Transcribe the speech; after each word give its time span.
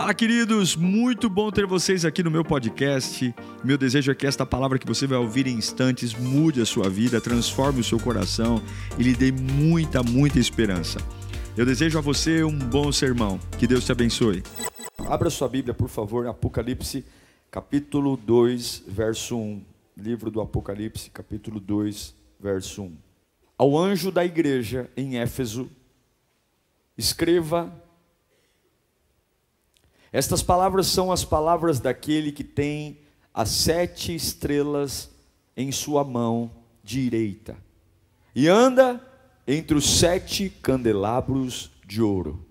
Fala, 0.00 0.14
queridos! 0.14 0.76
Muito 0.76 1.28
bom 1.28 1.50
ter 1.50 1.66
vocês 1.66 2.06
aqui 2.06 2.22
no 2.22 2.30
meu 2.30 2.42
podcast. 2.42 3.34
Meu 3.62 3.76
desejo 3.76 4.10
é 4.10 4.14
que 4.14 4.26
esta 4.26 4.46
palavra 4.46 4.78
que 4.78 4.86
você 4.86 5.06
vai 5.06 5.18
ouvir 5.18 5.46
em 5.46 5.52
instantes 5.52 6.14
mude 6.14 6.58
a 6.62 6.64
sua 6.64 6.88
vida, 6.88 7.20
transforme 7.20 7.80
o 7.80 7.84
seu 7.84 8.00
coração 8.00 8.62
e 8.98 9.02
lhe 9.02 9.14
dê 9.14 9.30
muita, 9.30 10.02
muita 10.02 10.38
esperança. 10.38 10.98
Eu 11.54 11.66
desejo 11.66 11.98
a 11.98 12.00
você 12.00 12.42
um 12.42 12.58
bom 12.58 12.90
sermão. 12.90 13.38
Que 13.58 13.66
Deus 13.66 13.84
te 13.84 13.92
abençoe. 13.92 14.42
Abra 15.06 15.28
sua 15.28 15.50
Bíblia, 15.50 15.74
por 15.74 15.90
favor, 15.90 16.26
Apocalipse, 16.26 17.04
capítulo 17.50 18.16
2, 18.16 18.84
verso 18.88 19.36
1. 19.36 19.62
Livro 19.98 20.30
do 20.30 20.40
Apocalipse, 20.40 21.10
capítulo 21.10 21.60
2, 21.60 22.14
verso 22.40 22.84
1. 22.84 22.96
Ao 23.58 23.76
anjo 23.76 24.10
da 24.10 24.24
igreja 24.24 24.88
em 24.96 25.18
Éfeso, 25.18 25.70
escreva 26.96 27.70
estas 30.12 30.42
palavras 30.42 30.86
são 30.88 31.12
as 31.12 31.24
palavras 31.24 31.78
daquele 31.78 32.32
que 32.32 32.42
tem 32.42 32.98
as 33.32 33.48
sete 33.50 34.14
estrelas 34.14 35.10
em 35.56 35.70
sua 35.70 36.02
mão 36.02 36.50
direita 36.82 37.56
e 38.34 38.48
anda 38.48 39.00
entre 39.46 39.76
os 39.76 39.98
sete 39.98 40.48
candelabros 40.48 41.70
de 41.86 42.02
ouro. 42.02 42.44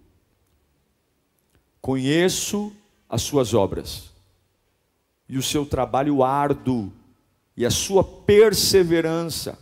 Conheço 1.81 2.73
as 3.09 3.21
suas 3.21 3.53
obras 3.53 4.09
e 5.27 5.37
o 5.37 5.43
seu 5.43 5.65
trabalho 5.65 6.23
árduo 6.23 6.91
e 7.55 7.65
a 7.65 7.71
sua 7.71 8.03
perseverança. 8.03 9.57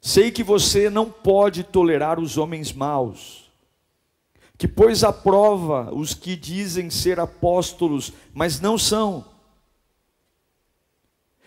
Sei 0.00 0.30
que 0.30 0.42
você 0.42 0.90
não 0.90 1.10
pode 1.10 1.64
tolerar 1.64 2.20
os 2.20 2.36
homens 2.36 2.72
maus 2.72 3.43
que 4.56 4.68
pôs 4.68 5.02
à 5.02 5.12
prova 5.12 5.92
os 5.92 6.14
que 6.14 6.36
dizem 6.36 6.88
ser 6.88 7.18
apóstolos, 7.18 8.12
mas 8.32 8.60
não 8.60 8.78
são, 8.78 9.24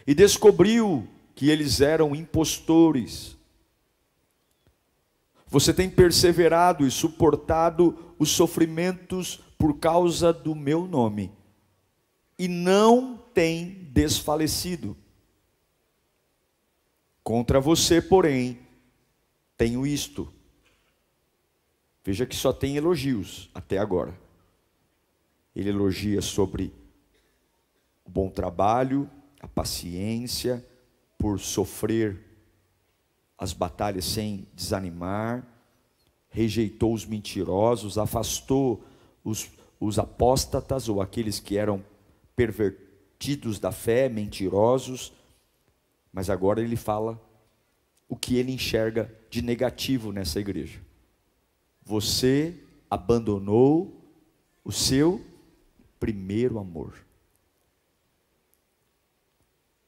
e 0.06 0.14
descobriu 0.14 1.08
que 1.36 1.50
eles 1.50 1.82
eram 1.82 2.16
impostores. 2.16 3.36
Você 5.48 5.74
tem 5.74 5.90
perseverado 5.90 6.86
e 6.86 6.92
suportado 6.92 8.14
os 8.20 8.30
sofrimentos 8.30 9.40
por 9.58 9.80
causa 9.80 10.34
do 10.34 10.54
meu 10.54 10.86
nome, 10.86 11.32
e 12.38 12.48
não 12.48 13.18
tem 13.34 13.90
desfalecido. 13.92 14.96
Contra 17.24 17.60
você, 17.60 18.02
porém, 18.02 18.60
tenho 19.58 19.86
isto 19.86 20.32
Veja 22.08 22.26
que 22.26 22.38
só 22.38 22.54
tem 22.54 22.78
elogios 22.78 23.50
até 23.54 23.78
agora. 23.78 24.18
Ele 25.54 25.68
elogia 25.68 26.22
sobre 26.22 26.74
o 28.06 28.10
bom 28.10 28.30
trabalho, 28.30 29.10
a 29.42 29.48
paciência, 29.50 30.66
por 31.18 31.38
sofrer 31.38 32.18
as 33.38 33.52
batalhas 33.52 34.06
sem 34.06 34.48
desanimar, 34.54 35.46
rejeitou 36.30 36.94
os 36.94 37.06
mentirosos, 37.06 37.98
afastou 37.98 38.86
os, 39.22 39.52
os 39.78 40.00
apóstatas 40.00 40.88
ou 40.88 41.02
aqueles 41.02 41.42
que 41.42 41.58
eram 41.58 41.84
pervertidos 42.38 43.60
da 43.60 43.74
fé, 43.74 44.08
mentirosos, 44.08 45.12
mas 46.14 46.30
agora 46.30 46.62
ele 46.62 46.78
fala 46.78 47.22
o 48.08 48.16
que 48.16 48.38
ele 48.38 48.54
enxerga 48.54 49.14
de 49.30 49.42
negativo 49.42 50.14
nessa 50.14 50.40
igreja. 50.40 50.87
Você 51.88 52.54
abandonou 52.90 54.06
o 54.62 54.74
seu 54.74 55.26
primeiro 55.98 56.60
amor. 56.60 56.94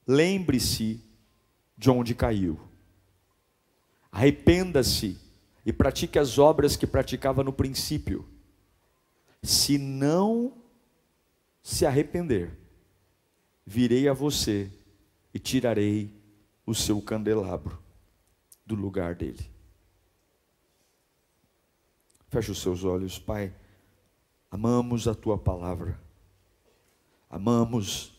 Lembre-se 0.07 1.03
de 1.77 1.89
onde 1.89 2.15
caiu. 2.15 2.57
Arrependa-se 4.09 5.19
e 5.65 5.73
pratique 5.73 6.17
as 6.17 6.37
obras 6.39 6.77
que 6.77 6.87
praticava 6.87 7.43
no 7.43 7.51
princípio. 7.51 8.25
Se 9.43 9.77
não 9.77 10.53
se 11.61 11.85
arrepender, 11.85 12.57
virei 13.65 14.07
a 14.07 14.13
você 14.13 14.71
e 15.33 15.37
tirarei 15.37 16.13
o 16.65 16.73
seu 16.73 17.01
candelabro 17.01 17.77
do 18.65 18.73
lugar 18.73 19.15
dele. 19.15 19.58
Feche 22.29 22.51
os 22.51 22.61
seus 22.61 22.83
olhos, 22.83 23.17
Pai. 23.17 23.53
Amamos 24.51 25.07
a 25.07 25.15
tua 25.15 25.37
palavra. 25.37 25.99
Amamos 27.29 28.13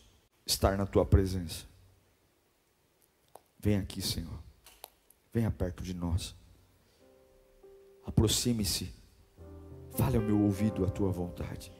estar 0.45 0.77
na 0.77 0.85
tua 0.85 1.05
presença. 1.05 1.65
Vem 3.57 3.77
aqui, 3.77 4.01
Senhor. 4.01 4.39
Venha 5.33 5.49
perto 5.49 5.83
de 5.83 5.93
nós. 5.93 6.35
Aproxime-se. 8.05 8.93
Fale 9.91 10.17
ao 10.17 10.23
meu 10.23 10.41
ouvido 10.41 10.85
a 10.85 10.89
tua 10.89 11.11
vontade. 11.11 11.71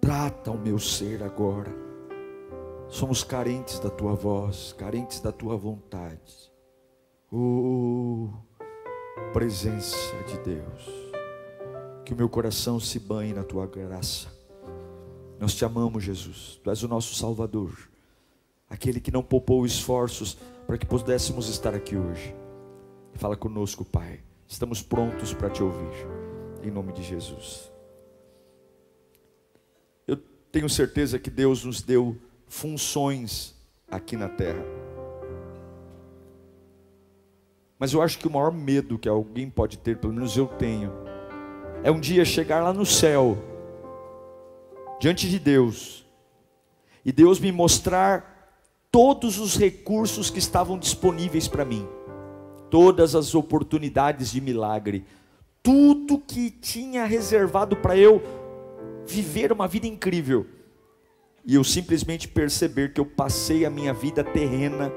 Trata 0.00 0.50
o 0.50 0.58
meu 0.58 0.78
ser 0.78 1.22
agora. 1.22 1.70
Somos 2.88 3.22
carentes 3.22 3.78
da 3.78 3.90
tua 3.90 4.14
voz, 4.14 4.72
carentes 4.72 5.20
da 5.20 5.30
tua 5.30 5.56
vontade. 5.56 6.50
Oh, 7.30 8.30
presença 9.32 10.16
de 10.26 10.38
Deus. 10.38 11.12
Que 12.04 12.12
o 12.12 12.16
meu 12.16 12.28
coração 12.28 12.80
se 12.80 12.98
banhe 12.98 13.32
na 13.32 13.42
tua 13.42 13.66
graça. 13.66 14.28
Nós 15.38 15.54
te 15.54 15.64
amamos, 15.64 16.04
Jesus. 16.04 16.60
Tu 16.62 16.70
és 16.70 16.82
o 16.82 16.88
nosso 16.88 17.14
Salvador. 17.14 17.72
Aquele 18.68 19.00
que 19.00 19.10
não 19.10 19.22
poupou 19.22 19.64
esforços 19.64 20.36
para 20.66 20.76
que 20.76 20.86
pudéssemos 20.86 21.48
estar 21.48 21.74
aqui 21.74 21.96
hoje. 21.96 22.34
Fala 23.14 23.36
conosco, 23.36 23.84
Pai. 23.84 24.20
Estamos 24.46 24.82
prontos 24.82 25.32
para 25.32 25.50
te 25.50 25.62
ouvir. 25.62 26.06
Em 26.62 26.70
nome 26.70 26.92
de 26.92 27.02
Jesus. 27.02 27.70
Eu 30.06 30.16
tenho 30.52 30.68
certeza 30.68 31.18
que 31.18 31.30
Deus 31.30 31.64
nos 31.64 31.82
deu 31.82 32.16
funções 32.46 33.54
aqui 33.88 34.16
na 34.16 34.28
terra. 34.28 34.79
Mas 37.80 37.94
eu 37.94 38.02
acho 38.02 38.18
que 38.18 38.28
o 38.28 38.30
maior 38.30 38.52
medo 38.52 38.98
que 38.98 39.08
alguém 39.08 39.48
pode 39.48 39.78
ter, 39.78 39.96
pelo 39.96 40.12
menos 40.12 40.36
eu 40.36 40.46
tenho, 40.46 40.92
é 41.82 41.90
um 41.90 41.98
dia 41.98 42.26
chegar 42.26 42.62
lá 42.62 42.74
no 42.74 42.84
céu, 42.84 43.38
diante 45.00 45.30
de 45.30 45.38
Deus, 45.38 46.06
e 47.02 47.10
Deus 47.10 47.40
me 47.40 47.50
mostrar 47.50 48.52
todos 48.92 49.38
os 49.38 49.56
recursos 49.56 50.28
que 50.28 50.38
estavam 50.38 50.78
disponíveis 50.78 51.48
para 51.48 51.64
mim, 51.64 51.88
todas 52.68 53.14
as 53.14 53.34
oportunidades 53.34 54.30
de 54.30 54.42
milagre, 54.42 55.06
tudo 55.62 56.18
que 56.18 56.50
tinha 56.50 57.06
reservado 57.06 57.76
para 57.76 57.96
eu 57.96 58.20
viver 59.06 59.52
uma 59.52 59.66
vida 59.66 59.86
incrível, 59.86 60.46
e 61.46 61.54
eu 61.54 61.64
simplesmente 61.64 62.28
perceber 62.28 62.92
que 62.92 63.00
eu 63.00 63.06
passei 63.06 63.64
a 63.64 63.70
minha 63.70 63.94
vida 63.94 64.22
terrena 64.22 64.92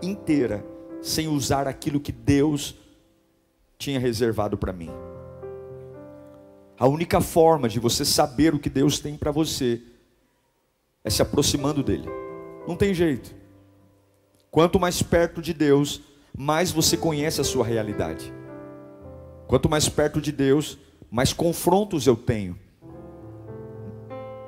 inteira 0.00 0.69
sem 1.02 1.28
usar 1.28 1.66
aquilo 1.66 2.00
que 2.00 2.12
Deus 2.12 2.74
tinha 3.78 3.98
reservado 3.98 4.56
para 4.56 4.72
mim. 4.72 4.90
A 6.78 6.86
única 6.86 7.20
forma 7.20 7.68
de 7.68 7.78
você 7.78 8.04
saber 8.04 8.54
o 8.54 8.58
que 8.58 8.70
Deus 8.70 8.98
tem 8.98 9.16
para 9.16 9.30
você 9.30 9.82
é 11.04 11.10
se 11.10 11.22
aproximando 11.22 11.82
dele. 11.82 12.08
Não 12.66 12.76
tem 12.76 12.94
jeito. 12.94 13.34
Quanto 14.50 14.80
mais 14.80 15.02
perto 15.02 15.40
de 15.40 15.52
Deus, 15.54 16.02
mais 16.36 16.72
você 16.72 16.96
conhece 16.96 17.40
a 17.40 17.44
sua 17.44 17.64
realidade. 17.64 18.32
Quanto 19.46 19.68
mais 19.68 19.88
perto 19.88 20.20
de 20.20 20.32
Deus, 20.32 20.78
mais 21.10 21.32
confrontos 21.32 22.06
eu 22.06 22.16
tenho. 22.16 22.58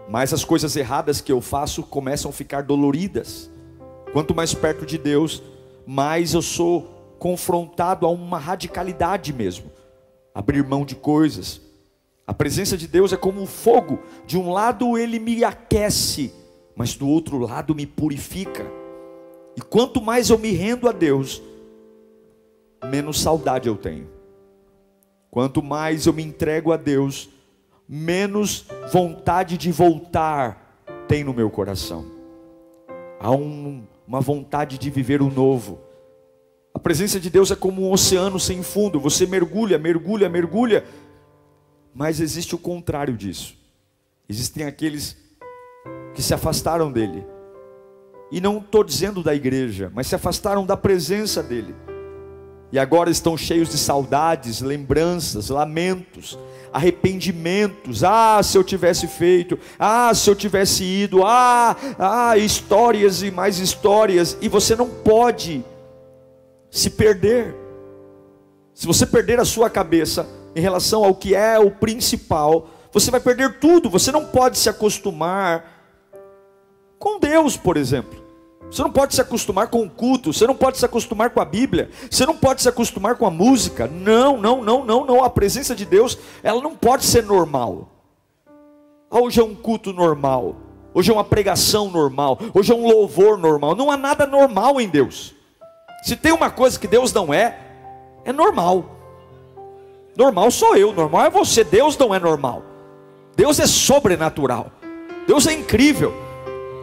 Mais 0.09 0.33
as 0.33 0.45
coisas 0.45 0.77
erradas 0.77 1.21
que 1.21 1.33
eu 1.33 1.41
faço 1.41 1.83
começam 1.83 2.31
a 2.31 2.35
ficar 2.35 2.63
doloridas. 2.63 3.51
Quanto 4.13 4.35
mais 4.35 4.53
perto 4.53 4.85
de 4.85 4.99
Deus, 4.99 5.43
mais 5.87 6.35
eu 6.35 6.43
sou 6.43 7.17
confrontado 7.19 8.07
a 8.07 8.11
uma 8.11 8.39
radicalidade 8.39 9.33
mesmo, 9.33 9.71
abrir 10.35 10.65
mão 10.65 10.85
de 10.85 10.95
coisas. 10.95 11.61
A 12.27 12.35
presença 12.35 12.77
de 12.77 12.87
Deus 12.87 13.13
é 13.13 13.17
como 13.17 13.43
o 13.43 13.47
fogo, 13.47 13.99
de 14.27 14.39
um 14.39 14.51
lado 14.51 14.97
ele 14.97 15.19
me 15.19 15.45
aquece, 15.45 16.33
mas 16.75 16.95
do 16.95 17.09
outro 17.09 17.39
lado 17.39 17.75
me 17.75 17.87
purifica. 17.87 18.65
E 19.57 19.61
quanto 19.61 20.01
mais 20.01 20.31
eu 20.31 20.39
me 20.39 20.51
rendo 20.53 20.89
a 20.89 20.93
Deus, 20.93 21.43
menos 22.85 23.21
saudade 23.21 23.69
eu 23.69 23.77
tenho. 23.77 24.09
Quanto 25.31 25.63
mais 25.63 26.07
eu 26.07 26.13
me 26.13 26.23
entrego 26.23 26.73
a 26.73 26.77
Deus, 26.77 27.29
menos 27.89 28.67
vontade 28.91 29.57
de 29.59 29.71
voltar 29.71 30.85
tem 31.09 31.23
no 31.23 31.35
meu 31.35 31.51
coração. 31.51 32.07
Há 33.21 33.31
um, 33.31 33.87
uma 34.07 34.21
vontade 34.21 34.79
de 34.79 34.91
viver 34.91 35.23
o 35.23 35.31
novo. 35.31 35.81
A 36.75 36.79
presença 36.79 37.21
de 37.21 37.29
Deus 37.31 37.51
é 37.51 37.57
como 37.57 37.83
um 37.83 37.93
oceano 37.93 38.41
sem 38.41 38.63
fundo, 38.63 38.99
você 38.99 39.27
mergulha, 39.27 39.79
mergulha, 39.79 40.29
mergulha, 40.29 40.85
Mas 41.95 42.21
existe 42.21 42.55
o 42.55 42.59
contrário 42.59 43.15
disso. 43.15 43.55
Existem 44.27 44.65
aqueles 44.65 45.17
que 46.15 46.23
se 46.23 46.33
afastaram 46.33 46.91
dele. 46.91 47.23
E 48.31 48.41
não 48.41 48.59
estou 48.59 48.83
dizendo 48.83 49.23
da 49.23 49.35
igreja, 49.35 49.93
mas 49.95 50.07
se 50.07 50.15
afastaram 50.15 50.65
da 50.65 50.75
presença 50.75 51.43
dele. 51.43 51.75
E 52.73 52.79
agora 52.79 53.11
estão 53.11 53.37
cheios 53.37 53.69
de 53.69 53.77
saudades, 53.77 54.63
lembranças, 54.63 55.51
lamentos, 55.51 56.39
arrependimentos. 56.73 58.03
Ah, 58.03 58.41
se 58.43 58.57
eu 58.57 58.65
tivesse 58.65 59.07
feito. 59.07 59.59
Ah, 59.79 60.13
se 60.15 60.29
eu 60.29 60.35
tivesse 60.35 60.85
ido. 60.85 61.23
Ah, 61.25 61.77
ah, 61.99 62.37
histórias 62.37 63.23
e 63.23 63.31
mais 63.31 63.59
histórias. 63.59 64.37
E 64.41 64.49
você 64.49 64.75
não 64.75 64.89
pode 64.89 65.65
se 66.71 66.91
perder. 66.91 67.55
Se 68.75 68.87
você 68.87 69.05
perder 69.05 69.39
a 69.39 69.45
sua 69.45 69.69
cabeça 69.69 70.27
em 70.57 70.61
relação 70.61 71.05
ao 71.05 71.15
que 71.15 71.35
é 71.35 71.59
o 71.59 71.71
principal, 71.71 72.69
você 72.93 73.11
vai 73.11 73.21
perder 73.21 73.59
tudo. 73.59 73.91
Você 73.91 74.11
não 74.11 74.25
pode 74.25 74.59
se 74.59 74.69
acostumar 74.69 75.65
com 76.99 77.19
Deus, 77.19 77.57
por 77.57 77.77
exemplo. 77.77 78.22
Você 78.73 78.83
não 78.83 78.91
pode 78.91 79.15
se 79.15 79.21
acostumar 79.21 79.67
com 79.67 79.83
o 79.83 79.91
culto, 79.91 80.33
você 80.33 80.47
não 80.47 80.55
pode 80.55 80.79
se 80.79 80.85
acostumar 80.87 81.29
com 81.29 81.41
a 81.43 81.45
Bíblia, 81.45 81.91
você 82.11 82.25
não 82.25 82.35
pode 82.35 82.63
se 82.63 82.69
acostumar 82.71 83.17
com 83.17 83.27
a 83.27 83.31
música. 83.31 83.87
Não, 83.87 84.39
não, 84.39 84.65
não, 84.65 84.83
não, 84.83 85.05
não. 85.05 85.23
A 85.23 85.29
presença 85.29 85.75
de 85.75 85.85
Deus, 85.85 86.19
ela 86.43 86.63
não 86.63 86.75
pode 86.75 87.05
ser 87.05 87.23
normal. 87.23 87.91
Hoje 89.11 89.41
é 89.41 89.45
um 89.45 89.55
culto 89.55 89.93
normal, 89.93 90.57
hoje 90.95 91.11
é 91.11 91.13
uma 91.13 91.23
pregação 91.23 91.91
normal, 91.91 92.39
hoje 92.55 92.73
é 92.73 92.75
um 92.75 92.87
louvor 92.87 93.37
normal. 93.37 93.77
Não 93.77 93.91
há 93.91 93.97
nada 93.99 94.27
normal 94.27 94.81
em 94.81 94.89
Deus. 94.89 95.35
Se 96.03 96.17
tem 96.17 96.33
uma 96.33 96.49
coisa 96.51 96.81
que 96.81 96.89
Deus 96.89 97.13
não 97.13 97.33
é, 97.33 97.59
é 98.25 98.33
normal. 98.33 98.87
Normal 100.17 100.51
sou 100.51 100.75
eu, 100.75 100.95
normal 100.95 101.27
é 101.27 101.31
você. 101.31 101.63
Deus 101.63 101.99
não 101.99 102.15
é 102.15 102.19
normal. 102.19 102.63
Deus 103.37 103.61
é 103.61 103.67
sobrenatural. 103.67 104.73
Deus 105.27 105.47
é 105.47 105.53
incrível. 105.53 106.22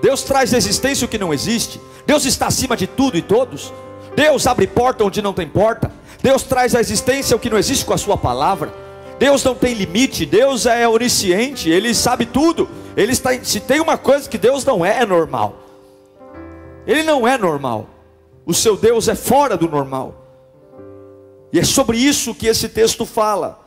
Deus 0.01 0.23
traz 0.23 0.53
existência 0.53 1.05
o 1.05 1.07
que 1.07 1.17
não 1.17 1.33
existe. 1.33 1.79
Deus 2.05 2.25
está 2.25 2.47
acima 2.47 2.75
de 2.75 2.87
tudo 2.87 3.17
e 3.17 3.21
todos. 3.21 3.73
Deus 4.15 4.47
abre 4.47 4.67
porta 4.67 5.03
onde 5.03 5.21
não 5.21 5.33
tem 5.33 5.47
porta. 5.47 5.91
Deus 6.21 6.43
traz 6.43 6.75
a 6.75 6.79
existência 6.79 7.35
o 7.35 7.39
que 7.39 7.49
não 7.49 7.57
existe 7.57 7.85
com 7.85 7.93
a 7.93 7.97
sua 7.97 8.17
palavra. 8.17 8.73
Deus 9.17 9.43
não 9.43 9.53
tem 9.53 9.73
limite, 9.73 10.25
Deus 10.25 10.65
é 10.65 10.87
onisciente, 10.87 11.69
Ele 11.69 11.93
sabe 11.93 12.25
tudo. 12.25 12.69
Ele 12.95 13.11
está, 13.11 13.31
se 13.43 13.59
tem 13.59 13.81
uma 13.81 13.97
coisa 13.97 14.29
que 14.29 14.37
Deus 14.37 14.63
não 14.63 14.85
é, 14.85 15.01
é 15.01 15.05
normal. 15.05 15.55
Ele 16.87 17.03
não 17.03 17.27
é 17.27 17.37
normal. 17.37 17.87
O 18.45 18.53
seu 18.53 18.75
Deus 18.77 19.07
é 19.07 19.15
fora 19.15 19.57
do 19.57 19.69
normal. 19.69 20.15
E 21.51 21.59
é 21.59 21.63
sobre 21.63 21.97
isso 21.97 22.33
que 22.33 22.47
esse 22.47 22.69
texto 22.69 23.05
fala. 23.05 23.59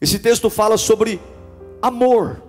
Esse 0.00 0.18
texto 0.18 0.48
fala 0.48 0.76
sobre 0.76 1.20
amor. 1.82 2.42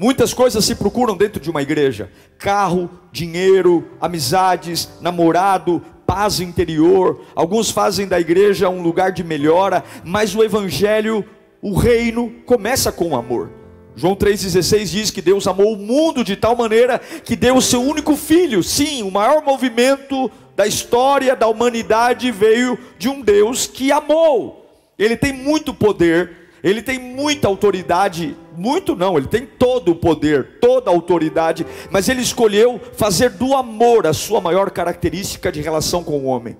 Muitas 0.00 0.32
coisas 0.32 0.64
se 0.64 0.74
procuram 0.74 1.14
dentro 1.14 1.38
de 1.38 1.50
uma 1.50 1.60
igreja: 1.60 2.10
carro, 2.38 2.88
dinheiro, 3.12 3.86
amizades, 4.00 4.88
namorado, 4.98 5.84
paz 6.06 6.40
interior. 6.40 7.20
Alguns 7.34 7.70
fazem 7.70 8.08
da 8.08 8.18
igreja 8.18 8.70
um 8.70 8.80
lugar 8.80 9.12
de 9.12 9.22
melhora, 9.22 9.84
mas 10.02 10.34
o 10.34 10.42
evangelho, 10.42 11.22
o 11.60 11.76
reino, 11.76 12.32
começa 12.46 12.90
com 12.90 13.14
amor. 13.14 13.50
João 13.94 14.16
3,16 14.16 14.84
diz 14.86 15.10
que 15.10 15.20
Deus 15.20 15.46
amou 15.46 15.74
o 15.74 15.76
mundo 15.76 16.24
de 16.24 16.34
tal 16.34 16.56
maneira 16.56 16.98
que 16.98 17.36
deu 17.36 17.56
o 17.56 17.62
seu 17.62 17.82
único 17.82 18.16
filho. 18.16 18.62
Sim, 18.62 19.02
o 19.02 19.10
maior 19.10 19.44
movimento 19.44 20.30
da 20.56 20.66
história 20.66 21.36
da 21.36 21.46
humanidade 21.46 22.30
veio 22.30 22.78
de 22.98 23.10
um 23.10 23.20
Deus 23.20 23.66
que 23.66 23.92
amou. 23.92 24.66
Ele 24.98 25.14
tem 25.14 25.30
muito 25.30 25.74
poder, 25.74 26.48
ele 26.64 26.80
tem 26.80 26.98
muita 26.98 27.48
autoridade, 27.48 28.34
muito 28.56 28.94
não, 28.94 29.16
ele 29.16 29.26
tem 29.26 29.46
todo 29.46 29.92
o 29.92 29.96
poder, 29.96 30.58
toda 30.60 30.90
a 30.90 30.94
autoridade, 30.94 31.66
mas 31.90 32.08
ele 32.08 32.22
escolheu 32.22 32.80
fazer 32.94 33.30
do 33.30 33.54
amor 33.54 34.06
a 34.06 34.12
sua 34.12 34.40
maior 34.40 34.70
característica 34.70 35.50
de 35.50 35.60
relação 35.60 36.02
com 36.02 36.18
o 36.18 36.24
homem. 36.24 36.56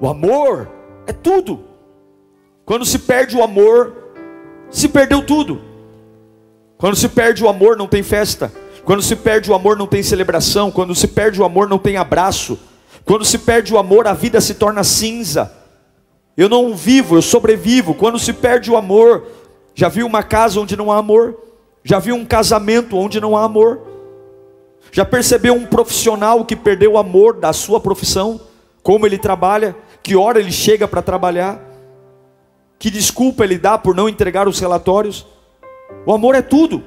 O 0.00 0.08
amor 0.08 0.70
é 1.06 1.12
tudo. 1.12 1.64
Quando 2.64 2.84
se 2.84 2.98
perde 2.98 3.36
o 3.36 3.42
amor, 3.42 3.94
se 4.70 4.88
perdeu 4.88 5.24
tudo. 5.24 5.60
Quando 6.76 6.96
se 6.96 7.08
perde 7.08 7.42
o 7.42 7.48
amor, 7.48 7.76
não 7.76 7.86
tem 7.86 8.02
festa. 8.02 8.52
Quando 8.84 9.02
se 9.02 9.16
perde 9.16 9.50
o 9.50 9.54
amor, 9.54 9.76
não 9.76 9.86
tem 9.86 10.02
celebração. 10.02 10.70
Quando 10.70 10.94
se 10.94 11.08
perde 11.08 11.40
o 11.40 11.44
amor, 11.44 11.68
não 11.68 11.78
tem 11.78 11.96
abraço. 11.96 12.58
Quando 13.04 13.24
se 13.24 13.38
perde 13.38 13.72
o 13.72 13.78
amor, 13.78 14.06
a 14.06 14.12
vida 14.12 14.40
se 14.40 14.54
torna 14.54 14.84
cinza. 14.84 15.52
Eu 16.36 16.48
não 16.48 16.74
vivo, 16.76 17.16
eu 17.16 17.22
sobrevivo. 17.22 17.94
Quando 17.94 18.18
se 18.18 18.32
perde 18.32 18.70
o 18.70 18.76
amor, 18.76 19.26
já 19.74 19.88
viu 19.88 20.06
uma 20.06 20.22
casa 20.22 20.60
onde 20.60 20.76
não 20.76 20.92
há 20.92 20.98
amor? 20.98 21.38
Já 21.82 21.98
viu 21.98 22.14
um 22.14 22.24
casamento 22.24 22.96
onde 22.96 23.20
não 23.20 23.36
há 23.36 23.44
amor? 23.44 23.80
Já 24.92 25.04
percebeu 25.04 25.54
um 25.54 25.66
profissional 25.66 26.44
que 26.44 26.56
perdeu 26.56 26.92
o 26.92 26.98
amor 26.98 27.34
da 27.34 27.52
sua 27.52 27.80
profissão? 27.80 28.40
Como 28.82 29.06
ele 29.06 29.18
trabalha? 29.18 29.74
Que 30.02 30.14
hora 30.14 30.38
ele 30.38 30.52
chega 30.52 30.86
para 30.86 31.02
trabalhar? 31.02 31.60
Que 32.78 32.90
desculpa 32.90 33.44
ele 33.44 33.58
dá 33.58 33.78
por 33.78 33.94
não 33.94 34.08
entregar 34.08 34.46
os 34.46 34.58
relatórios? 34.58 35.26
O 36.04 36.12
amor 36.12 36.34
é 36.34 36.42
tudo. 36.42 36.82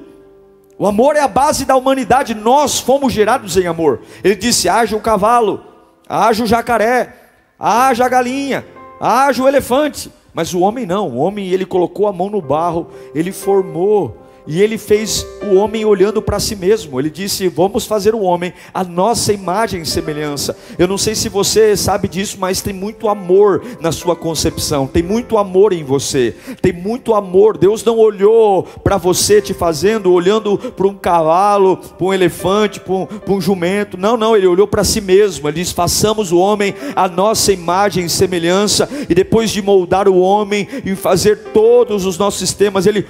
O 0.78 0.86
amor 0.86 1.16
é 1.16 1.20
a 1.20 1.28
base 1.28 1.64
da 1.64 1.76
humanidade. 1.76 2.34
Nós 2.34 2.78
fomos 2.78 3.12
gerados 3.12 3.56
em 3.56 3.66
amor. 3.66 4.00
Ele 4.24 4.36
disse: 4.36 4.68
haja 4.68 4.96
o 4.96 5.00
cavalo, 5.00 5.62
haja 6.08 6.42
o 6.42 6.46
jacaré, 6.46 7.14
haja 7.58 8.06
a 8.06 8.08
galinha, 8.08 8.64
haja 9.00 9.42
o 9.42 9.48
elefante. 9.48 10.10
Mas 10.32 10.54
o 10.54 10.60
homem 10.60 10.86
não, 10.86 11.08
o 11.08 11.16
homem 11.16 11.48
ele 11.48 11.66
colocou 11.66 12.06
a 12.06 12.12
mão 12.12 12.30
no 12.30 12.40
barro, 12.40 12.86
ele 13.14 13.32
formou 13.32 14.16
e 14.46 14.60
ele 14.60 14.78
fez 14.78 15.26
o 15.42 15.54
homem 15.56 15.84
olhando 15.84 16.22
para 16.22 16.40
si 16.40 16.56
mesmo. 16.56 16.98
Ele 16.98 17.10
disse: 17.10 17.48
Vamos 17.48 17.86
fazer 17.86 18.14
o 18.14 18.20
homem 18.20 18.52
a 18.72 18.82
nossa 18.82 19.32
imagem 19.32 19.82
e 19.82 19.86
semelhança. 19.86 20.56
Eu 20.78 20.88
não 20.88 20.98
sei 20.98 21.14
se 21.14 21.28
você 21.28 21.76
sabe 21.76 22.08
disso, 22.08 22.36
mas 22.38 22.60
tem 22.60 22.72
muito 22.72 23.08
amor 23.08 23.62
na 23.80 23.92
sua 23.92 24.16
concepção, 24.16 24.86
tem 24.86 25.02
muito 25.02 25.38
amor 25.38 25.72
em 25.72 25.84
você, 25.84 26.34
tem 26.60 26.72
muito 26.72 27.14
amor. 27.14 27.56
Deus 27.56 27.84
não 27.84 27.98
olhou 27.98 28.62
para 28.62 28.96
você 28.96 29.40
te 29.40 29.52
fazendo, 29.52 30.12
olhando 30.12 30.58
para 30.58 30.86
um 30.86 30.94
cavalo, 30.94 31.76
para 31.76 32.06
um 32.06 32.12
elefante, 32.12 32.80
para 32.80 32.92
um, 32.92 33.06
um 33.28 33.40
jumento. 33.40 33.96
Não, 33.96 34.16
não, 34.16 34.36
ele 34.36 34.46
olhou 34.46 34.66
para 34.66 34.84
si 34.84 35.00
mesmo. 35.00 35.48
Ele 35.48 35.60
disse: 35.60 35.74
Façamos 35.74 36.32
o 36.32 36.38
homem 36.38 36.74
a 36.96 37.08
nossa 37.08 37.52
imagem 37.52 38.06
e 38.06 38.10
semelhança. 38.10 38.88
E 39.08 39.14
depois 39.14 39.50
de 39.50 39.62
moldar 39.62 40.08
o 40.08 40.18
homem 40.18 40.66
e 40.84 40.94
fazer 40.94 41.38
todos 41.52 42.06
os 42.06 42.18
nossos 42.18 42.40
sistemas, 42.40 42.86
ele 42.86 43.06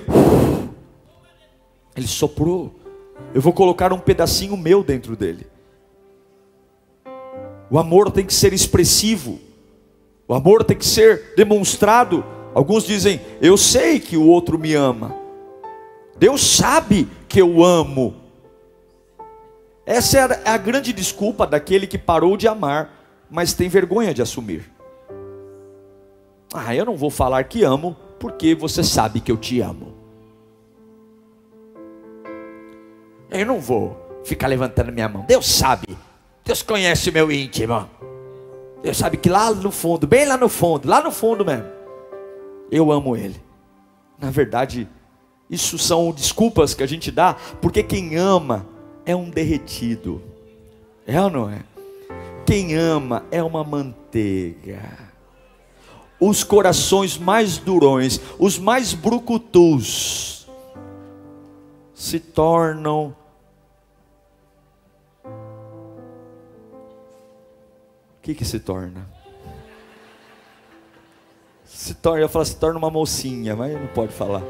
ele 2.01 2.09
soprou. 2.09 2.75
Eu 3.35 3.41
vou 3.41 3.53
colocar 3.53 3.93
um 3.93 3.99
pedacinho 3.99 4.57
meu 4.57 4.83
dentro 4.83 5.15
dele. 5.15 5.47
O 7.71 7.79
amor 7.79 8.11
tem 8.11 8.27
que 8.27 8.35
ser 8.35 8.53
expressivo. 8.53 9.39
O 10.27 10.35
amor 10.35 10.65
tem 10.65 10.77
que 10.77 10.87
ser 10.87 11.35
demonstrado. 11.37 12.25
Alguns 12.55 12.85
dizem: 12.85 13.21
Eu 13.41 13.57
sei 13.57 14.01
que 14.01 14.17
o 14.17 14.27
outro 14.27 14.59
me 14.59 14.75
ama. 14.75 15.15
Deus 16.19 16.43
sabe 16.43 17.09
que 17.29 17.41
eu 17.41 17.63
amo. 17.63 18.17
Essa 19.87 20.19
é 20.45 20.51
a 20.51 20.57
grande 20.57 20.93
desculpa 20.93 21.47
daquele 21.47 21.87
que 21.87 21.99
parou 21.99 22.37
de 22.37 22.47
amar, 22.47 23.25
mas 23.31 23.55
tem 23.55 23.69
vergonha 23.69 24.13
de 24.13 24.23
assumir. 24.23 24.71
Ah, 26.53 26.75
eu 26.75 26.85
não 26.85 26.97
vou 26.97 27.11
falar 27.11 27.45
que 27.45 27.63
amo, 27.63 27.97
porque 28.19 28.55
você 28.55 28.83
sabe 28.83 29.21
que 29.21 29.31
eu 29.31 29.37
te 29.37 29.61
amo. 29.61 30.00
Eu 33.31 33.47
não 33.47 33.61
vou 33.61 34.21
ficar 34.25 34.49
levantando 34.49 34.93
minha 34.93 35.09
mão. 35.09 35.25
Deus 35.27 35.47
sabe. 35.47 35.97
Deus 36.45 36.63
conhece 36.63 37.11
o 37.11 37.13
meu 37.13 37.31
íntimo. 37.31 37.89
Deus 38.83 38.97
sabe 38.97 39.17
que 39.17 39.29
lá 39.29 39.53
no 39.53 39.71
fundo, 39.71 40.07
bem 40.07 40.27
lá 40.27 40.37
no 40.37 40.49
fundo, 40.49 40.89
lá 40.89 41.03
no 41.03 41.11
fundo 41.11 41.45
mesmo, 41.45 41.67
eu 42.71 42.91
amo 42.91 43.17
Ele. 43.17 43.41
Na 44.19 44.31
verdade, 44.31 44.89
isso 45.49 45.79
são 45.79 46.13
desculpas 46.13 46.75
que 46.75 46.83
a 46.83 46.87
gente 46.87 47.11
dá, 47.11 47.35
porque 47.61 47.83
quem 47.83 48.17
ama 48.17 48.67
é 49.05 49.15
um 49.15 49.29
derretido. 49.29 50.23
É 51.07 51.21
ou 51.21 51.31
não 51.31 51.51
é? 51.51 51.63
Quem 52.47 52.75
ama 52.75 53.25
é 53.31 53.43
uma 53.43 53.63
manteiga. 53.63 54.81
Os 56.19 56.45
corações 56.45 57.17
mais 57.17 57.59
durões, 57.59 58.21
os 58.39 58.59
mais 58.59 58.93
brucutus, 58.93 60.49
se 61.95 62.19
tornam 62.21 63.15
O 68.21 68.23
que 68.23 68.35
que 68.35 68.45
se 68.45 68.61
torna? 68.61 69.09
Se 71.65 71.95
torna, 71.95 72.21
eu 72.21 72.29
falo, 72.29 72.45
se 72.45 72.55
torna 72.55 72.79
uma 72.79 72.91
mocinha, 72.91 73.57
mas 73.57 73.73
não 73.73 73.87
pode 73.87 74.13
falar. 74.13 74.43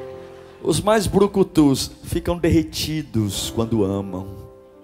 Os 0.61 0.81
mais 0.81 1.07
brucutus 1.07 1.89
ficam 2.03 2.37
derretidos 2.37 3.53
quando 3.55 3.85
amam, 3.85 4.27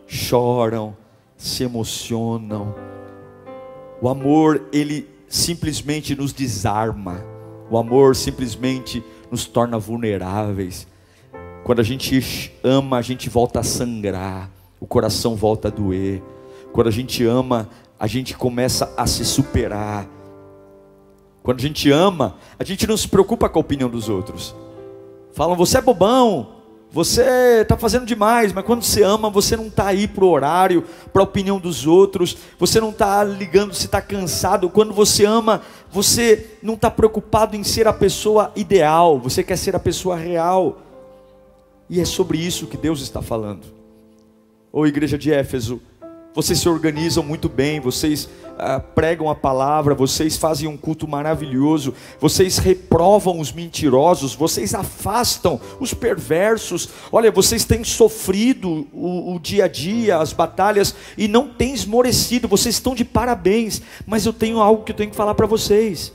choram, 0.06 0.96
se 1.36 1.64
emocionam. 1.64 2.76
O 4.00 4.08
amor, 4.08 4.68
ele 4.72 5.08
simplesmente 5.28 6.14
nos 6.14 6.32
desarma. 6.32 7.24
O 7.68 7.76
amor 7.76 8.14
simplesmente 8.14 9.02
nos 9.28 9.46
torna 9.46 9.80
vulneráveis. 9.80 10.86
Quando 11.64 11.80
a 11.80 11.82
gente 11.82 12.52
ama, 12.62 12.98
a 12.98 13.02
gente 13.02 13.28
volta 13.28 13.58
a 13.58 13.64
sangrar, 13.64 14.48
o 14.78 14.86
coração 14.86 15.34
volta 15.34 15.66
a 15.66 15.70
doer. 15.72 16.22
Quando 16.72 16.86
a 16.86 16.92
gente 16.92 17.24
ama, 17.24 17.68
a 17.98 18.06
gente 18.06 18.36
começa 18.36 18.92
a 18.96 19.06
se 19.06 19.24
superar. 19.24 20.06
Quando 21.42 21.58
a 21.60 21.62
gente 21.62 21.90
ama, 21.90 22.36
a 22.58 22.64
gente 22.64 22.86
não 22.86 22.96
se 22.96 23.08
preocupa 23.08 23.48
com 23.48 23.58
a 23.58 23.60
opinião 23.60 23.88
dos 23.88 24.08
outros. 24.08 24.54
Falam, 25.32 25.56
você 25.56 25.78
é 25.78 25.80
bobão, 25.80 26.56
você 26.90 27.60
está 27.62 27.76
fazendo 27.76 28.06
demais, 28.06 28.52
mas 28.52 28.64
quando 28.64 28.82
você 28.82 29.02
ama, 29.02 29.28
você 29.28 29.56
não 29.56 29.66
está 29.66 29.86
aí 29.86 30.08
para 30.08 30.24
o 30.24 30.30
horário, 30.30 30.84
para 31.12 31.22
a 31.22 31.24
opinião 31.24 31.58
dos 31.58 31.86
outros, 31.86 32.36
você 32.58 32.80
não 32.80 32.90
está 32.90 33.22
ligando 33.22 33.74
se 33.74 33.86
está 33.86 34.00
cansado. 34.00 34.70
Quando 34.70 34.92
você 34.92 35.24
ama, 35.24 35.62
você 35.90 36.56
não 36.62 36.74
está 36.74 36.90
preocupado 36.90 37.54
em 37.54 37.62
ser 37.62 37.86
a 37.86 37.92
pessoa 37.92 38.52
ideal, 38.56 39.18
você 39.18 39.42
quer 39.42 39.56
ser 39.56 39.76
a 39.76 39.80
pessoa 39.80 40.16
real. 40.16 40.78
E 41.88 42.00
é 42.00 42.04
sobre 42.04 42.38
isso 42.38 42.66
que 42.66 42.76
Deus 42.76 43.00
está 43.00 43.22
falando. 43.22 43.66
Ô 44.72 44.86
igreja 44.86 45.16
de 45.16 45.32
Éfeso, 45.32 45.80
vocês 46.36 46.58
se 46.58 46.68
organizam 46.68 47.24
muito 47.24 47.48
bem, 47.48 47.80
vocês 47.80 48.28
ah, 48.58 48.78
pregam 48.78 49.30
a 49.30 49.34
palavra, 49.34 49.94
vocês 49.94 50.36
fazem 50.36 50.68
um 50.68 50.76
culto 50.76 51.08
maravilhoso, 51.08 51.94
vocês 52.20 52.58
reprovam 52.58 53.40
os 53.40 53.50
mentirosos, 53.50 54.34
vocês 54.34 54.74
afastam 54.74 55.58
os 55.80 55.94
perversos. 55.94 56.90
Olha, 57.10 57.30
vocês 57.30 57.64
têm 57.64 57.82
sofrido 57.82 58.86
o, 58.92 59.34
o 59.34 59.40
dia 59.40 59.64
a 59.64 59.68
dia, 59.68 60.18
as 60.18 60.34
batalhas, 60.34 60.94
e 61.16 61.26
não 61.26 61.48
têm 61.48 61.72
esmorecido, 61.72 62.46
vocês 62.46 62.74
estão 62.74 62.94
de 62.94 63.02
parabéns, 63.02 63.80
mas 64.06 64.26
eu 64.26 64.32
tenho 64.34 64.60
algo 64.60 64.84
que 64.84 64.92
eu 64.92 64.96
tenho 64.96 65.10
que 65.10 65.16
falar 65.16 65.34
para 65.34 65.46
vocês. 65.46 66.12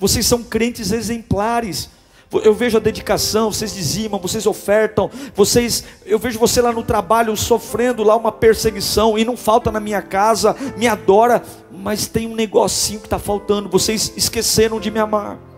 Vocês 0.00 0.26
são 0.26 0.42
crentes 0.42 0.90
exemplares 0.90 1.88
eu 2.32 2.54
vejo 2.54 2.76
a 2.76 2.80
dedicação, 2.80 3.52
vocês 3.52 3.74
dizimam, 3.74 4.20
vocês 4.20 4.46
ofertam, 4.46 5.10
vocês, 5.34 5.84
eu 6.06 6.18
vejo 6.18 6.38
você 6.38 6.60
lá 6.60 6.70
no 6.70 6.82
trabalho 6.82 7.36
sofrendo 7.36 8.04
lá 8.04 8.14
uma 8.14 8.30
perseguição 8.30 9.18
e 9.18 9.24
não 9.24 9.36
falta 9.36 9.72
na 9.72 9.80
minha 9.80 10.00
casa, 10.00 10.54
me 10.76 10.86
adora, 10.86 11.42
mas 11.72 12.06
tem 12.06 12.28
um 12.28 12.36
negocinho 12.36 13.00
que 13.00 13.06
está 13.06 13.18
faltando, 13.18 13.68
vocês 13.68 14.12
esqueceram 14.16 14.78
de 14.78 14.90
me 14.90 15.00
amar 15.00 15.49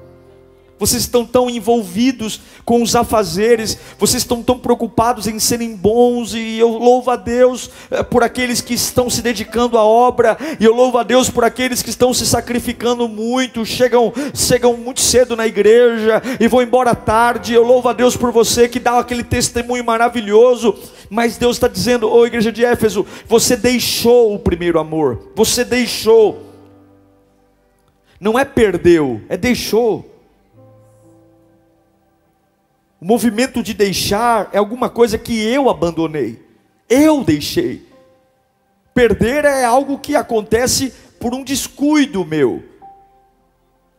vocês 0.83 1.03
estão 1.03 1.25
tão 1.25 1.49
envolvidos 1.49 2.41
com 2.65 2.83
os 2.83 2.97
afazeres, 2.97 3.79
vocês 3.97 4.25
estão 4.25 4.43
tão 4.43 4.59
preocupados 4.59 5.29
em 5.29 5.39
serem 5.39 5.77
bons, 5.77 6.35
e 6.35 6.59
eu 6.59 6.71
louvo 6.71 7.09
a 7.09 7.15
Deus 7.15 7.71
eh, 7.89 8.03
por 8.03 8.25
aqueles 8.25 8.61
que 8.61 8.75
estão 8.75 9.09
se 9.09 9.23
dedicando 9.23 9.79
à 9.79 9.85
obra, 9.85 10.37
e 10.59 10.65
eu 10.65 10.75
louvo 10.75 10.99
a 10.99 11.05
Deus 11.05 11.31
por 11.31 11.45
aqueles 11.45 11.83
que 11.83 11.91
estão 11.91 12.13
se 12.13 12.27
sacrificando 12.27 13.09
muito, 13.09 13.65
chegam, 13.65 14.13
chegam 14.35 14.77
muito 14.77 15.01
cedo 15.01 15.37
na 15.37 15.47
igreja 15.47 16.21
e 16.41 16.49
vão 16.49 16.61
embora 16.61 16.97
tarde. 16.97 17.55
Eu 17.55 17.63
louvo 17.63 17.89
a 17.89 17.93
Deus 17.93 18.17
por 18.17 18.33
você 18.33 18.69
que 18.69 18.81
dá 18.81 18.99
aquele 18.99 19.23
testemunho 19.23 19.85
maravilhoso, 19.85 20.75
mas 21.09 21.37
Deus 21.37 21.59
está 21.59 21.69
dizendo, 21.69 22.09
ô 22.09 22.17
oh, 22.17 22.27
igreja 22.27 22.51
de 22.51 22.65
Éfeso, 22.65 23.07
você 23.29 23.57
deixou 23.57 24.35
o 24.35 24.39
primeiro 24.41 24.81
amor, 24.81 25.31
você 25.37 25.65
deixou. 25.65 26.43
Não 28.21 28.37
é 28.37 28.45
perdeu, 28.45 29.21
é 29.29 29.37
deixou. 29.37 30.12
O 33.03 33.05
movimento 33.05 33.65
de 33.65 33.75
deixar 33.75 34.49
é 34.53 34.59
alguma 34.59 34.89
coisa 34.89 35.19
que 35.19 35.37
eu 35.45 35.69
abandonei, 35.69 36.41
eu 36.89 37.25
deixei. 37.25 37.85
Perder 38.95 39.45
é 39.45 39.65
algo 39.65 39.99
que 39.99 40.15
acontece 40.15 40.95
por 41.19 41.35
um 41.35 41.43
descuido 41.43 42.25
meu. 42.25 42.63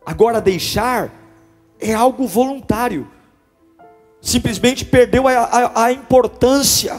Agora, 0.06 0.40
deixar 0.40 1.12
é 1.78 1.92
algo 1.92 2.26
voluntário. 2.26 3.06
Simplesmente 4.22 4.86
perdeu 4.86 5.28
a, 5.28 5.32
a, 5.34 5.84
a 5.84 5.92
importância. 5.92 6.98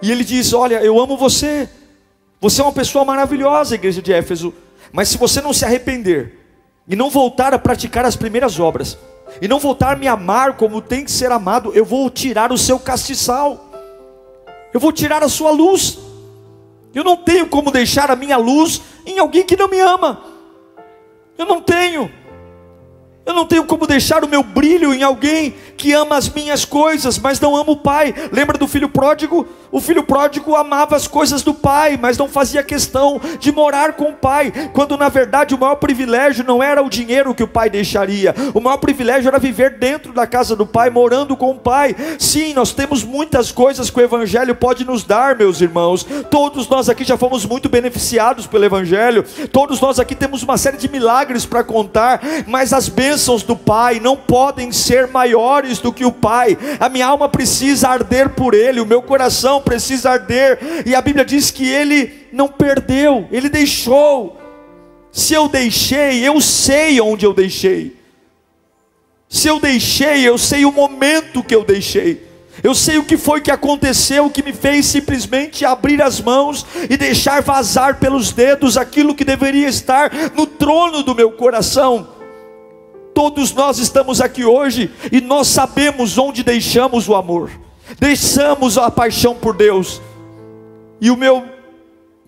E 0.00 0.10
ele 0.10 0.24
diz: 0.24 0.54
Olha, 0.54 0.82
eu 0.82 0.98
amo 0.98 1.14
você. 1.14 1.68
Você 2.40 2.62
é 2.62 2.64
uma 2.64 2.72
pessoa 2.72 3.04
maravilhosa, 3.04 3.74
igreja 3.74 4.00
de 4.00 4.14
Éfeso. 4.14 4.54
Mas 4.90 5.10
se 5.10 5.18
você 5.18 5.42
não 5.42 5.52
se 5.52 5.66
arrepender 5.66 6.38
e 6.88 6.96
não 6.96 7.10
voltar 7.10 7.52
a 7.52 7.58
praticar 7.58 8.06
as 8.06 8.16
primeiras 8.16 8.58
obras, 8.58 8.96
e 9.40 9.48
não 9.48 9.58
voltar 9.58 9.94
a 9.94 9.96
me 9.96 10.08
amar 10.08 10.56
como 10.56 10.80
tem 10.80 11.04
que 11.04 11.10
ser 11.10 11.30
amado, 11.32 11.72
eu 11.74 11.84
vou 11.84 12.08
tirar 12.10 12.52
o 12.52 12.58
seu 12.58 12.78
castiçal, 12.78 13.68
eu 14.72 14.80
vou 14.80 14.92
tirar 14.92 15.22
a 15.22 15.28
sua 15.28 15.50
luz. 15.50 15.98
Eu 16.94 17.02
não 17.02 17.16
tenho 17.16 17.48
como 17.48 17.70
deixar 17.70 18.10
a 18.10 18.16
minha 18.16 18.36
luz 18.36 18.80
em 19.04 19.18
alguém 19.18 19.44
que 19.44 19.56
não 19.56 19.68
me 19.68 19.80
ama. 19.80 20.22
Eu 21.36 21.44
não 21.46 21.60
tenho. 21.60 22.10
Eu 23.26 23.32
não 23.32 23.46
tenho 23.46 23.64
como 23.64 23.86
deixar 23.86 24.22
o 24.22 24.28
meu 24.28 24.42
brilho 24.42 24.92
em 24.92 25.02
alguém 25.02 25.54
que 25.84 25.92
ama 25.92 26.16
as 26.16 26.30
minhas 26.30 26.64
coisas, 26.64 27.18
mas 27.18 27.38
não 27.38 27.54
ama 27.54 27.72
o 27.72 27.76
pai. 27.76 28.14
Lembra 28.32 28.56
do 28.56 28.66
filho 28.66 28.88
pródigo? 28.88 29.46
O 29.70 29.82
filho 29.82 30.02
pródigo 30.02 30.54
amava 30.54 30.96
as 30.96 31.06
coisas 31.06 31.42
do 31.42 31.52
pai, 31.52 31.98
mas 32.00 32.16
não 32.16 32.26
fazia 32.26 32.62
questão 32.62 33.20
de 33.38 33.52
morar 33.52 33.94
com 33.94 34.10
o 34.10 34.12
pai, 34.14 34.50
quando 34.72 34.96
na 34.96 35.08
verdade 35.08 35.54
o 35.54 35.58
maior 35.58 35.74
privilégio 35.74 36.44
não 36.44 36.62
era 36.62 36.80
o 36.80 36.88
dinheiro 36.88 37.34
que 37.34 37.42
o 37.42 37.48
pai 37.48 37.68
deixaria, 37.68 38.34
o 38.54 38.60
maior 38.60 38.76
privilégio 38.76 39.28
era 39.28 39.38
viver 39.38 39.72
dentro 39.72 40.12
da 40.12 40.28
casa 40.28 40.54
do 40.54 40.64
pai, 40.64 40.90
morando 40.90 41.36
com 41.36 41.50
o 41.50 41.58
pai. 41.58 41.94
Sim, 42.20 42.54
nós 42.54 42.72
temos 42.72 43.02
muitas 43.02 43.50
coisas 43.50 43.90
que 43.90 43.98
o 43.98 44.02
evangelho 44.02 44.54
pode 44.54 44.84
nos 44.84 45.02
dar, 45.02 45.36
meus 45.36 45.60
irmãos. 45.60 46.06
Todos 46.30 46.68
nós 46.68 46.88
aqui 46.88 47.02
já 47.02 47.18
fomos 47.18 47.44
muito 47.44 47.68
beneficiados 47.68 48.46
pelo 48.46 48.64
evangelho, 48.64 49.24
todos 49.52 49.80
nós 49.80 49.98
aqui 49.98 50.14
temos 50.14 50.42
uma 50.44 50.56
série 50.56 50.78
de 50.78 50.88
milagres 50.88 51.44
para 51.44 51.64
contar, 51.64 52.22
mas 52.46 52.72
as 52.72 52.88
bênçãos 52.88 53.42
do 53.42 53.56
pai 53.56 53.98
não 53.98 54.16
podem 54.16 54.70
ser 54.72 55.08
maiores 55.08 55.73
do 55.78 55.92
que 55.92 56.04
o 56.04 56.12
pai. 56.12 56.56
A 56.78 56.88
minha 56.88 57.06
alma 57.06 57.28
precisa 57.28 57.88
arder 57.88 58.30
por 58.30 58.54
ele, 58.54 58.80
o 58.80 58.86
meu 58.86 59.02
coração 59.02 59.60
precisa 59.60 60.10
arder, 60.10 60.58
e 60.86 60.94
a 60.94 61.00
Bíblia 61.00 61.24
diz 61.24 61.50
que 61.50 61.68
ele 61.68 62.28
não 62.32 62.48
perdeu, 62.48 63.28
ele 63.30 63.48
deixou. 63.48 64.38
Se 65.12 65.32
eu 65.34 65.48
deixei, 65.48 66.26
eu 66.26 66.40
sei 66.40 67.00
onde 67.00 67.24
eu 67.24 67.32
deixei. 67.32 67.96
Se 69.28 69.48
eu 69.48 69.58
deixei, 69.58 70.26
eu 70.26 70.38
sei 70.38 70.64
o 70.64 70.72
momento 70.72 71.42
que 71.42 71.54
eu 71.54 71.64
deixei. 71.64 72.34
Eu 72.62 72.74
sei 72.74 72.98
o 72.98 73.04
que 73.04 73.16
foi 73.16 73.40
que 73.40 73.50
aconteceu 73.50 74.30
que 74.30 74.42
me 74.42 74.52
fez 74.52 74.86
simplesmente 74.86 75.64
abrir 75.64 76.00
as 76.00 76.20
mãos 76.20 76.64
e 76.88 76.96
deixar 76.96 77.42
vazar 77.42 77.98
pelos 77.98 78.32
dedos 78.32 78.76
aquilo 78.76 79.14
que 79.14 79.24
deveria 79.24 79.68
estar 79.68 80.10
no 80.34 80.46
trono 80.46 81.02
do 81.02 81.14
meu 81.14 81.32
coração. 81.32 82.13
Todos 83.14 83.52
nós 83.52 83.78
estamos 83.78 84.20
aqui 84.20 84.44
hoje 84.44 84.90
e 85.12 85.20
nós 85.20 85.48
sabemos 85.48 86.18
onde 86.18 86.42
deixamos 86.42 87.08
o 87.08 87.14
amor 87.14 87.64
deixamos 87.98 88.78
a 88.78 88.90
paixão 88.90 89.34
por 89.34 89.56
Deus, 89.56 90.00
e 91.00 91.10
o 91.10 91.16
meu 91.16 91.44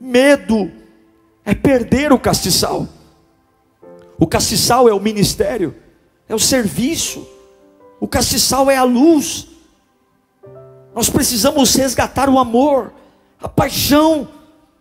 medo 0.01 0.71
é 1.45 1.55
perder 1.55 2.13
o 2.13 2.19
castiçal. 2.19 2.87
O 4.19 4.27
castiçal 4.27 4.89
é 4.89 4.95
o 4.95 5.01
ministério, 5.01 5.75
é 6.29 6.35
o 6.35 6.39
serviço, 6.39 7.27
o 8.01 8.09
castiçal 8.09 8.71
é 8.71 8.77
a 8.77 8.83
luz. 8.83 9.49
Nós 10.95 11.09
precisamos 11.09 11.75
resgatar 11.75 12.29
o 12.29 12.39
amor, 12.39 12.93
a 13.41 13.49
paixão, 13.49 14.29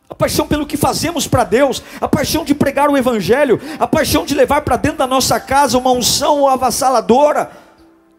a 0.09 0.13
paixão 0.13 0.47
pelo 0.47 0.65
que 0.65 0.77
fazemos 0.77 1.27
para 1.27 1.43
Deus, 1.43 1.81
a 1.99 2.07
paixão 2.07 2.43
de 2.43 2.53
pregar 2.53 2.89
o 2.89 2.97
Evangelho, 2.97 3.59
a 3.79 3.87
paixão 3.87 4.25
de 4.25 4.35
levar 4.35 4.61
para 4.61 4.77
dentro 4.77 4.99
da 4.99 5.07
nossa 5.07 5.39
casa 5.39 5.77
uma 5.77 5.91
unção 5.91 6.47
avassaladora 6.47 7.64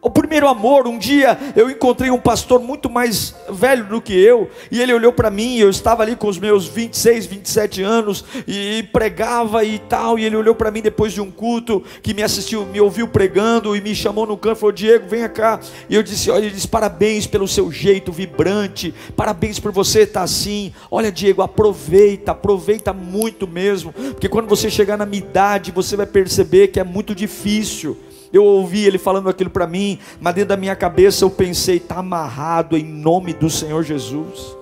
o 0.07 0.11
primeiro 0.11 0.47
amor, 0.47 0.87
um 0.87 0.99
dia 0.99 1.37
eu 1.57 1.69
encontrei 1.69 2.13
um 2.13 2.19
pastor 2.19 2.61
muito 2.61 2.89
mais 2.89 3.35
velho 3.51 3.87
do 3.87 4.01
que 4.01 4.13
eu, 4.13 4.49
e 4.71 4.81
ele 4.81 4.95
olhou 4.95 5.13
para 5.13 5.31
mim, 5.31 5.57
eu 5.57 5.69
estava 5.69 6.05
ali 6.05 6.15
com 6.15 6.29
os 6.29 6.39
meus 6.39 6.69
26, 6.69 7.27
27 7.27 7.83
anos, 7.83 8.25
e 8.47 8.85
pregava 8.93 9.65
e 9.65 9.81
tal, 9.81 10.17
e 10.17 10.25
ele 10.25 10.37
olhou 10.37 10.55
para 10.55 10.71
mim 10.71 10.81
depois 10.81 11.13
de 11.13 11.21
um 11.21 11.29
culto, 11.29 11.83
que 12.05 12.15
me 12.15 12.23
assistiu, 12.23 12.65
me 12.67 12.81
ouviu 12.81 13.09
pregando, 13.09 13.75
e 13.75 13.81
me 13.81 13.97
chamou 13.97 14.25
no 14.25 14.37
canto, 14.37 14.61
falou, 14.61 14.73
Diego, 14.73 15.09
venha 15.09 15.29
cá, 15.29 15.59
e 15.91 15.97
eu 15.97 16.05
disse, 16.05 16.31
olha, 16.31 16.45
ele 16.45 16.55
disse, 16.55 16.69
parabéns 16.69 17.27
pelo 17.27 17.49
seu 17.49 17.73
jeito 17.73 18.13
vibrante, 18.13 18.95
parabéns 19.17 19.59
por 19.59 19.73
você 19.73 20.03
estar 20.03 20.23
assim, 20.23 20.73
olha 20.89 21.11
Diego, 21.11 21.43
aproveita, 21.43 22.31
aproveita 22.31 22.93
muito 22.93 23.45
mesmo, 23.49 23.93
porque 23.93 24.29
quando 24.29 24.47
você 24.47 24.71
chegar 24.71 24.97
na 24.97 25.05
minha 25.05 25.25
idade, 25.25 25.73
você 25.73 25.97
vai 25.97 26.07
perceber 26.07 26.69
que 26.69 26.79
é 26.79 26.85
muito 26.85 27.13
difícil, 27.13 27.97
eu 28.33 28.45
ouvi 28.45 28.85
ele 28.85 28.99
falando 28.99 29.29
aquilo 29.29 29.51
para 29.51 29.67
mim, 29.67 29.99
mas 30.21 30.35
dentro 30.35 30.51
da 30.51 30.57
minha 30.57 30.75
cabeça 30.75 31.25
eu 31.25 31.31
pensei, 31.31 31.77
está 31.77 31.97
amarrado 31.97 32.77
em 32.77 32.85
nome 32.85 33.33
do 33.33 33.51
Senhor 33.51 33.83
Jesus. 33.83 34.56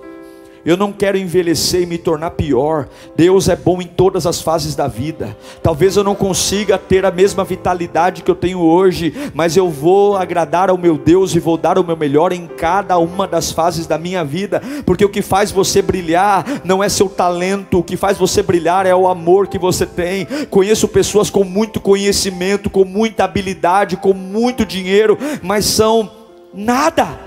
Eu 0.65 0.75
não 0.75 0.91
quero 0.91 1.15
envelhecer 1.15 1.83
e 1.83 1.85
me 1.85 1.99
tornar 1.99 2.31
pior. 2.31 2.87
Deus 3.15 3.47
é 3.47 3.55
bom 3.55 3.79
em 3.79 3.85
todas 3.85 4.25
as 4.25 4.41
fases 4.41 4.75
da 4.75 4.87
vida. 4.87 5.37
Talvez 5.61 5.95
eu 5.95 6.03
não 6.03 6.15
consiga 6.15 6.75
ter 6.77 7.05
a 7.05 7.11
mesma 7.11 7.43
vitalidade 7.43 8.23
que 8.23 8.31
eu 8.31 8.35
tenho 8.35 8.59
hoje, 8.59 9.13
mas 9.35 9.55
eu 9.55 9.69
vou 9.69 10.17
agradar 10.17 10.71
ao 10.71 10.77
meu 10.77 10.97
Deus 10.97 11.35
e 11.35 11.39
vou 11.39 11.55
dar 11.55 11.77
o 11.77 11.83
meu 11.83 11.95
melhor 11.95 12.33
em 12.33 12.47
cada 12.47 12.97
uma 12.97 13.27
das 13.27 13.51
fases 13.51 13.85
da 13.85 13.99
minha 13.99 14.25
vida, 14.25 14.59
porque 14.85 15.05
o 15.05 15.09
que 15.09 15.21
faz 15.21 15.51
você 15.51 15.83
brilhar 15.83 16.43
não 16.63 16.83
é 16.83 16.89
seu 16.89 17.07
talento, 17.07 17.79
o 17.79 17.83
que 17.83 17.95
faz 17.95 18.17
você 18.17 18.41
brilhar 18.41 18.87
é 18.87 18.95
o 18.95 19.07
amor 19.07 19.47
que 19.47 19.59
você 19.59 19.85
tem. 19.85 20.25
Conheço 20.49 20.87
pessoas 20.87 21.29
com 21.29 21.43
muito 21.43 21.79
conhecimento, 21.79 22.71
com 22.71 22.83
muita 22.83 23.23
habilidade, 23.23 23.97
com 23.97 24.13
muito 24.13 24.65
dinheiro, 24.65 25.15
mas 25.43 25.65
são 25.65 26.09
nada 26.53 27.24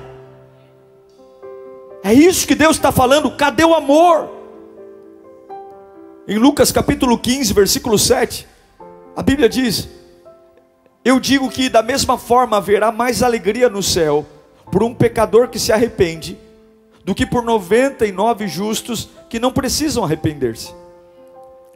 é 2.02 2.12
isso 2.12 2.46
que 2.46 2.54
Deus 2.54 2.76
está 2.76 2.92
falando. 2.92 3.30
Cadê 3.36 3.64
o 3.64 3.74
amor? 3.74 4.28
Em 6.26 6.38
Lucas 6.38 6.70
capítulo 6.70 7.18
15, 7.18 7.52
versículo 7.54 7.98
7, 7.98 8.46
a 9.16 9.22
Bíblia 9.22 9.48
diz: 9.48 9.88
Eu 11.04 11.18
digo 11.18 11.48
que 11.48 11.68
da 11.68 11.82
mesma 11.82 12.18
forma 12.18 12.58
haverá 12.58 12.92
mais 12.92 13.22
alegria 13.22 13.68
no 13.68 13.82
céu 13.82 14.26
por 14.70 14.82
um 14.82 14.94
pecador 14.94 15.48
que 15.48 15.58
se 15.58 15.72
arrepende, 15.72 16.38
do 17.02 17.14
que 17.14 17.24
por 17.24 17.42
99 17.42 18.46
justos 18.46 19.08
que 19.30 19.40
não 19.40 19.50
precisam 19.50 20.04
arrepender-se. 20.04 20.74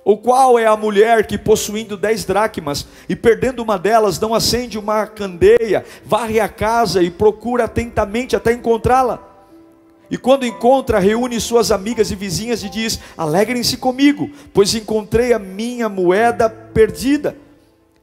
Ou 0.04 0.18
qual 0.18 0.58
é 0.58 0.66
a 0.66 0.76
mulher 0.76 1.26
que, 1.26 1.38
possuindo 1.38 1.96
dez 1.96 2.24
dracmas 2.24 2.86
e 3.08 3.16
perdendo 3.16 3.62
uma 3.62 3.78
delas, 3.78 4.20
não 4.20 4.34
acende 4.34 4.78
uma 4.78 5.06
candeia, 5.06 5.84
varre 6.04 6.40
a 6.40 6.48
casa 6.48 7.02
e 7.02 7.10
procura 7.10 7.64
atentamente 7.64 8.36
até 8.36 8.52
encontrá-la? 8.52 9.31
E 10.12 10.18
quando 10.18 10.44
encontra, 10.44 10.98
reúne 10.98 11.40
suas 11.40 11.72
amigas 11.72 12.10
e 12.10 12.14
vizinhas 12.14 12.62
e 12.62 12.68
diz: 12.68 13.00
Alegrem-se 13.16 13.78
comigo, 13.78 14.28
pois 14.52 14.74
encontrei 14.74 15.32
a 15.32 15.38
minha 15.38 15.88
moeda 15.88 16.50
perdida. 16.50 17.34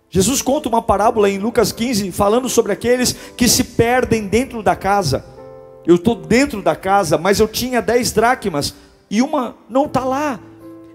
Jesus 0.10 0.42
conta 0.42 0.68
uma 0.68 0.82
parábola 0.82 1.30
em 1.30 1.38
Lucas 1.38 1.72
15, 1.72 2.12
falando 2.12 2.50
sobre 2.50 2.72
aqueles 2.72 3.14
que 3.38 3.48
se 3.48 3.64
perdem 3.64 4.26
dentro 4.28 4.64
da 4.64 4.76
casa. 4.76 5.24
Eu 5.86 5.98
estou 5.98 6.16
dentro 6.16 6.64
da 6.64 6.76
casa, 6.76 7.16
mas 7.16 7.40
eu 7.40 7.48
tinha 7.48 7.80
dez 7.80 8.12
dracmas 8.12 8.74
e 9.08 9.22
uma 9.22 9.56
não 9.70 9.86
está 9.86 10.04
lá. 10.04 10.40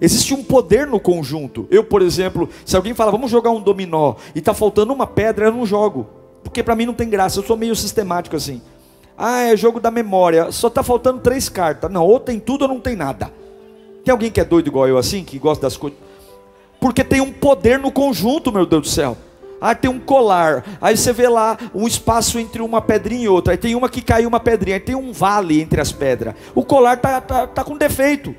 Existe 0.00 0.34
um 0.34 0.42
poder 0.42 0.84
no 0.88 0.98
conjunto. 0.98 1.68
Eu, 1.70 1.84
por 1.84 2.02
exemplo, 2.02 2.50
se 2.66 2.74
alguém 2.74 2.92
fala, 2.92 3.12
vamos 3.12 3.30
jogar 3.30 3.52
um 3.52 3.60
dominó 3.60 4.16
e 4.34 4.40
está 4.40 4.52
faltando 4.52 4.92
uma 4.92 5.06
pedra, 5.06 5.46
eu 5.46 5.52
não 5.52 5.64
jogo, 5.64 6.08
porque 6.42 6.60
para 6.60 6.74
mim 6.74 6.86
não 6.86 6.92
tem 6.92 7.08
graça. 7.08 7.38
Eu 7.38 7.44
sou 7.44 7.56
meio 7.56 7.76
sistemático 7.76 8.34
assim. 8.34 8.60
Ah, 9.16 9.42
é 9.42 9.56
jogo 9.56 9.80
da 9.80 9.90
memória. 9.90 10.50
Só 10.50 10.68
está 10.68 10.82
faltando 10.82 11.20
três 11.20 11.48
cartas. 11.48 11.90
Não, 11.90 12.04
ou 12.04 12.18
tem 12.18 12.40
tudo 12.40 12.62
ou 12.62 12.68
não 12.68 12.80
tem 12.80 12.96
nada. 12.96 13.30
Tem 14.04 14.12
alguém 14.12 14.30
que 14.30 14.40
é 14.40 14.44
doido 14.44 14.68
igual 14.68 14.86
eu 14.88 14.98
assim, 14.98 15.24
que 15.24 15.38
gosta 15.38 15.62
das 15.62 15.76
coisas? 15.76 15.98
Porque 16.80 17.02
tem 17.02 17.20
um 17.20 17.32
poder 17.32 17.78
no 17.78 17.90
conjunto, 17.90 18.52
meu 18.52 18.66
Deus 18.66 18.82
do 18.82 18.88
céu. 18.88 19.16
Ah, 19.60 19.74
tem 19.74 19.90
um 19.90 19.98
colar. 19.98 20.64
Aí 20.80 20.96
você 20.96 21.12
vê 21.12 21.28
lá 21.28 21.56
um 21.74 21.86
espaço 21.86 22.38
entre 22.38 22.60
uma 22.60 22.82
pedrinha 22.82 23.24
e 23.24 23.28
outra. 23.28 23.54
Aí 23.54 23.56
tem 23.56 23.74
uma 23.74 23.88
que 23.88 24.02
caiu 24.02 24.28
uma 24.28 24.40
pedrinha. 24.40 24.76
Aí 24.76 24.80
tem 24.80 24.94
um 24.94 25.12
vale 25.12 25.60
entre 25.60 25.80
as 25.80 25.90
pedras. 25.90 26.34
O 26.54 26.64
colar 26.64 26.98
tá, 26.98 27.20
tá, 27.20 27.46
tá 27.46 27.64
com 27.64 27.76
defeito 27.76 28.34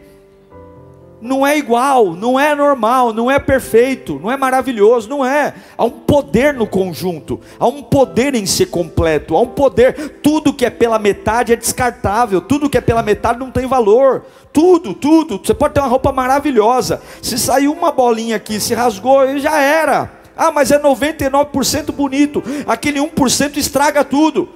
não 1.25 1.45
é 1.45 1.57
igual, 1.57 2.13
não 2.13 2.39
é 2.39 2.53
normal, 2.53 3.11
não 3.11 3.29
é 3.29 3.39
perfeito, 3.39 4.19
não 4.21 4.31
é 4.31 4.37
maravilhoso, 4.37 5.09
não 5.09 5.25
é. 5.25 5.55
Há 5.75 5.83
um 5.83 5.89
poder 5.89 6.53
no 6.53 6.67
conjunto, 6.67 7.41
há 7.59 7.65
um 7.65 7.81
poder 7.81 8.35
em 8.35 8.45
ser 8.45 8.67
completo, 8.67 9.35
há 9.35 9.41
um 9.41 9.47
poder. 9.47 10.19
Tudo 10.21 10.53
que 10.53 10.65
é 10.65 10.69
pela 10.69 10.99
metade 10.99 11.51
é 11.51 11.55
descartável, 11.55 12.39
tudo 12.39 12.69
que 12.69 12.77
é 12.77 12.81
pela 12.81 13.01
metade 13.01 13.39
não 13.39 13.49
tem 13.49 13.65
valor. 13.65 14.23
Tudo, 14.53 14.93
tudo. 14.93 15.41
Você 15.43 15.53
pode 15.53 15.73
ter 15.73 15.79
uma 15.79 15.89
roupa 15.89 16.11
maravilhosa, 16.11 17.01
se 17.21 17.39
saiu 17.39 17.73
uma 17.73 17.91
bolinha 17.91 18.35
aqui, 18.35 18.59
se 18.59 18.75
rasgou, 18.75 19.37
já 19.39 19.59
era. 19.59 20.11
Ah, 20.37 20.51
mas 20.51 20.69
é 20.69 20.77
99% 20.77 21.91
bonito, 21.91 22.43
aquele 22.67 22.99
1% 22.99 23.57
estraga 23.57 24.03
tudo. 24.03 24.47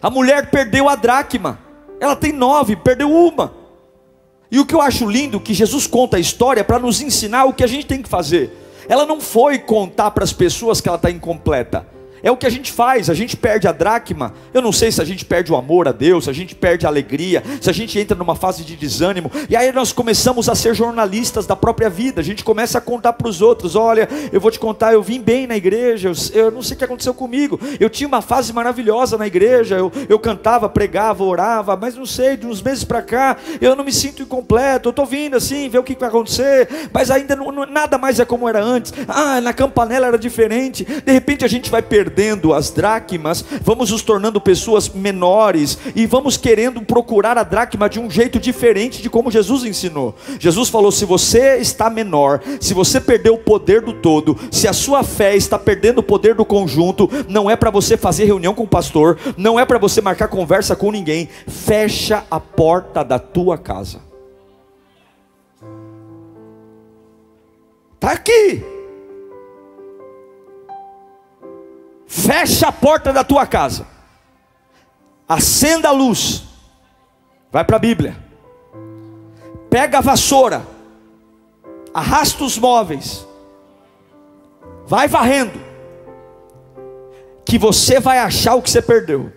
A 0.00 0.08
mulher 0.08 0.50
perdeu 0.50 0.88
a 0.88 0.96
dracma, 0.96 1.58
ela 2.00 2.16
tem 2.16 2.32
nove, 2.32 2.74
perdeu 2.74 3.10
uma. 3.10 3.61
E 4.52 4.60
o 4.60 4.66
que 4.66 4.74
eu 4.74 4.82
acho 4.82 5.08
lindo 5.08 5.40
que 5.40 5.54
Jesus 5.54 5.86
conta 5.86 6.18
a 6.18 6.20
história 6.20 6.62
para 6.62 6.78
nos 6.78 7.00
ensinar 7.00 7.46
o 7.46 7.54
que 7.54 7.64
a 7.64 7.66
gente 7.66 7.86
tem 7.86 8.02
que 8.02 8.08
fazer. 8.08 8.50
Ela 8.86 9.06
não 9.06 9.18
foi 9.18 9.58
contar 9.58 10.10
para 10.10 10.24
as 10.24 10.32
pessoas 10.34 10.78
que 10.78 10.88
ela 10.88 10.96
está 10.96 11.10
incompleta. 11.10 11.86
É 12.22 12.30
o 12.30 12.36
que 12.36 12.46
a 12.46 12.50
gente 12.50 12.70
faz, 12.70 13.10
a 13.10 13.14
gente 13.14 13.36
perde 13.36 13.66
a 13.66 13.72
dracma. 13.72 14.32
Eu 14.54 14.62
não 14.62 14.70
sei 14.70 14.92
se 14.92 15.02
a 15.02 15.04
gente 15.04 15.24
perde 15.24 15.50
o 15.50 15.56
amor 15.56 15.88
a 15.88 15.92
Deus, 15.92 16.24
se 16.24 16.30
a 16.30 16.32
gente 16.32 16.54
perde 16.54 16.86
a 16.86 16.88
alegria, 16.88 17.42
se 17.60 17.68
a 17.68 17.72
gente 17.72 17.98
entra 17.98 18.16
numa 18.16 18.36
fase 18.36 18.64
de 18.64 18.76
desânimo. 18.76 19.30
E 19.48 19.56
aí 19.56 19.72
nós 19.72 19.92
começamos 19.92 20.48
a 20.48 20.54
ser 20.54 20.74
jornalistas 20.74 21.46
da 21.46 21.56
própria 21.56 21.90
vida. 21.90 22.20
A 22.20 22.24
gente 22.24 22.44
começa 22.44 22.78
a 22.78 22.80
contar 22.80 23.14
para 23.14 23.26
os 23.28 23.42
outros: 23.42 23.74
olha, 23.74 24.08
eu 24.32 24.40
vou 24.40 24.50
te 24.50 24.58
contar, 24.60 24.92
eu 24.92 25.02
vim 25.02 25.20
bem 25.20 25.48
na 25.48 25.56
igreja, 25.56 26.08
eu, 26.08 26.44
eu, 26.44 26.50
não 26.52 26.62
sei 26.62 26.76
o 26.76 26.78
que 26.78 26.84
aconteceu 26.84 27.12
comigo. 27.12 27.58
Eu 27.80 27.90
tinha 27.90 28.06
uma 28.06 28.22
fase 28.22 28.52
maravilhosa 28.52 29.18
na 29.18 29.26
igreja, 29.26 29.76
eu, 29.76 29.90
eu 30.08 30.18
cantava, 30.18 30.68
pregava, 30.68 31.24
orava, 31.24 31.76
mas 31.76 31.96
não 31.96 32.06
sei, 32.06 32.36
de 32.36 32.46
uns 32.46 32.62
meses 32.62 32.84
para 32.84 33.02
cá, 33.02 33.36
eu 33.60 33.74
não 33.74 33.84
me 33.84 33.92
sinto 33.92 34.22
incompleto. 34.22 34.88
Eu 34.88 34.90
estou 34.90 35.06
vindo 35.06 35.36
assim, 35.36 35.68
ver 35.68 35.78
o 35.78 35.82
que 35.82 35.96
vai 35.98 36.08
acontecer, 36.08 36.68
mas 36.92 37.10
ainda 37.10 37.34
não, 37.34 37.50
não, 37.50 37.66
nada 37.66 37.98
mais 37.98 38.20
é 38.20 38.24
como 38.24 38.48
era 38.48 38.62
antes. 38.62 38.92
Ah, 39.08 39.40
na 39.40 39.52
campanela 39.52 40.06
era 40.06 40.18
diferente. 40.18 40.84
De 40.84 41.12
repente 41.12 41.44
a 41.44 41.48
gente 41.48 41.68
vai 41.68 41.82
perder 41.82 42.11
perdendo 42.12 42.52
as 42.52 42.70
dracmas, 42.70 43.42
vamos 43.62 43.90
nos 43.90 44.02
tornando 44.02 44.38
pessoas 44.38 44.90
menores 44.90 45.78
e 45.96 46.06
vamos 46.06 46.36
querendo 46.36 46.82
procurar 46.82 47.38
a 47.38 47.42
dracma 47.42 47.88
de 47.88 47.98
um 47.98 48.10
jeito 48.10 48.38
diferente 48.38 49.00
de 49.00 49.08
como 49.08 49.30
Jesus 49.30 49.64
ensinou. 49.64 50.14
Jesus 50.38 50.68
falou: 50.68 50.92
se 50.92 51.06
você 51.06 51.56
está 51.56 51.88
menor, 51.88 52.42
se 52.60 52.74
você 52.74 53.00
perdeu 53.00 53.34
o 53.34 53.38
poder 53.38 53.80
do 53.80 53.94
todo, 53.94 54.38
se 54.50 54.68
a 54.68 54.74
sua 54.74 55.02
fé 55.02 55.34
está 55.34 55.58
perdendo 55.58 55.98
o 55.98 56.02
poder 56.02 56.34
do 56.34 56.44
conjunto, 56.44 57.08
não 57.28 57.50
é 57.50 57.56
para 57.56 57.70
você 57.70 57.96
fazer 57.96 58.26
reunião 58.26 58.54
com 58.54 58.64
o 58.64 58.68
pastor, 58.68 59.18
não 59.38 59.58
é 59.58 59.64
para 59.64 59.78
você 59.78 60.02
marcar 60.02 60.28
conversa 60.28 60.76
com 60.76 60.92
ninguém, 60.92 61.30
fecha 61.46 62.24
a 62.30 62.38
porta 62.38 63.02
da 63.02 63.18
tua 63.18 63.56
casa. 63.56 64.02
Está 67.94 68.12
aqui. 68.12 68.71
Fecha 72.12 72.68
a 72.68 72.72
porta 72.72 73.10
da 73.10 73.24
tua 73.24 73.46
casa. 73.46 73.86
Acenda 75.26 75.88
a 75.88 75.92
luz. 75.92 76.42
Vai 77.50 77.64
para 77.64 77.76
a 77.76 77.78
Bíblia. 77.78 78.14
Pega 79.70 79.96
a 79.96 80.00
vassoura. 80.02 80.62
Arrasta 81.94 82.44
os 82.44 82.58
móveis. 82.58 83.26
Vai 84.86 85.08
varrendo. 85.08 85.58
Que 87.46 87.56
você 87.56 87.98
vai 87.98 88.18
achar 88.18 88.56
o 88.56 88.62
que 88.62 88.70
você 88.70 88.82
perdeu. 88.82 89.32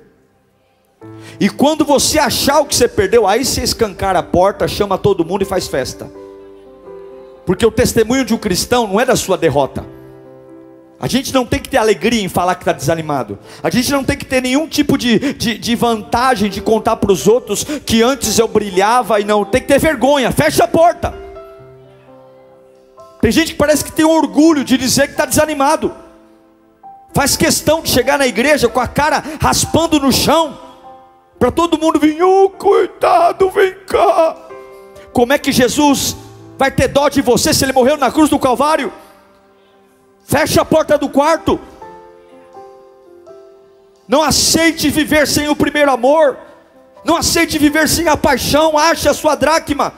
E 1.39 1.49
quando 1.49 1.85
você 1.85 2.19
achar 2.19 2.59
o 2.59 2.65
que 2.65 2.75
você 2.75 2.89
perdeu, 2.89 3.25
aí 3.25 3.45
você 3.45 3.63
escancar 3.63 4.17
a 4.17 4.23
porta, 4.23 4.67
chama 4.67 4.97
todo 4.97 5.23
mundo 5.23 5.43
e 5.43 5.45
faz 5.45 5.65
festa. 5.65 6.11
Porque 7.45 7.65
o 7.65 7.71
testemunho 7.71 8.25
de 8.25 8.33
um 8.33 8.37
cristão 8.37 8.85
não 8.85 8.99
é 8.99 9.05
da 9.05 9.15
sua 9.15 9.37
derrota. 9.37 9.94
A 10.99 11.07
gente 11.07 11.33
não 11.33 11.45
tem 11.45 11.59
que 11.59 11.69
ter 11.69 11.77
alegria 11.77 12.21
em 12.21 12.29
falar 12.29 12.55
que 12.55 12.61
está 12.61 12.71
desanimado. 12.71 13.37
A 13.61 13.69
gente 13.69 13.91
não 13.91 14.03
tem 14.03 14.17
que 14.17 14.25
ter 14.25 14.41
nenhum 14.41 14.67
tipo 14.67 14.97
de, 14.97 15.33
de, 15.33 15.57
de 15.57 15.75
vantagem 15.75 16.49
de 16.49 16.61
contar 16.61 16.95
para 16.95 17.11
os 17.11 17.27
outros 17.27 17.65
que 17.85 18.01
antes 18.01 18.39
eu 18.39 18.47
brilhava 18.47 19.19
e 19.19 19.25
não. 19.25 19.43
Tem 19.43 19.61
que 19.61 19.67
ter 19.67 19.79
vergonha. 19.79 20.31
Fecha 20.31 20.63
a 20.63 20.67
porta. 20.67 21.13
Tem 23.19 23.31
gente 23.31 23.51
que 23.51 23.57
parece 23.57 23.83
que 23.83 23.91
tem 23.91 24.05
orgulho 24.05 24.63
de 24.63 24.77
dizer 24.77 25.07
que 25.07 25.13
está 25.13 25.25
desanimado. 25.25 25.93
Faz 27.13 27.35
questão 27.35 27.81
de 27.81 27.89
chegar 27.89 28.17
na 28.17 28.27
igreja 28.27 28.69
com 28.69 28.79
a 28.79 28.87
cara 28.87 29.23
raspando 29.41 29.99
no 29.99 30.11
chão. 30.11 30.57
Para 31.37 31.51
todo 31.51 31.77
mundo 31.77 31.99
vir, 31.99 32.21
oh, 32.23 32.49
coitado, 32.49 33.49
vem 33.49 33.73
cá. 33.85 34.37
Como 35.11 35.33
é 35.33 35.37
que 35.37 35.51
Jesus 35.51 36.15
vai 36.57 36.71
ter 36.71 36.87
dó 36.87 37.09
de 37.09 37.21
você 37.21 37.53
se 37.53 37.65
ele 37.65 37.73
morreu 37.73 37.97
na 37.97 38.11
cruz 38.11 38.29
do 38.29 38.39
Calvário? 38.39 38.91
Feche 40.25 40.59
a 40.59 40.65
porta 40.65 40.97
do 40.97 41.07
quarto. 41.07 41.59
Não 44.07 44.21
aceite 44.21 44.89
viver 44.89 45.27
sem 45.27 45.47
o 45.47 45.55
primeiro 45.55 45.91
amor. 45.91 46.37
Não 47.03 47.15
aceite 47.15 47.57
viver 47.59 47.87
sem 47.87 48.07
a 48.07 48.17
paixão. 48.17 48.77
Ache 48.77 49.07
a 49.07 49.13
sua 49.13 49.35
dracma 49.35 49.93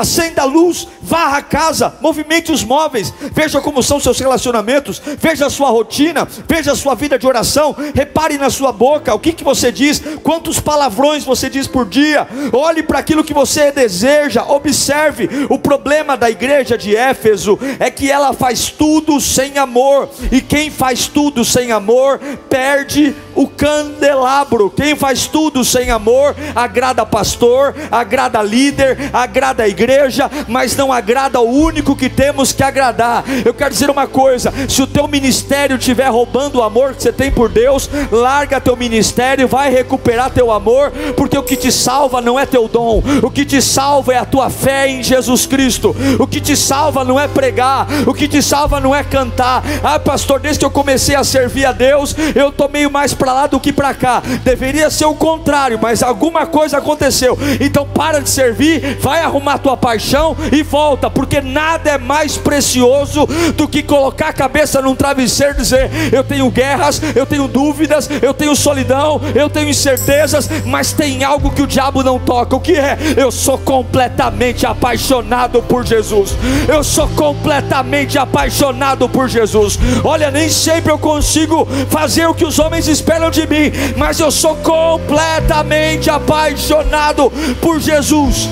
acenda 0.00 0.42
a 0.42 0.44
luz, 0.44 0.86
varra 1.00 1.38
a 1.38 1.42
casa, 1.42 1.94
movimente 2.00 2.52
os 2.52 2.62
móveis, 2.64 3.12
veja 3.32 3.60
como 3.60 3.82
são 3.82 4.00
seus 4.00 4.18
relacionamentos, 4.18 5.00
veja 5.18 5.46
a 5.46 5.50
sua 5.50 5.70
rotina, 5.70 6.26
veja 6.48 6.72
a 6.72 6.76
sua 6.76 6.94
vida 6.94 7.18
de 7.18 7.26
oração, 7.26 7.74
repare 7.94 8.38
na 8.38 8.50
sua 8.50 8.72
boca, 8.72 9.14
o 9.14 9.18
que, 9.18 9.32
que 9.32 9.44
você 9.44 9.70
diz, 9.72 10.02
quantos 10.22 10.60
palavrões 10.60 11.24
você 11.24 11.48
diz 11.48 11.66
por 11.66 11.86
dia, 11.86 12.26
olhe 12.52 12.82
para 12.82 12.98
aquilo 12.98 13.24
que 13.24 13.34
você 13.34 13.70
deseja, 13.70 14.44
observe. 14.44 15.28
O 15.48 15.58
problema 15.58 16.16
da 16.16 16.30
igreja 16.30 16.76
de 16.76 16.94
Éfeso 16.96 17.58
é 17.78 17.90
que 17.90 18.10
ela 18.10 18.32
faz 18.32 18.70
tudo 18.70 19.20
sem 19.20 19.58
amor, 19.58 20.08
e 20.30 20.40
quem 20.40 20.70
faz 20.70 21.06
tudo 21.06 21.44
sem 21.44 21.72
amor 21.72 22.18
perde 22.48 23.14
o 23.34 23.46
candelabro. 23.46 24.70
Quem 24.70 24.96
faz 24.96 25.26
tudo 25.26 25.64
sem 25.64 25.90
amor, 25.90 26.34
agrada 26.54 27.04
pastor, 27.04 27.74
agrada 27.90 28.42
líder, 28.42 29.10
agrada 29.12 29.62
a 29.62 29.68
igreja, 29.68 30.30
mas 30.48 30.76
não 30.76 30.92
agrada 30.92 31.40
o 31.40 31.50
único 31.50 31.96
que 31.96 32.08
temos 32.08 32.52
que 32.52 32.62
agradar. 32.62 33.24
Eu 33.44 33.54
quero 33.54 33.70
dizer 33.70 33.90
uma 33.90 34.06
coisa: 34.06 34.52
se 34.68 34.82
o 34.82 34.86
teu 34.86 35.06
ministério 35.08 35.76
estiver 35.76 36.08
roubando 36.08 36.58
o 36.58 36.62
amor 36.62 36.94
que 36.94 37.02
você 37.02 37.12
tem 37.12 37.30
por 37.30 37.48
Deus, 37.48 37.88
larga 38.10 38.60
teu 38.60 38.76
ministério, 38.76 39.48
vai 39.48 39.70
recuperar 39.70 40.30
teu 40.30 40.50
amor, 40.50 40.90
porque 41.16 41.38
o 41.38 41.42
que 41.42 41.56
te 41.56 41.72
salva 41.72 42.20
não 42.20 42.38
é 42.38 42.46
teu 42.46 42.68
dom, 42.68 43.02
o 43.22 43.30
que 43.30 43.44
te 43.44 43.60
salva 43.62 44.14
é 44.14 44.18
a 44.18 44.24
tua 44.24 44.50
fé 44.50 44.88
em 44.88 45.02
Jesus 45.02 45.46
Cristo. 45.46 45.94
O 46.18 46.26
que 46.26 46.40
te 46.40 46.56
salva 46.56 47.04
não 47.04 47.18
é 47.18 47.28
pregar, 47.28 47.86
o 48.06 48.14
que 48.14 48.28
te 48.28 48.42
salva 48.42 48.80
não 48.80 48.94
é 48.94 49.02
cantar. 49.02 49.62
Ah, 49.82 49.98
pastor, 49.98 50.40
desde 50.40 50.58
que 50.60 50.64
eu 50.64 50.70
comecei 50.70 51.14
a 51.14 51.24
servir 51.24 51.64
a 51.64 51.72
Deus, 51.72 52.14
eu 52.34 52.48
estou 52.48 52.68
meio 52.68 52.90
mais 52.90 53.14
para 53.20 53.34
lá 53.34 53.46
do 53.46 53.60
que 53.60 53.70
para 53.70 53.92
cá. 53.92 54.22
Deveria 54.42 54.88
ser 54.88 55.04
o 55.04 55.14
contrário, 55.14 55.78
mas 55.80 56.02
alguma 56.02 56.46
coisa 56.46 56.78
aconteceu. 56.78 57.38
Então 57.60 57.86
para 57.86 58.20
de 58.20 58.30
servir, 58.30 58.96
vai 58.98 59.20
arrumar 59.20 59.58
tua 59.58 59.76
paixão 59.76 60.34
e 60.50 60.62
volta, 60.62 61.10
porque 61.10 61.42
nada 61.42 61.90
é 61.90 61.98
mais 61.98 62.38
precioso 62.38 63.26
do 63.54 63.68
que 63.68 63.82
colocar 63.82 64.28
a 64.28 64.32
cabeça 64.32 64.80
num 64.80 64.96
travesseiro 64.96 65.52
e 65.52 65.56
dizer: 65.58 65.90
Eu 66.10 66.24
tenho 66.24 66.50
guerras, 66.50 67.00
eu 67.14 67.26
tenho 67.26 67.46
dúvidas, 67.46 68.08
eu 68.22 68.32
tenho 68.32 68.56
solidão, 68.56 69.20
eu 69.34 69.50
tenho 69.50 69.68
incertezas, 69.68 70.48
mas 70.64 70.92
tem 70.92 71.22
algo 71.22 71.50
que 71.50 71.62
o 71.62 71.66
diabo 71.66 72.02
não 72.02 72.18
toca. 72.18 72.56
O 72.56 72.60
que 72.60 72.72
é? 72.72 72.96
Eu 73.16 73.30
sou 73.30 73.58
completamente 73.58 74.64
apaixonado 74.64 75.60
por 75.62 75.84
Jesus. 75.84 76.34
Eu 76.66 76.82
sou 76.82 77.06
completamente 77.08 78.18
apaixonado 78.18 79.08
por 79.08 79.28
Jesus. 79.28 79.78
Olha, 80.02 80.30
nem 80.30 80.48
sempre 80.48 80.90
eu 80.90 80.98
consigo 80.98 81.66
fazer 81.90 82.26
o 82.26 82.34
que 82.34 82.46
os 82.46 82.58
homens 82.58 82.88
esperam 82.88 83.09
de 83.30 83.46
mim, 83.46 83.72
mas 83.96 84.20
eu 84.20 84.30
sou 84.30 84.56
completamente 84.56 86.10
apaixonado 86.10 87.30
por 87.60 87.80
Jesus. 87.80 88.48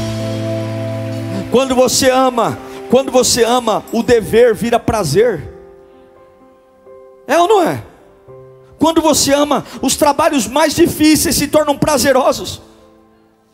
Quando 1.50 1.74
você 1.74 2.10
ama, 2.10 2.58
quando 2.90 3.10
você 3.12 3.44
ama, 3.44 3.84
o 3.92 4.02
dever 4.02 4.54
vira 4.54 4.78
prazer. 4.78 5.42
É 7.26 7.38
ou 7.38 7.46
não 7.46 7.62
é? 7.62 7.82
Quando 8.78 9.00
você 9.02 9.32
ama, 9.32 9.64
os 9.82 9.96
trabalhos 9.96 10.46
mais 10.46 10.74
difíceis 10.74 11.36
se 11.36 11.48
tornam 11.48 11.76
prazerosos. 11.76 12.62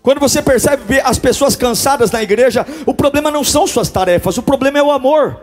Quando 0.03 0.21
você 0.21 0.43
percebe 0.43 1.01
as 1.01 1.19
pessoas 1.19 1.57
cansadas 1.57 2.11
na 2.11 2.23
igreja, 2.23 2.67
o 2.85 2.93
problema 2.93 3.31
não 3.31 3.43
são 3.43 3.67
suas 3.67 3.88
tarefas, 3.88 4.37
o 4.37 4.43
problema 4.43 4.79
é 4.79 4.83
o 4.83 4.93
amor. 4.93 5.40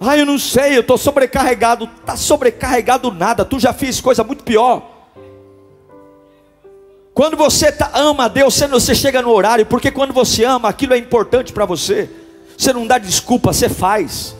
Ah, 0.00 0.16
eu 0.16 0.26
não 0.26 0.38
sei, 0.38 0.76
eu 0.76 0.80
estou 0.80 0.98
sobrecarregado. 0.98 1.88
Está 2.00 2.16
sobrecarregado 2.16 3.10
nada, 3.10 3.44
tu 3.44 3.58
já 3.58 3.72
fiz 3.72 4.00
coisa 4.00 4.22
muito 4.22 4.44
pior. 4.44 4.90
Quando 7.14 7.36
você 7.36 7.70
tá, 7.70 7.90
ama 7.94 8.24
a 8.24 8.28
Deus, 8.28 8.58
você 8.58 8.94
chega 8.94 9.22
no 9.22 9.30
horário, 9.30 9.64
porque 9.66 9.90
quando 9.90 10.12
você 10.12 10.44
ama, 10.44 10.68
aquilo 10.68 10.94
é 10.94 10.98
importante 10.98 11.52
para 11.52 11.64
você. 11.64 12.10
Você 12.58 12.72
não 12.72 12.86
dá 12.86 12.98
desculpa, 12.98 13.52
você 13.52 13.68
faz. 13.68 14.34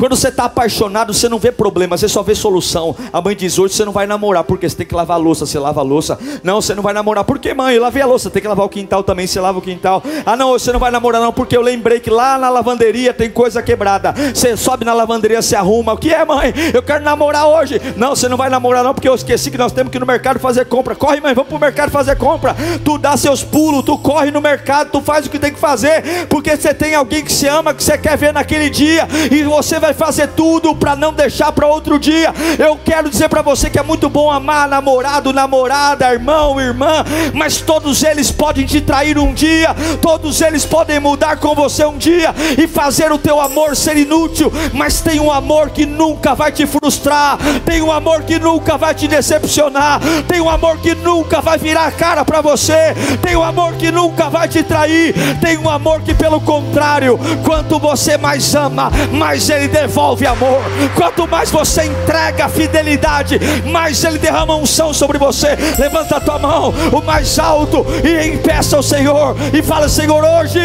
Quando 0.00 0.16
você 0.16 0.28
está 0.28 0.44
apaixonado, 0.44 1.12
você 1.12 1.28
não 1.28 1.38
vê 1.38 1.52
problema, 1.52 1.94
você 1.94 2.08
só 2.08 2.22
vê 2.22 2.34
solução. 2.34 2.96
A 3.12 3.20
mãe 3.20 3.36
diz: 3.36 3.58
hoje 3.58 3.74
você 3.74 3.84
não 3.84 3.92
vai 3.92 4.06
namorar, 4.06 4.42
porque 4.44 4.66
você 4.66 4.74
tem 4.74 4.86
que 4.86 4.94
lavar 4.94 5.18
a 5.18 5.20
louça, 5.20 5.44
você 5.44 5.58
lava 5.58 5.80
a 5.80 5.82
louça. 5.82 6.18
Não, 6.42 6.62
você 6.62 6.74
não 6.74 6.82
vai 6.82 6.94
namorar, 6.94 7.22
porque 7.22 7.52
mãe, 7.52 7.74
eu 7.74 7.82
lavei 7.82 8.00
a 8.00 8.06
louça, 8.06 8.30
tem 8.30 8.40
que 8.40 8.48
lavar 8.48 8.64
o 8.64 8.68
quintal 8.70 9.02
também, 9.02 9.26
você 9.26 9.38
lava 9.38 9.58
o 9.58 9.60
quintal. 9.60 10.02
Ah, 10.24 10.38
não, 10.38 10.52
você 10.52 10.72
não 10.72 10.80
vai 10.80 10.90
namorar, 10.90 11.20
não, 11.20 11.34
porque 11.34 11.54
eu 11.54 11.60
lembrei 11.60 12.00
que 12.00 12.08
lá 12.08 12.38
na 12.38 12.48
lavanderia 12.48 13.12
tem 13.12 13.28
coisa 13.28 13.62
quebrada. 13.62 14.14
Você 14.34 14.56
sobe 14.56 14.86
na 14.86 14.94
lavanderia, 14.94 15.42
se 15.42 15.54
arruma. 15.54 15.92
O 15.92 15.98
que 15.98 16.14
é, 16.14 16.24
mãe? 16.24 16.54
Eu 16.72 16.82
quero 16.82 17.04
namorar 17.04 17.46
hoje. 17.46 17.78
Não, 17.94 18.16
você 18.16 18.26
não 18.26 18.38
vai 18.38 18.48
namorar, 18.48 18.82
não, 18.82 18.94
porque 18.94 19.08
eu 19.08 19.14
esqueci 19.14 19.50
que 19.50 19.58
nós 19.58 19.70
temos 19.70 19.90
que 19.90 19.98
ir 19.98 20.00
no 20.00 20.06
mercado 20.06 20.40
fazer 20.40 20.64
compra. 20.64 20.94
Corre, 20.94 21.20
mãe, 21.20 21.34
vamos 21.34 21.50
para 21.50 21.58
o 21.58 21.60
mercado 21.60 21.90
fazer 21.90 22.16
compra. 22.16 22.56
Tu 22.82 22.96
dá 22.96 23.18
seus 23.18 23.44
pulos, 23.44 23.84
tu 23.84 23.98
corre 23.98 24.30
no 24.30 24.40
mercado, 24.40 24.92
tu 24.92 25.02
faz 25.02 25.26
o 25.26 25.30
que 25.30 25.38
tem 25.38 25.52
que 25.52 25.60
fazer, 25.60 26.26
porque 26.30 26.56
você 26.56 26.72
tem 26.72 26.94
alguém 26.94 27.22
que 27.22 27.30
se 27.30 27.46
ama, 27.46 27.74
que 27.74 27.84
você 27.84 27.98
quer 27.98 28.16
ver 28.16 28.32
naquele 28.32 28.70
dia, 28.70 29.06
e 29.30 29.42
você 29.42 29.78
vai 29.78 29.89
fazer 29.94 30.28
tudo 30.28 30.74
para 30.74 30.96
não 30.96 31.12
deixar 31.12 31.52
para 31.52 31.66
outro 31.66 31.98
dia. 31.98 32.32
Eu 32.58 32.78
quero 32.84 33.10
dizer 33.10 33.28
para 33.28 33.42
você 33.42 33.68
que 33.70 33.78
é 33.78 33.82
muito 33.82 34.08
bom 34.08 34.30
amar 34.30 34.68
namorado, 34.68 35.32
namorada, 35.32 36.12
irmão, 36.12 36.60
irmã, 36.60 37.04
mas 37.34 37.60
todos 37.60 38.02
eles 38.02 38.30
podem 38.30 38.64
te 38.66 38.80
trair 38.80 39.18
um 39.18 39.32
dia, 39.32 39.74
todos 40.00 40.40
eles 40.40 40.64
podem 40.64 41.00
mudar 41.00 41.36
com 41.36 41.54
você 41.54 41.84
um 41.84 41.98
dia 41.98 42.34
e 42.58 42.66
fazer 42.66 43.12
o 43.12 43.18
teu 43.18 43.40
amor 43.40 43.76
ser 43.76 43.96
inútil, 43.96 44.52
mas 44.72 45.00
tem 45.00 45.20
um 45.20 45.30
amor 45.30 45.70
que 45.70 45.86
nunca 45.86 46.34
vai 46.34 46.52
te 46.52 46.66
frustrar, 46.66 47.38
tem 47.64 47.82
um 47.82 47.92
amor 47.92 48.22
que 48.22 48.38
nunca 48.38 48.76
vai 48.76 48.94
te 48.94 49.08
decepcionar, 49.08 50.00
tem 50.28 50.40
um 50.40 50.48
amor 50.48 50.78
que 50.78 50.94
nunca 50.94 51.40
vai 51.40 51.58
virar 51.58 51.86
a 51.86 51.92
cara 51.92 52.24
para 52.24 52.40
você, 52.40 52.94
tem 53.22 53.36
um 53.36 53.42
amor 53.42 53.74
que 53.74 53.90
nunca 53.90 54.28
vai 54.28 54.48
te 54.48 54.62
trair, 54.62 55.14
tem 55.40 55.58
um 55.58 55.68
amor 55.68 56.00
que 56.02 56.14
pelo 56.14 56.40
contrário, 56.40 57.18
quanto 57.44 57.78
você 57.78 58.16
mais 58.16 58.54
ama, 58.54 58.90
mais 59.12 59.48
ele 59.48 59.68
devolve 59.80 60.26
amor. 60.26 60.60
Quanto 60.94 61.26
mais 61.26 61.50
você 61.50 61.84
entrega 61.84 62.48
fidelidade, 62.48 63.38
mais 63.66 64.02
Ele 64.04 64.18
derrama 64.18 64.56
unção 64.56 64.92
sobre 64.92 65.18
você. 65.18 65.56
Levanta 65.78 66.16
a 66.16 66.20
tua 66.20 66.38
mão, 66.38 66.74
o 66.92 67.02
mais 67.02 67.38
alto, 67.38 67.86
e 68.04 68.34
impeça 68.34 68.76
ao 68.76 68.82
Senhor. 68.82 69.34
E 69.54 69.62
fala: 69.62 69.88
Senhor, 69.88 70.22
hoje 70.22 70.60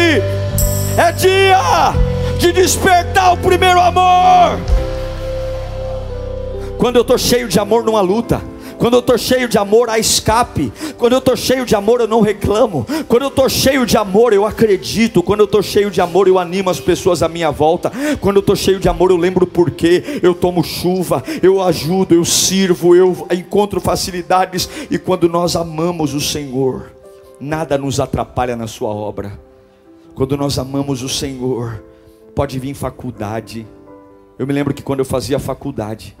é 0.98 1.12
dia 1.12 1.94
de 2.38 2.52
despertar 2.52 3.32
o 3.32 3.36
primeiro 3.38 3.80
amor. 3.80 4.58
Quando 6.78 6.96
eu 6.96 7.02
estou 7.02 7.16
cheio 7.16 7.48
de 7.48 7.58
amor 7.58 7.84
numa 7.84 8.02
luta 8.02 8.42
quando 8.78 8.94
eu 8.94 9.00
estou 9.00 9.16
cheio 9.16 9.48
de 9.48 9.58
amor, 9.58 9.88
há 9.88 9.98
escape. 9.98 10.72
Quando 10.98 11.14
eu 11.14 11.18
estou 11.18 11.36
cheio 11.36 11.64
de 11.64 11.74
amor, 11.74 12.00
eu 12.00 12.08
não 12.08 12.20
reclamo. 12.20 12.86
Quando 13.08 13.22
eu 13.22 13.28
estou 13.28 13.48
cheio 13.48 13.86
de 13.86 13.96
amor, 13.96 14.32
eu 14.32 14.44
acredito. 14.44 15.22
Quando 15.22 15.40
eu 15.40 15.46
estou 15.46 15.62
cheio 15.62 15.90
de 15.90 16.00
amor, 16.00 16.28
eu 16.28 16.38
animo 16.38 16.70
as 16.70 16.80
pessoas 16.80 17.22
à 17.22 17.28
minha 17.28 17.50
volta. 17.50 17.90
Quando 18.20 18.36
eu 18.36 18.40
estou 18.40 18.56
cheio 18.56 18.78
de 18.78 18.88
amor, 18.88 19.10
eu 19.10 19.16
lembro 19.16 19.44
o 19.44 19.48
porquê. 19.48 20.20
Eu 20.22 20.34
tomo 20.34 20.62
chuva, 20.62 21.22
eu 21.42 21.62
ajudo, 21.62 22.14
eu 22.14 22.24
sirvo, 22.24 22.94
eu 22.94 23.26
encontro 23.30 23.80
facilidades. 23.80 24.68
E 24.90 24.98
quando 24.98 25.28
nós 25.28 25.56
amamos 25.56 26.14
o 26.14 26.20
Senhor, 26.20 26.92
nada 27.40 27.78
nos 27.78 27.98
atrapalha 28.00 28.56
na 28.56 28.66
Sua 28.66 28.90
obra. 28.90 29.38
Quando 30.14 30.36
nós 30.36 30.58
amamos 30.58 31.02
o 31.02 31.08
Senhor, 31.08 31.82
pode 32.34 32.58
vir 32.58 32.74
faculdade. 32.74 33.66
Eu 34.38 34.46
me 34.46 34.52
lembro 34.52 34.74
que 34.74 34.82
quando 34.82 35.00
eu 35.00 35.04
fazia 35.04 35.38
faculdade, 35.38 36.16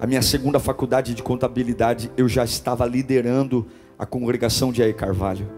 a 0.00 0.06
minha 0.06 0.22
segunda 0.22 0.60
faculdade 0.60 1.14
de 1.14 1.22
contabilidade, 1.22 2.10
eu 2.16 2.28
já 2.28 2.44
estava 2.44 2.86
liderando 2.86 3.66
a 3.98 4.06
congregação 4.06 4.70
de 4.70 4.82
Aê 4.82 4.92
Carvalho. 4.92 5.50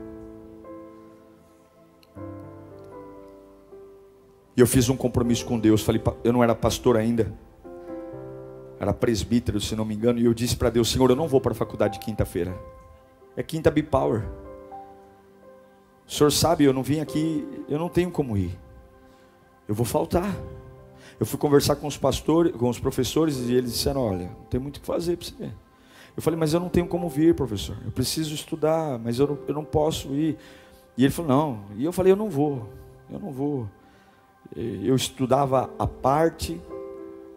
E 4.56 4.60
eu 4.60 4.66
fiz 4.66 4.88
um 4.88 4.96
compromisso 4.96 5.44
com 5.44 5.58
Deus. 5.58 5.82
Falei, 5.82 6.02
eu 6.24 6.32
não 6.32 6.42
era 6.42 6.54
pastor 6.54 6.96
ainda, 6.96 7.32
era 8.78 8.94
presbítero, 8.94 9.60
se 9.60 9.76
não 9.76 9.84
me 9.84 9.94
engano. 9.94 10.18
E 10.18 10.24
eu 10.24 10.32
disse 10.32 10.56
para 10.56 10.70
Deus: 10.70 10.90
Senhor, 10.90 11.10
eu 11.10 11.16
não 11.16 11.28
vou 11.28 11.40
para 11.40 11.52
a 11.52 11.54
faculdade 11.54 11.98
quinta-feira. 11.98 12.58
É 13.36 13.42
quinta 13.42 13.70
B-Power. 13.70 14.22
O 16.06 16.10
senhor 16.10 16.32
sabe, 16.32 16.64
eu 16.64 16.72
não 16.72 16.82
vim 16.82 17.00
aqui, 17.00 17.46
eu 17.68 17.78
não 17.78 17.88
tenho 17.88 18.10
como 18.10 18.36
ir. 18.36 18.58
Eu 19.68 19.74
vou 19.74 19.86
faltar. 19.86 20.34
Eu 21.20 21.26
fui 21.26 21.38
conversar 21.38 21.76
com 21.76 21.86
os 21.86 21.98
pastores, 21.98 22.56
com 22.56 22.70
os 22.70 22.80
professores 22.80 23.36
e 23.36 23.52
eles 23.52 23.74
disseram: 23.74 24.00
"Olha, 24.00 24.28
não 24.28 24.46
tem 24.48 24.58
muito 24.58 24.78
o 24.78 24.80
que 24.80 24.86
fazer 24.86 25.18
para 25.18 25.26
você". 25.26 25.52
Eu 26.16 26.22
falei: 26.22 26.40
"Mas 26.40 26.54
eu 26.54 26.60
não 26.60 26.70
tenho 26.70 26.86
como 26.86 27.10
vir, 27.10 27.34
professor. 27.34 27.76
Eu 27.84 27.92
preciso 27.92 28.34
estudar, 28.34 28.98
mas 28.98 29.18
eu 29.18 29.26
não, 29.26 29.38
eu 29.46 29.54
não 29.54 29.64
posso 29.64 30.14
ir". 30.14 30.38
E 30.96 31.04
ele 31.04 31.12
falou: 31.12 31.30
"Não". 31.30 31.60
E 31.76 31.84
eu 31.84 31.92
falei: 31.92 32.10
"Eu 32.10 32.16
não 32.16 32.30
vou. 32.30 32.66
Eu 33.12 33.20
não 33.20 33.30
vou". 33.30 33.68
Eu 34.56 34.96
estudava 34.96 35.68
a 35.78 35.86
parte. 35.86 36.58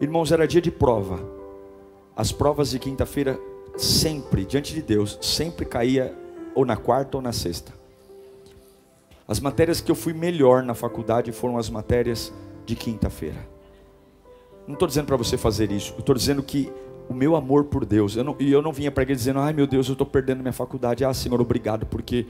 Irmãos, 0.00 0.32
era 0.32 0.48
dia 0.48 0.62
de 0.62 0.70
prova. 0.70 1.20
As 2.16 2.32
provas 2.32 2.70
de 2.70 2.78
quinta-feira 2.78 3.38
sempre 3.76 4.46
diante 4.46 4.72
de 4.72 4.80
Deus, 4.80 5.18
sempre 5.20 5.66
caía 5.66 6.16
ou 6.54 6.64
na 6.64 6.76
quarta 6.76 7.18
ou 7.18 7.22
na 7.22 7.32
sexta. 7.32 7.72
As 9.28 9.40
matérias 9.40 9.80
que 9.80 9.90
eu 9.90 9.94
fui 9.94 10.14
melhor 10.14 10.62
na 10.62 10.74
faculdade 10.74 11.32
foram 11.32 11.58
as 11.58 11.68
matérias 11.68 12.32
de 12.64 12.74
quinta-feira. 12.74 13.53
Não 14.66 14.74
estou 14.74 14.88
dizendo 14.88 15.06
para 15.06 15.16
você 15.16 15.36
fazer 15.36 15.70
isso. 15.70 15.94
estou 15.98 16.14
dizendo 16.14 16.42
que 16.42 16.72
o 17.08 17.14
meu 17.14 17.36
amor 17.36 17.64
por 17.64 17.84
Deus. 17.84 18.16
Eu 18.16 18.24
não, 18.24 18.36
e 18.38 18.50
eu 18.50 18.62
não 18.62 18.72
vinha 18.72 18.90
para 18.90 19.02
ele 19.02 19.14
dizendo, 19.14 19.38
ai 19.38 19.52
meu 19.52 19.66
Deus, 19.66 19.88
eu 19.88 19.92
estou 19.92 20.06
perdendo 20.06 20.40
minha 20.40 20.52
faculdade. 20.52 21.04
Ah, 21.04 21.12
Senhor, 21.12 21.40
obrigado, 21.40 21.86
porque 21.86 22.26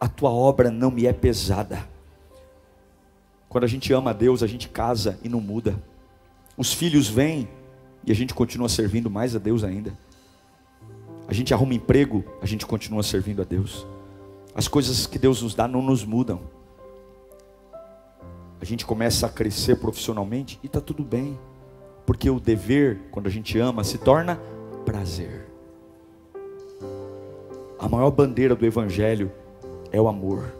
a 0.00 0.08
tua 0.08 0.30
obra 0.30 0.70
não 0.70 0.90
me 0.90 1.06
é 1.06 1.12
pesada. 1.12 1.86
Quando 3.48 3.64
a 3.64 3.68
gente 3.68 3.92
ama 3.92 4.10
a 4.10 4.14
Deus, 4.14 4.42
a 4.42 4.46
gente 4.46 4.68
casa 4.68 5.18
e 5.22 5.28
não 5.28 5.40
muda. 5.40 5.82
Os 6.56 6.72
filhos 6.72 7.08
vêm 7.08 7.48
e 8.04 8.12
a 8.12 8.14
gente 8.14 8.34
continua 8.34 8.68
servindo 8.68 9.10
mais 9.10 9.34
a 9.34 9.38
Deus 9.38 9.64
ainda. 9.64 9.92
A 11.26 11.34
gente 11.34 11.52
arruma 11.52 11.74
emprego, 11.74 12.24
a 12.40 12.46
gente 12.46 12.64
continua 12.64 13.02
servindo 13.02 13.42
a 13.42 13.44
Deus. 13.44 13.86
As 14.54 14.66
coisas 14.66 15.06
que 15.06 15.18
Deus 15.18 15.42
nos 15.42 15.54
dá 15.54 15.68
não 15.68 15.82
nos 15.82 16.04
mudam 16.04 16.40
a 18.60 18.64
gente 18.64 18.84
começa 18.84 19.26
a 19.26 19.28
crescer 19.28 19.76
profissionalmente 19.76 20.58
e 20.62 20.66
está 20.66 20.80
tudo 20.80 21.04
bem. 21.04 21.38
Porque 22.04 22.28
o 22.28 22.40
dever, 22.40 22.98
quando 23.10 23.26
a 23.26 23.30
gente 23.30 23.58
ama, 23.58 23.84
se 23.84 23.98
torna 23.98 24.40
prazer. 24.84 25.46
A 27.78 27.88
maior 27.88 28.10
bandeira 28.10 28.56
do 28.56 28.66
Evangelho 28.66 29.30
é 29.92 30.00
o 30.00 30.08
amor. 30.08 30.52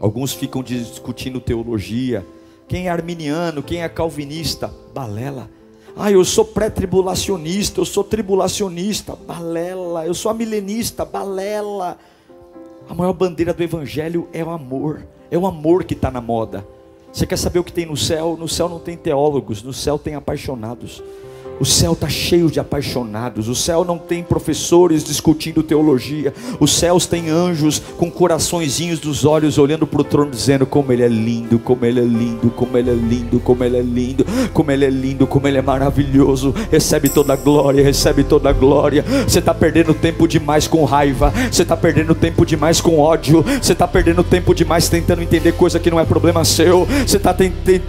Alguns 0.00 0.32
ficam 0.32 0.62
discutindo 0.62 1.40
teologia. 1.40 2.26
Quem 2.66 2.88
é 2.88 2.90
arminiano, 2.90 3.62
quem 3.62 3.82
é 3.82 3.88
calvinista? 3.88 4.72
Balela. 4.94 5.48
Ah, 5.96 6.10
eu 6.10 6.24
sou 6.24 6.44
pré-tribulacionista, 6.44 7.80
eu 7.80 7.84
sou 7.84 8.02
tribulacionista, 8.02 9.14
balela. 9.14 10.06
Eu 10.06 10.14
sou 10.14 10.30
amilenista, 10.30 11.04
balela. 11.04 11.98
A 12.88 12.94
maior 12.94 13.12
bandeira 13.12 13.52
do 13.52 13.62
Evangelho 13.62 14.28
é 14.32 14.42
o 14.42 14.50
amor. 14.50 15.04
É 15.30 15.38
o 15.38 15.46
amor 15.46 15.84
que 15.84 15.94
está 15.94 16.10
na 16.10 16.20
moda. 16.20 16.66
Você 17.12 17.26
quer 17.26 17.36
saber 17.36 17.58
o 17.58 17.64
que 17.64 17.72
tem 17.72 17.86
no 17.86 17.96
céu? 17.96 18.36
No 18.38 18.48
céu 18.48 18.68
não 18.68 18.78
tem 18.78 18.96
teólogos, 18.96 19.62
no 19.62 19.72
céu 19.72 19.98
tem 19.98 20.14
apaixonados. 20.14 21.02
O 21.60 21.64
céu 21.66 21.92
está 21.92 22.08
cheio 22.08 22.50
de 22.50 22.58
apaixonados. 22.58 23.46
O 23.46 23.54
céu 23.54 23.84
não 23.84 23.98
tem 23.98 24.22
professores 24.22 25.04
discutindo 25.04 25.62
teologia. 25.62 26.32
Os 26.58 26.72
céus 26.72 27.04
têm 27.04 27.28
anjos 27.28 27.82
com 27.98 28.10
coraçõezinhos 28.10 28.98
dos 28.98 29.26
olhos 29.26 29.58
olhando 29.58 29.86
para 29.86 30.00
o 30.00 30.04
trono, 30.04 30.30
dizendo 30.30 30.64
como 30.64 30.90
ele 30.90 31.02
é 31.02 31.08
lindo, 31.08 31.58
como 31.58 31.84
ele 31.84 32.00
é 32.00 32.04
lindo, 32.04 32.48
como 32.48 32.78
ele 32.78 32.88
é 32.88 32.94
lindo, 32.94 33.40
como 33.40 33.62
ele 33.62 33.76
é 33.76 33.82
lindo, 33.82 34.24
como 34.54 34.70
ele 34.70 34.84
é 34.86 34.90
lindo, 34.90 35.26
como 35.26 35.46
ele 35.46 35.58
é 35.58 35.62
maravilhoso. 35.62 36.54
Recebe 36.70 37.10
toda 37.10 37.34
a 37.34 37.36
glória, 37.36 37.84
recebe 37.84 38.24
toda 38.24 38.48
a 38.48 38.54
glória. 38.54 39.04
Você 39.28 39.40
está 39.40 39.52
perdendo 39.52 39.92
tempo 39.92 40.26
demais 40.26 40.66
com 40.66 40.82
raiva. 40.86 41.30
Você 41.52 41.60
está 41.60 41.76
perdendo 41.76 42.14
tempo 42.14 42.46
demais 42.46 42.80
com 42.80 42.98
ódio. 42.98 43.44
Você 43.60 43.74
está 43.74 43.86
perdendo 43.86 44.24
tempo 44.24 44.54
demais 44.54 44.88
tentando 44.88 45.20
entender 45.20 45.52
coisa 45.52 45.78
que 45.78 45.90
não 45.90 46.00
é 46.00 46.06
problema 46.06 46.42
seu. 46.42 46.88
Você 47.06 47.18
está 47.18 47.36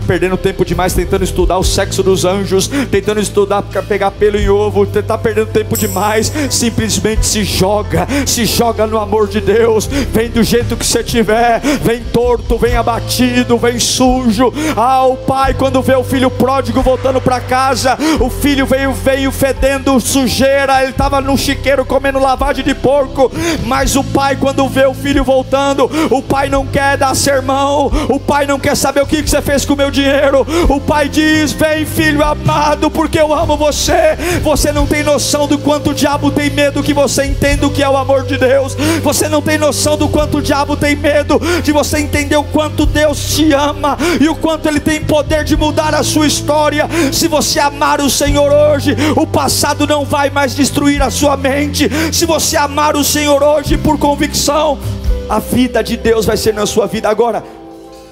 perdendo 0.05 0.35
tempo 0.35 0.65
demais 0.65 0.93
tentando 0.93 1.23
estudar 1.23 1.57
o 1.57 1.63
sexo 1.63 2.03
dos 2.03 2.25
anjos, 2.25 2.67
tentando 2.67 3.21
estudar 3.21 3.60
pegar 3.61 4.11
pelo 4.11 4.37
em 4.37 4.49
ovo, 4.49 4.83
está 4.83 5.17
perdendo 5.17 5.47
tempo 5.47 5.77
demais. 5.77 6.31
Simplesmente 6.49 7.25
se 7.25 7.43
joga, 7.43 8.07
se 8.25 8.45
joga 8.45 8.87
no 8.87 8.97
amor 8.97 9.27
de 9.27 9.41
Deus. 9.41 9.85
Vem 9.85 10.29
do 10.29 10.43
jeito 10.43 10.75
que 10.77 10.85
você 10.85 11.03
tiver, 11.03 11.59
vem 11.81 12.03
torto, 12.03 12.57
vem 12.57 12.75
abatido, 12.75 13.57
vem 13.57 13.79
sujo. 13.79 14.53
Ah, 14.75 15.05
o 15.05 15.17
pai, 15.17 15.53
quando 15.53 15.81
vê 15.81 15.95
o 15.95 16.03
filho 16.03 16.29
pródigo 16.29 16.81
voltando 16.81 17.21
para 17.21 17.39
casa, 17.39 17.97
o 18.19 18.29
filho 18.29 18.65
veio, 18.65 18.93
veio 18.93 19.31
fedendo 19.31 19.99
sujeira, 19.99 20.81
ele 20.81 20.91
estava 20.91 21.21
no 21.21 21.37
chiqueiro 21.37 21.85
comendo 21.85 22.19
lavagem 22.19 22.63
de 22.63 22.73
porco. 22.73 23.31
Mas 23.65 23.95
o 23.95 24.03
pai, 24.03 24.35
quando 24.35 24.67
vê 24.67 24.85
o 24.85 24.93
filho 24.93 25.23
voltando, 25.23 25.89
o 26.09 26.21
pai 26.21 26.49
não 26.49 26.65
quer 26.65 26.97
dar 26.97 27.15
sermão, 27.15 27.91
o 28.09 28.19
pai 28.19 28.45
não 28.45 28.59
quer 28.59 28.75
saber 28.75 29.01
o 29.01 29.07
que 29.07 29.21
você 29.21 29.41
fez 29.41 29.65
com 29.65 29.73
o 29.73 29.77
meu 29.77 29.91
dinheiro. 29.91 30.45
O 30.69 30.79
pai 30.79 31.09
diz: 31.09 31.51
Vem, 31.51 31.85
filho 31.85 32.23
amado, 32.23 32.89
porque 32.89 33.19
eu 33.19 33.33
amo 33.33 33.50
amo 33.51 33.57
você. 33.57 34.15
Você 34.41 34.71
não 34.71 34.87
tem 34.87 35.03
noção 35.03 35.47
do 35.47 35.57
quanto 35.57 35.91
o 35.91 35.93
diabo 35.93 36.31
tem 36.31 36.49
medo 36.49 36.83
que 36.83 36.93
você 36.93 37.25
entenda 37.25 37.67
o 37.67 37.71
que 37.71 37.83
é 37.83 37.89
o 37.89 37.97
amor 37.97 38.23
de 38.23 38.37
Deus. 38.37 38.75
Você 39.03 39.27
não 39.27 39.41
tem 39.41 39.57
noção 39.57 39.97
do 39.97 40.07
quanto 40.07 40.37
o 40.37 40.41
diabo 40.41 40.77
tem 40.77 40.95
medo 40.95 41.39
de 41.61 41.71
você 41.71 41.99
entender 41.99 42.35
o 42.35 42.43
quanto 42.43 42.85
Deus 42.85 43.35
te 43.35 43.51
ama 43.53 43.97
e 44.19 44.29
o 44.29 44.35
quanto 44.35 44.67
ele 44.67 44.79
tem 44.79 45.03
poder 45.03 45.43
de 45.43 45.57
mudar 45.57 45.93
a 45.93 46.03
sua 46.03 46.27
história. 46.27 46.87
Se 47.11 47.27
você 47.27 47.59
amar 47.59 47.99
o 47.99 48.09
Senhor 48.09 48.51
hoje, 48.51 48.95
o 49.15 49.27
passado 49.27 49.85
não 49.85 50.05
vai 50.05 50.29
mais 50.29 50.55
destruir 50.55 51.01
a 51.01 51.09
sua 51.09 51.35
mente. 51.35 51.89
Se 52.11 52.25
você 52.25 52.55
amar 52.55 52.95
o 52.95 53.03
Senhor 53.03 53.43
hoje 53.43 53.77
por 53.77 53.97
convicção, 53.97 54.79
a 55.29 55.39
vida 55.39 55.83
de 55.83 55.97
Deus 55.97 56.25
vai 56.25 56.37
ser 56.37 56.53
na 56.53 56.65
sua 56.65 56.87
vida. 56.87 57.09
Agora, 57.09 57.43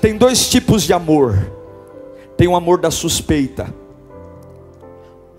tem 0.02 0.18
dois 0.18 0.50
tipos 0.50 0.84
de 0.84 0.94
amor. 0.94 1.38
Tem 2.38 2.48
o 2.48 2.56
amor 2.56 2.80
da 2.80 2.90
suspeita 2.90 3.79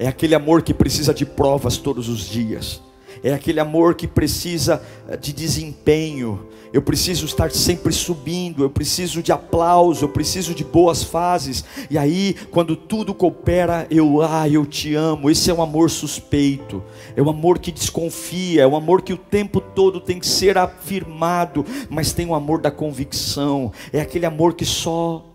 é 0.00 0.08
aquele 0.08 0.34
amor 0.34 0.62
que 0.62 0.72
precisa 0.72 1.12
de 1.12 1.26
provas 1.26 1.76
todos 1.76 2.08
os 2.08 2.20
dias. 2.20 2.80
É 3.22 3.34
aquele 3.34 3.60
amor 3.60 3.94
que 3.94 4.06
precisa 4.06 4.82
eh, 5.06 5.14
de 5.14 5.30
desempenho. 5.30 6.48
Eu 6.72 6.80
preciso 6.80 7.26
estar 7.26 7.50
sempre 7.50 7.92
subindo, 7.92 8.62
eu 8.62 8.70
preciso 8.70 9.22
de 9.22 9.30
aplauso, 9.30 10.02
eu 10.02 10.08
preciso 10.08 10.54
de 10.54 10.64
boas 10.64 11.02
fases. 11.02 11.66
E 11.90 11.98
aí, 11.98 12.34
quando 12.50 12.76
tudo 12.76 13.12
coopera, 13.12 13.86
eu, 13.90 14.22
ah, 14.22 14.48
eu 14.48 14.64
te 14.64 14.94
amo. 14.94 15.28
Esse 15.28 15.50
é 15.50 15.54
um 15.54 15.60
amor 15.60 15.90
suspeito. 15.90 16.82
É 17.14 17.20
um 17.20 17.28
amor 17.28 17.58
que 17.58 17.70
desconfia, 17.70 18.62
é 18.62 18.66
um 18.66 18.76
amor 18.76 19.02
que 19.02 19.12
o 19.12 19.18
tempo 19.18 19.60
todo 19.60 20.00
tem 20.00 20.18
que 20.18 20.26
ser 20.26 20.56
afirmado, 20.56 21.62
mas 21.90 22.14
tem 22.14 22.26
o 22.26 22.34
amor 22.34 22.62
da 22.62 22.70
convicção. 22.70 23.70
É 23.92 24.00
aquele 24.00 24.24
amor 24.24 24.54
que 24.54 24.64
só 24.64 25.26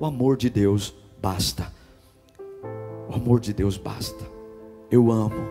o 0.00 0.04
amor 0.04 0.36
de 0.36 0.50
Deus 0.50 0.92
basta. 1.22 1.77
O 3.08 3.14
amor 3.14 3.40
de 3.40 3.52
Deus 3.54 3.76
basta. 3.78 4.24
Eu 4.90 5.10
amo. 5.10 5.48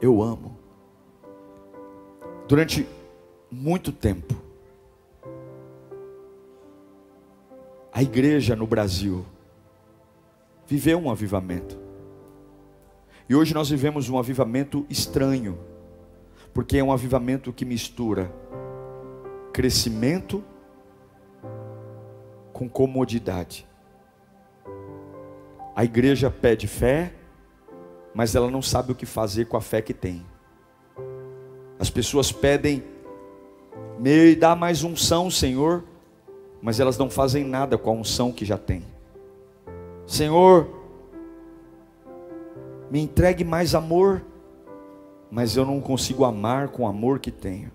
Eu 0.00 0.20
amo. 0.20 0.58
Durante 2.48 2.86
muito 3.50 3.92
tempo, 3.92 4.34
a 7.92 8.02
igreja 8.02 8.56
no 8.56 8.66
Brasil 8.66 9.24
viveu 10.66 10.98
um 10.98 11.10
avivamento. 11.10 11.78
E 13.28 13.34
hoje 13.34 13.54
nós 13.54 13.70
vivemos 13.70 14.08
um 14.08 14.18
avivamento 14.18 14.84
estranho, 14.90 15.58
porque 16.52 16.78
é 16.78 16.84
um 16.84 16.90
avivamento 16.90 17.52
que 17.52 17.64
mistura 17.64 18.32
crescimento 19.52 20.42
com 22.52 22.68
comodidade. 22.68 23.66
A 25.74 25.84
igreja 25.84 26.30
pede 26.30 26.66
fé, 26.66 27.14
mas 28.14 28.34
ela 28.34 28.50
não 28.50 28.60
sabe 28.60 28.92
o 28.92 28.94
que 28.94 29.06
fazer 29.06 29.46
com 29.46 29.56
a 29.56 29.60
fé 29.60 29.80
que 29.80 29.94
tem. 29.94 30.24
As 31.78 31.88
pessoas 31.88 32.30
pedem, 32.30 32.84
me 33.98 34.34
dá 34.34 34.54
mais 34.54 34.84
unção, 34.84 35.30
Senhor, 35.30 35.82
mas 36.60 36.78
elas 36.78 36.98
não 36.98 37.08
fazem 37.08 37.44
nada 37.44 37.78
com 37.78 37.90
a 37.90 37.94
unção 37.94 38.30
que 38.30 38.44
já 38.44 38.58
tem. 38.58 38.84
Senhor, 40.06 40.68
me 42.90 43.00
entregue 43.00 43.42
mais 43.42 43.74
amor, 43.74 44.22
mas 45.30 45.56
eu 45.56 45.64
não 45.64 45.80
consigo 45.80 46.24
amar 46.24 46.68
com 46.68 46.82
o 46.82 46.86
amor 46.86 47.18
que 47.18 47.30
tenho. 47.30 47.70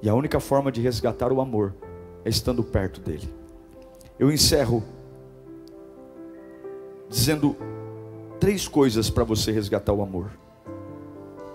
E 0.00 0.08
a 0.08 0.14
única 0.14 0.40
forma 0.40 0.72
de 0.72 0.80
resgatar 0.80 1.30
o 1.30 1.42
amor 1.42 1.74
é 2.24 2.30
estando 2.30 2.64
perto 2.64 3.00
dele. 3.00 3.28
Eu 4.18 4.32
encerro 4.32 4.82
dizendo 7.10 7.56
três 8.38 8.68
coisas 8.68 9.10
para 9.10 9.24
você 9.24 9.50
resgatar 9.50 9.92
o 9.92 10.00
amor. 10.00 10.30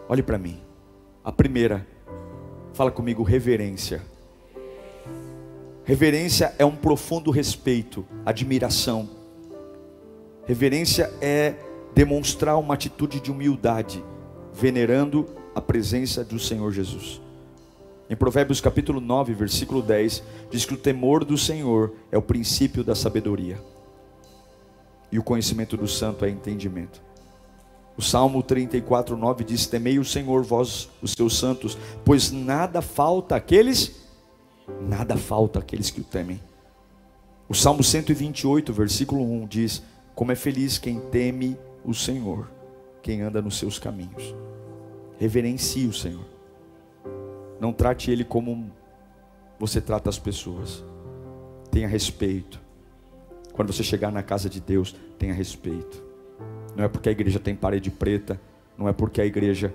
Olhe 0.09 0.21
para 0.21 0.37
mim. 0.37 0.59
A 1.23 1.31
primeira, 1.31 1.87
fala 2.73 2.91
comigo, 2.91 3.23
reverência. 3.23 4.01
Reverência 5.85 6.53
é 6.59 6.65
um 6.65 6.75
profundo 6.75 7.31
respeito, 7.31 8.05
admiração. 8.25 9.09
Reverência 10.45 11.11
é 11.21 11.55
demonstrar 11.95 12.59
uma 12.59 12.73
atitude 12.73 13.21
de 13.21 13.31
humildade, 13.31 14.03
venerando 14.53 15.25
a 15.55 15.61
presença 15.61 16.23
do 16.23 16.37
Senhor 16.37 16.71
Jesus. 16.71 17.21
Em 18.09 18.15
Provérbios 18.15 18.59
capítulo 18.59 18.99
9, 18.99 19.33
versículo 19.33 19.81
10, 19.81 20.21
diz 20.51 20.65
que 20.65 20.73
o 20.73 20.77
temor 20.77 21.23
do 21.23 21.37
Senhor 21.37 21.93
é 22.11 22.17
o 22.17 22.21
princípio 22.21 22.83
da 22.83 22.93
sabedoria 22.93 23.57
e 25.11 25.19
o 25.19 25.23
conhecimento 25.23 25.77
do 25.77 25.87
santo 25.87 26.25
é 26.25 26.29
entendimento. 26.29 27.01
O 27.97 28.01
Salmo 28.01 28.43
34, 28.43 29.15
9 29.15 29.43
diz: 29.43 29.67
Temei 29.67 29.97
o 29.97 30.05
Senhor, 30.05 30.43
vós, 30.43 30.89
os 31.01 31.11
seus 31.11 31.37
santos, 31.37 31.77
pois 32.03 32.31
nada 32.31 32.81
falta 32.81 33.35
àqueles, 33.35 33.95
nada 34.81 35.15
falta 35.15 35.59
àqueles 35.59 35.89
que 35.89 36.01
o 36.01 36.03
temem. 36.03 36.41
O 37.47 37.53
Salmo 37.53 37.83
128, 37.83 38.73
versículo 38.73 39.23
1 39.23 39.47
diz: 39.47 39.83
Como 40.13 40.31
é 40.31 40.35
feliz 40.35 40.77
quem 40.77 40.99
teme 40.99 41.57
o 41.85 41.93
Senhor, 41.93 42.49
quem 43.01 43.21
anda 43.21 43.41
nos 43.41 43.57
seus 43.57 43.79
caminhos. 43.79 44.35
Reverencie 45.17 45.87
o 45.87 45.93
Senhor. 45.93 46.25
Não 47.59 47.71
trate 47.71 48.11
Ele 48.11 48.25
como 48.25 48.69
você 49.57 49.79
trata 49.79 50.09
as 50.09 50.19
pessoas. 50.19 50.83
Tenha 51.71 51.87
respeito. 51.87 52.64
Quando 53.55 53.71
você 53.71 53.83
chegar 53.83 54.11
na 54.11 54.21
casa 54.21 54.49
de 54.49 54.59
Deus, 54.59 54.93
tenha 55.17 55.33
respeito. 55.33 56.03
Não 56.75 56.83
é 56.83 56.89
porque 56.89 57.07
a 57.07 57.11
igreja 57.13 57.39
tem 57.39 57.55
parede 57.55 57.89
preta, 57.89 58.39
não 58.77 58.89
é 58.89 58.91
porque 58.91 59.21
a 59.21 59.25
igreja 59.25 59.73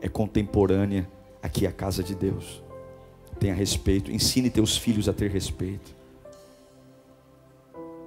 é 0.00 0.08
contemporânea, 0.08 1.08
aqui 1.40 1.64
é 1.64 1.68
a 1.68 1.72
casa 1.72 2.02
de 2.02 2.12
Deus. 2.12 2.60
Tenha 3.38 3.54
respeito, 3.54 4.10
ensine 4.10 4.50
teus 4.50 4.76
filhos 4.76 5.08
a 5.08 5.12
ter 5.12 5.30
respeito. 5.30 5.94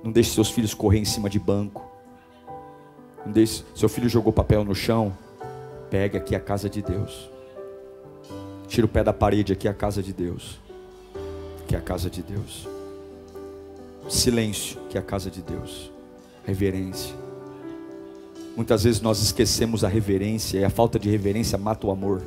Não 0.04 0.12
deixe 0.12 0.32
seus 0.32 0.52
filhos 0.52 0.74
correr 0.74 1.00
em 1.00 1.06
cima 1.06 1.30
de 1.30 1.40
banco. 1.40 1.90
Não 3.26 3.32
deixe, 3.32 3.64
seu 3.74 3.88
filho 3.88 4.10
jogou 4.10 4.34
papel 4.34 4.66
no 4.66 4.76
chão, 4.76 5.18
pegue 5.90 6.18
aqui 6.18 6.36
a 6.36 6.40
casa 6.40 6.70
de 6.70 6.82
Deus. 6.82 7.30
Tira 8.68 8.86
o 8.86 8.90
pé 8.90 9.06
da 9.06 9.14
parede, 9.14 9.54
aqui 9.54 9.70
é 9.70 9.72
a 9.72 9.74
casa 9.74 10.04
de 10.04 10.12
Deus. 10.12 10.60
Aqui 11.62 11.76
é 11.76 11.78
a 11.78 11.82
casa 11.82 12.10
de 12.10 12.22
Deus 12.22 12.73
silêncio, 14.10 14.80
que 14.90 14.98
é 14.98 15.00
a 15.00 15.04
casa 15.04 15.30
de 15.30 15.42
Deus. 15.42 15.92
Reverência. 16.46 17.16
Muitas 18.56 18.84
vezes 18.84 19.02
nós 19.02 19.22
esquecemos 19.22 19.84
a 19.84 19.88
reverência 19.88 20.60
e 20.60 20.64
a 20.64 20.70
falta 20.70 21.00
de 21.00 21.10
reverência 21.10 21.58
mata 21.58 21.88
o 21.88 21.92
amor. 21.92 22.22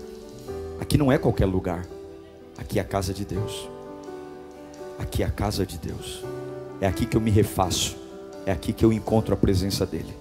Aqui 0.81 0.99
não 0.99 1.13
é 1.13 1.19
qualquer 1.19 1.47
lugar. 1.47 1.87
Aqui 2.59 2.79
é 2.79 2.83
a 2.83 2.85
casa 2.85 3.15
de 3.15 3.25
Deus. 3.25 3.69
Aqui 4.99 5.23
é 5.23 5.27
a 5.27 5.31
casa 5.31 5.65
de 5.65 5.79
Deus. 5.79 6.25
É 6.81 6.87
aqui 6.87 7.07
que 7.07 7.17
eu 7.17 7.21
me 7.21 7.31
refaço. 7.31 7.97
É 8.45 8.51
aqui 8.53 8.73
que 8.73 8.85
eu 8.85 8.93
encontro 8.93 9.35
a 9.35 9.37
presença 9.37 9.87
dEle. 9.87 10.15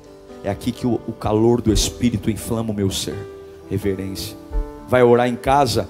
É 0.44 0.50
aqui 0.50 0.72
que 0.72 0.86
o, 0.86 0.96
o 1.08 1.12
calor 1.12 1.62
do 1.62 1.74
Espírito 1.74 2.30
inflama 2.30 2.72
o 2.72 2.76
meu 2.76 2.92
ser. 2.92 3.16
Reverência. 3.70 4.38
Vai 4.88 5.02
orar 5.02 5.28
em 5.28 5.36
casa, 5.36 5.90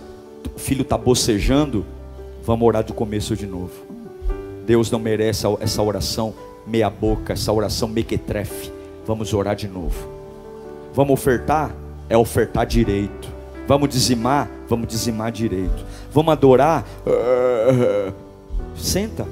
o 0.56 0.60
filho 0.60 0.84
está 0.84 0.98
bocejando. 0.98 1.86
Vamos 2.44 2.66
orar 2.66 2.84
do 2.84 2.94
começo 2.94 3.36
de 3.36 3.46
novo. 3.46 3.85
Deus 4.66 4.90
não 4.90 5.00
merece 5.00 5.46
essa 5.60 5.82
oração 5.82 6.34
meia 6.66 6.90
boca, 6.90 7.34
essa 7.34 7.54
oração 7.54 7.88
mequetrefe. 7.88 8.72
Vamos 9.06 9.34
orar 9.34 9.56
de 9.56 9.68
novo. 9.68 10.10
Vamos 10.94 11.14
ofertar? 11.14 11.76
É 12.10 12.18
ofertar 12.18 12.66
direito. 12.66 13.30
Vamos 13.68 13.90
dizimar? 13.90 14.50
Vamos 14.68 14.88
dizimar 14.88 15.32
direito. 15.32 15.86
Vamos 16.12 16.32
adorar? 16.32 16.84
Uh, 17.06 18.12
senta. 18.76 19.28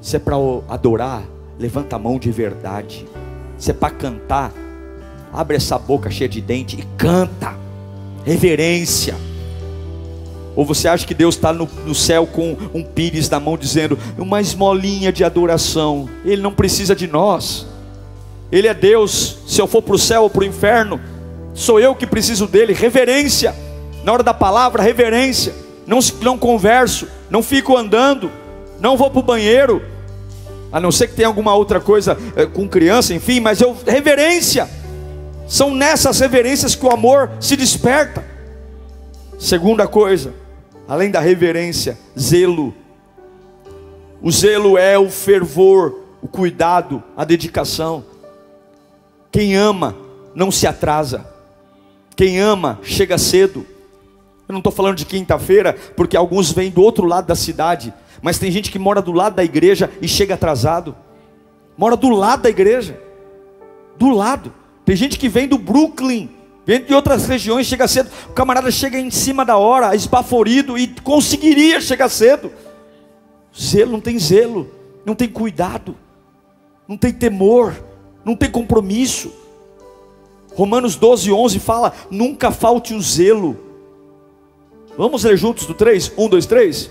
Se 0.00 0.16
é 0.16 0.18
para 0.20 0.36
adorar, 0.68 1.24
levanta 1.58 1.96
a 1.96 1.98
mão 1.98 2.18
de 2.18 2.30
verdade. 2.30 3.06
Se 3.58 3.72
é 3.72 3.74
para 3.74 3.92
cantar, 3.92 4.52
abre 5.32 5.56
essa 5.56 5.78
boca 5.78 6.10
cheia 6.10 6.28
de 6.28 6.40
dente 6.40 6.78
e 6.78 6.84
canta. 6.96 7.54
Reverência. 8.24 9.15
Ou 10.56 10.64
você 10.64 10.88
acha 10.88 11.06
que 11.06 11.12
Deus 11.12 11.34
está 11.34 11.52
no, 11.52 11.68
no, 11.84 11.94
céu 11.94 12.26
com 12.26 12.56
um 12.72 12.82
pires 12.82 13.28
na 13.28 13.38
mão 13.38 13.58
dizendo 13.58 13.98
uma 14.16 14.40
esmolinha 14.40 15.12
de 15.12 15.22
adoração? 15.22 16.08
Ele 16.24 16.40
não 16.40 16.52
precisa 16.52 16.96
de 16.96 17.06
nós. 17.06 17.66
Ele 18.50 18.66
é 18.66 18.72
Deus. 18.72 19.36
Se 19.46 19.60
eu 19.60 19.66
for 19.66 19.82
para 19.82 19.94
o 19.94 19.98
céu 19.98 20.22
ou 20.22 20.30
para 20.30 20.40
o 20.40 20.46
inferno, 20.46 20.98
sou 21.52 21.78
eu 21.78 21.94
que 21.94 22.06
preciso 22.06 22.46
dele. 22.46 22.72
Reverência. 22.72 23.54
Na 24.02 24.12
hora 24.14 24.22
da 24.22 24.32
palavra, 24.32 24.82
reverência. 24.82 25.52
Não, 25.86 25.98
não 26.22 26.38
converso, 26.38 27.06
não 27.30 27.42
fico 27.42 27.76
andando, 27.76 28.30
não 28.80 28.96
vou 28.96 29.08
para 29.08 29.20
o 29.20 29.22
banheiro, 29.22 29.80
a 30.72 30.80
não 30.80 30.90
ser 30.90 31.06
que 31.06 31.14
tenha 31.14 31.28
alguma 31.28 31.54
outra 31.54 31.78
coisa 31.78 32.18
é, 32.34 32.44
com 32.44 32.68
criança, 32.68 33.14
enfim, 33.14 33.38
mas 33.38 33.60
eu 33.60 33.76
reverência. 33.86 34.68
São 35.46 35.72
nessas 35.72 36.18
reverências 36.18 36.74
que 36.74 36.84
o 36.84 36.90
amor 36.90 37.30
se 37.38 37.56
desperta. 37.56 38.24
Segunda 39.38 39.86
coisa, 39.86 40.34
além 40.88 41.10
da 41.10 41.20
reverência, 41.20 41.98
zelo. 42.18 42.74
O 44.22 44.30
zelo 44.30 44.78
é 44.78 44.98
o 44.98 45.10
fervor, 45.10 46.00
o 46.22 46.28
cuidado, 46.28 47.02
a 47.16 47.24
dedicação. 47.24 48.04
Quem 49.30 49.54
ama 49.54 49.96
não 50.34 50.50
se 50.50 50.66
atrasa. 50.66 51.26
Quem 52.14 52.40
ama 52.40 52.78
chega 52.82 53.18
cedo. 53.18 53.66
Eu 54.48 54.52
não 54.52 54.58
estou 54.58 54.72
falando 54.72 54.96
de 54.96 55.04
quinta-feira, 55.04 55.76
porque 55.96 56.16
alguns 56.16 56.52
vêm 56.52 56.70
do 56.70 56.82
outro 56.82 57.06
lado 57.06 57.26
da 57.26 57.34
cidade, 57.34 57.92
mas 58.22 58.38
tem 58.38 58.50
gente 58.50 58.70
que 58.70 58.78
mora 58.78 59.02
do 59.02 59.12
lado 59.12 59.34
da 59.34 59.44
igreja 59.44 59.90
e 60.00 60.08
chega 60.08 60.34
atrasado. 60.34 60.96
Mora 61.76 61.96
do 61.96 62.08
lado 62.10 62.42
da 62.42 62.48
igreja. 62.48 62.98
Do 63.98 64.10
lado. 64.10 64.52
Tem 64.84 64.94
gente 64.94 65.18
que 65.18 65.28
vem 65.28 65.48
do 65.48 65.58
Brooklyn, 65.58 66.30
vem 66.66 66.84
de 66.84 66.92
outras 66.92 67.26
regiões, 67.26 67.66
chega 67.66 67.88
cedo. 67.88 68.10
O 68.28 68.32
camarada 68.32 68.70
chega 68.70 68.98
em 68.98 69.10
cima 69.10 69.44
da 69.44 69.56
hora, 69.56 69.94
esbaforido 69.94 70.76
e 70.76 70.88
conseguiria 71.02 71.80
chegar 71.80 72.10
cedo. 72.10 72.52
Zelo, 73.58 73.92
não 73.92 74.00
tem 74.00 74.18
zelo, 74.18 74.70
não 75.04 75.14
tem 75.14 75.28
cuidado, 75.28 75.96
não 76.86 76.98
tem 76.98 77.12
temor 77.12 77.74
não 78.26 78.34
tem 78.34 78.50
compromisso. 78.50 79.32
Romanos 80.56 80.96
12, 80.96 81.30
11 81.30 81.60
fala: 81.60 81.94
nunca 82.10 82.50
falte 82.50 82.92
o 82.92 83.00
zelo. 83.00 83.56
Vamos 84.98 85.22
ler 85.22 85.36
juntos 85.36 85.64
do 85.64 85.74
3? 85.74 86.12
1, 86.18 86.28
2, 86.28 86.46
3. 86.46 86.90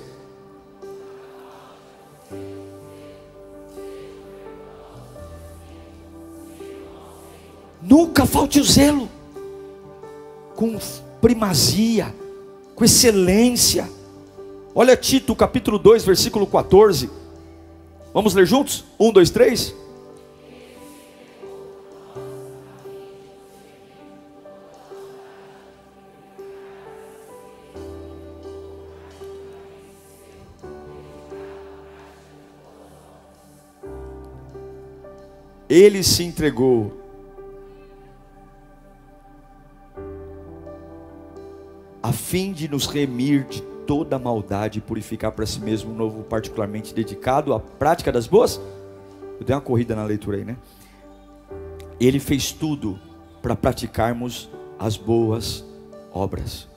Nunca 7.82 8.26
falte 8.26 8.62
o 8.62 8.64
zelo, 8.64 9.10
com 10.56 10.78
primazia, 11.22 12.14
com 12.76 12.84
excelência. 12.84 13.90
Olha 14.74 14.96
Tito 14.96 15.36
capítulo 15.36 15.78
2, 15.78 16.04
versículo 16.04 16.48
14. 16.48 17.10
Vamos 18.14 18.34
ler 18.34 18.46
juntos? 18.46 18.86
1, 19.00 19.12
2, 19.12 19.30
3. 19.30 19.76
Ele 35.68 36.04
se 36.04 36.24
entregou. 36.24 37.05
Fim 42.36 42.52
de 42.52 42.68
nos 42.68 42.86
remir 42.86 43.46
de 43.46 43.62
toda 43.88 44.20
maldade 44.20 44.80
e 44.80 44.82
purificar 44.82 45.32
para 45.32 45.46
si 45.46 45.58
mesmo 45.62 45.94
um 45.94 45.96
novo, 45.96 46.22
particularmente 46.22 46.94
dedicado 46.94 47.54
à 47.54 47.62
prática 47.62 48.12
das 48.12 48.28
boas. 48.28 48.60
Eu 49.40 49.46
dei 49.46 49.56
uma 49.56 49.62
corrida 49.62 49.96
na 49.96 50.04
leitura 50.04 50.36
aí, 50.36 50.44
né? 50.44 50.58
Ele 51.98 52.20
fez 52.20 52.52
tudo 52.52 53.00
para 53.42 53.56
praticarmos 53.56 54.50
as 54.78 54.98
boas 54.98 55.64
obras. 56.12 56.68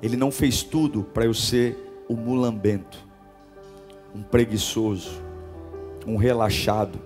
Ele 0.00 0.16
não 0.16 0.30
fez 0.30 0.62
tudo 0.62 1.02
para 1.02 1.24
eu 1.24 1.34
ser 1.34 1.76
um 2.08 2.14
mulambento, 2.14 2.98
um 4.14 4.22
preguiçoso, 4.22 5.10
um 6.06 6.14
relaxado, 6.16 7.00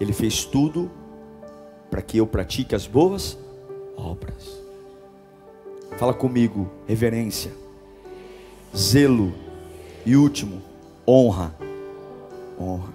ele 0.00 0.14
fez 0.14 0.46
tudo 0.46 0.90
para 1.90 2.00
que 2.00 2.16
eu 2.16 2.26
pratique 2.26 2.74
as 2.74 2.86
boas 2.86 3.36
obras. 3.94 4.61
Fala 5.98 6.14
comigo, 6.14 6.68
reverência, 6.86 7.52
zelo 8.76 9.32
e 10.04 10.16
último, 10.16 10.62
honra. 11.06 11.54
Honra. 12.58 12.92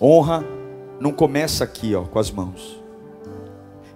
Honra 0.00 0.44
não 1.00 1.12
começa 1.12 1.64
aqui, 1.64 1.94
ó, 1.94 2.02
com 2.02 2.18
as 2.18 2.30
mãos. 2.30 2.78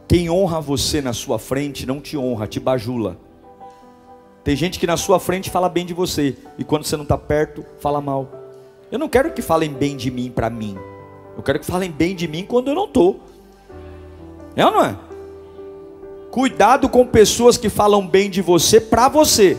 Quem 0.09 0.29
honra 0.29 0.61
você 0.61 1.01
na 1.01 1.13
sua 1.13 1.39
frente 1.39 1.87
não 1.87 2.01
te 2.01 2.17
honra, 2.17 2.47
te 2.47 2.61
bajula. 2.61 3.17
Tem 4.45 4.57
gente 4.57 4.79
que 4.79 4.87
na 4.87 4.97
sua 4.97 5.21
frente 5.21 5.51
fala 5.51 5.69
bem 5.69 5.87
de 5.87 5.95
você 5.95 6.37
e 6.59 6.65
quando 6.65 6.85
você 6.85 6.97
não 6.97 7.05
está 7.05 7.17
perto, 7.17 7.65
fala 7.81 8.01
mal. 8.01 8.29
Eu 8.91 8.99
não 8.99 9.09
quero 9.09 9.33
que 9.33 9.41
falem 9.41 9.73
bem 9.73 9.97
de 9.97 10.11
mim 10.11 10.31
para 10.31 10.51
mim. 10.51 10.77
Eu 11.37 11.43
quero 11.43 11.59
que 11.61 11.67
falem 11.67 11.91
bem 11.91 12.15
de 12.15 12.29
mim 12.29 12.45
quando 12.45 12.69
eu 12.69 12.75
não 12.75 12.85
estou. 12.85 13.21
É 14.55 14.67
ou 14.67 14.73
não 14.73 14.85
é? 14.85 14.97
Cuidado 16.33 16.89
com 16.89 17.07
pessoas 17.07 17.59
que 17.59 17.69
falam 17.69 18.09
bem 18.09 18.31
de 18.31 18.41
você 18.41 18.81
para 18.81 19.07
você. 19.07 19.55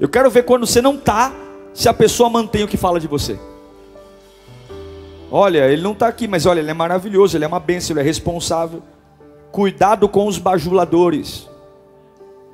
Eu 0.00 0.08
quero 0.08 0.30
ver 0.30 0.46
quando 0.46 0.66
você 0.66 0.80
não 0.80 0.94
está, 0.94 1.30
se 1.74 1.90
a 1.90 1.92
pessoa 1.92 2.30
mantém 2.30 2.64
o 2.64 2.68
que 2.68 2.78
fala 2.78 2.98
de 2.98 3.06
você. 3.06 3.38
Olha, 5.30 5.70
ele 5.70 5.82
não 5.82 5.92
está 5.92 6.08
aqui, 6.08 6.26
mas 6.26 6.46
olha, 6.46 6.60
ele 6.60 6.70
é 6.70 6.74
maravilhoso, 6.74 7.36
ele 7.36 7.44
é 7.44 7.46
uma 7.46 7.60
bênção, 7.60 7.92
ele 7.92 8.00
é 8.00 8.02
responsável. 8.02 8.82
Cuidado 9.52 10.08
com 10.08 10.26
os 10.26 10.38
bajuladores. 10.38 11.50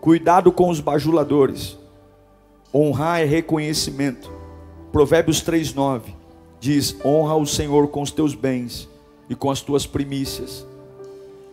Cuidado 0.01 0.51
com 0.51 0.69
os 0.69 0.81
bajuladores. 0.81 1.79
Honrar 2.75 3.21
é 3.21 3.25
reconhecimento. 3.27 4.29
Provérbios 4.91 5.41
3:9 5.41 6.17
diz: 6.59 6.97
honra 7.05 7.37
o 7.37 7.47
Senhor 7.47 7.87
com 7.87 8.03
os 8.03 8.11
teus 8.11 8.35
bens 8.35 8.89
e 9.29 9.37
com 9.37 9.53
as 9.53 9.61
tuas 9.61 9.87
primícias, 9.87 10.67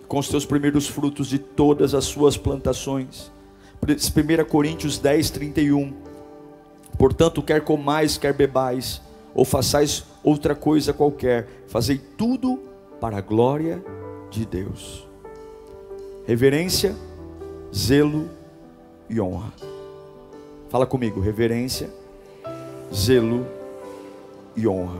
com 0.07 0.19
os 0.19 0.29
teus 0.29 0.45
primeiros 0.45 0.87
frutos 0.87 1.27
de 1.27 1.39
todas 1.39 1.93
as 1.93 2.05
suas 2.05 2.37
plantações. 2.37 3.31
1 3.81 4.45
Coríntios 4.45 4.97
10, 4.97 5.29
31. 5.31 5.93
Portanto, 6.97 7.41
quer 7.41 7.61
comais, 7.61 8.17
quer 8.17 8.33
bebais, 8.33 9.01
ou 9.35 9.45
façais 9.45 10.03
outra 10.23 10.55
coisa 10.55 10.93
qualquer, 10.93 11.47
fazei 11.67 11.97
tudo 11.97 12.59
para 12.99 13.17
a 13.17 13.21
glória 13.21 13.83
de 14.31 14.45
Deus. 14.45 15.07
Reverência, 16.25 16.95
zelo 17.73 18.29
e 19.09 19.21
honra. 19.21 19.53
Fala 20.69 20.85
comigo, 20.85 21.21
reverência, 21.21 21.89
zelo 22.93 23.45
e 24.55 24.67
honra. 24.67 24.99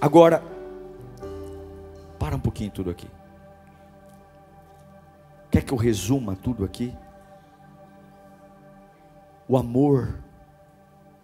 Agora, 0.00 0.42
para 2.18 2.36
um 2.36 2.40
pouquinho 2.40 2.70
tudo 2.70 2.90
aqui. 2.90 3.08
Quer 5.54 5.62
que 5.62 5.72
eu 5.72 5.78
resuma 5.78 6.34
tudo 6.34 6.64
aqui? 6.64 6.92
O 9.46 9.56
amor 9.56 10.18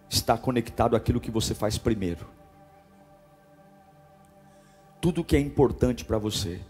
está 0.08 0.38
conectado 0.38 0.94
àquilo 0.94 1.20
que 1.20 1.32
você 1.32 1.52
faz 1.52 1.76
primeiro. 1.76 2.28
Tudo 5.00 5.24
que 5.24 5.34
é 5.34 5.40
importante 5.40 6.04
para 6.04 6.16
você, 6.16 6.60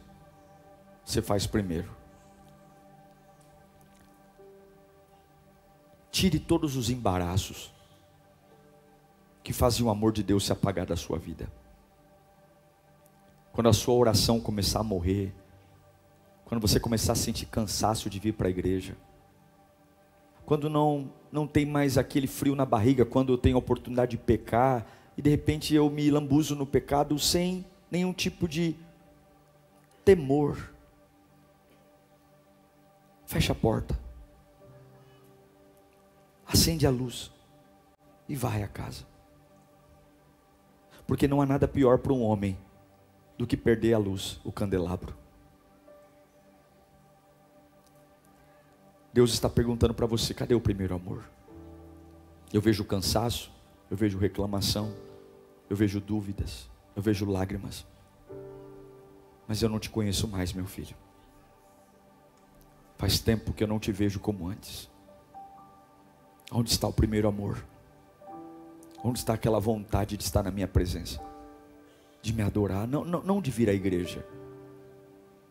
você 1.04 1.20
faz 1.20 1.46
primeiro. 1.46 1.94
Tire 6.11 6.38
todos 6.38 6.76
os 6.76 6.88
embaraços 6.88 7.70
que 9.42 9.52
fazem 9.52 9.84
o 9.84 9.90
amor 9.90 10.12
de 10.12 10.22
Deus 10.22 10.46
se 10.46 10.52
apagar 10.54 10.86
da 10.86 10.96
sua 10.96 11.18
vida. 11.18 11.46
Quando 13.52 13.68
a 13.68 13.74
sua 13.74 13.96
oração 13.96 14.40
começar 14.40 14.80
a 14.80 14.82
morrer, 14.82 15.34
quando 16.51 16.62
você 16.62 16.80
começar 16.80 17.12
a 17.12 17.14
sentir 17.14 17.46
cansaço 17.46 18.11
de 18.11 18.18
vir 18.18 18.32
para 18.32 18.48
a 18.48 18.51
igreja, 18.51 18.96
quando 20.44 20.68
não 20.68 21.09
não 21.30 21.46
tem 21.46 21.64
mais 21.64 21.96
aquele 21.96 22.26
frio 22.26 22.57
na 22.57 22.66
barriga, 22.66 23.05
quando 23.05 23.32
eu 23.32 23.38
tenho 23.38 23.55
a 23.55 23.61
oportunidade 23.61 24.11
de 24.11 24.16
pecar 24.16 24.84
e 25.16 25.22
de 25.22 25.30
repente 25.30 25.72
eu 25.72 25.88
me 25.88 26.11
lambuzo 26.11 26.57
no 26.57 26.66
pecado 26.66 27.16
sem 27.20 27.64
nenhum 27.88 28.12
tipo 28.12 28.48
de 28.48 28.74
temor. 30.05 30.74
Fecha 33.26 33.53
a 33.53 33.55
porta. 33.55 33.96
Acende 36.44 36.84
a 36.84 36.90
luz 36.90 37.30
e 38.28 38.34
vai 38.34 38.64
a 38.64 38.68
casa. 38.68 39.05
Porque 41.07 41.28
não 41.28 41.40
há 41.40 41.46
nada 41.46 41.68
pior 41.68 41.98
para 41.98 42.12
um 42.12 42.24
homem 42.24 42.59
do 43.38 43.46
que 43.46 43.57
perder 43.57 43.94
a 43.94 43.98
luz, 43.98 44.40
o 44.42 44.51
candelabro. 44.51 45.19
Deus 49.12 49.32
está 49.32 49.48
perguntando 49.48 49.94
para 49.94 50.06
você: 50.06 50.32
cadê 50.32 50.54
o 50.54 50.61
primeiro 50.61 50.94
amor? 50.94 51.24
Eu 52.52 52.61
vejo 52.61 52.84
cansaço, 52.84 53.50
eu 53.90 53.96
vejo 53.96 54.18
reclamação, 54.18 54.92
eu 55.68 55.76
vejo 55.76 56.00
dúvidas, 56.00 56.68
eu 56.94 57.02
vejo 57.02 57.30
lágrimas, 57.30 57.86
mas 59.46 59.62
eu 59.62 59.68
não 59.68 59.78
te 59.78 59.90
conheço 59.90 60.28
mais, 60.28 60.52
meu 60.52 60.66
filho. 60.66 60.96
Faz 62.98 63.18
tempo 63.18 63.52
que 63.52 63.64
eu 63.64 63.68
não 63.68 63.78
te 63.78 63.90
vejo 63.90 64.20
como 64.20 64.48
antes. 64.48 64.90
Onde 66.52 66.70
está 66.70 66.86
o 66.86 66.92
primeiro 66.92 67.28
amor? 67.28 67.64
Onde 69.02 69.18
está 69.18 69.34
aquela 69.34 69.58
vontade 69.58 70.16
de 70.16 70.24
estar 70.24 70.42
na 70.42 70.50
minha 70.50 70.68
presença? 70.68 71.20
De 72.20 72.32
me 72.32 72.42
adorar? 72.42 72.86
Não, 72.86 73.04
não, 73.04 73.22
não 73.22 73.40
de 73.40 73.50
vir 73.50 73.70
à 73.70 73.72
igreja. 73.72 74.26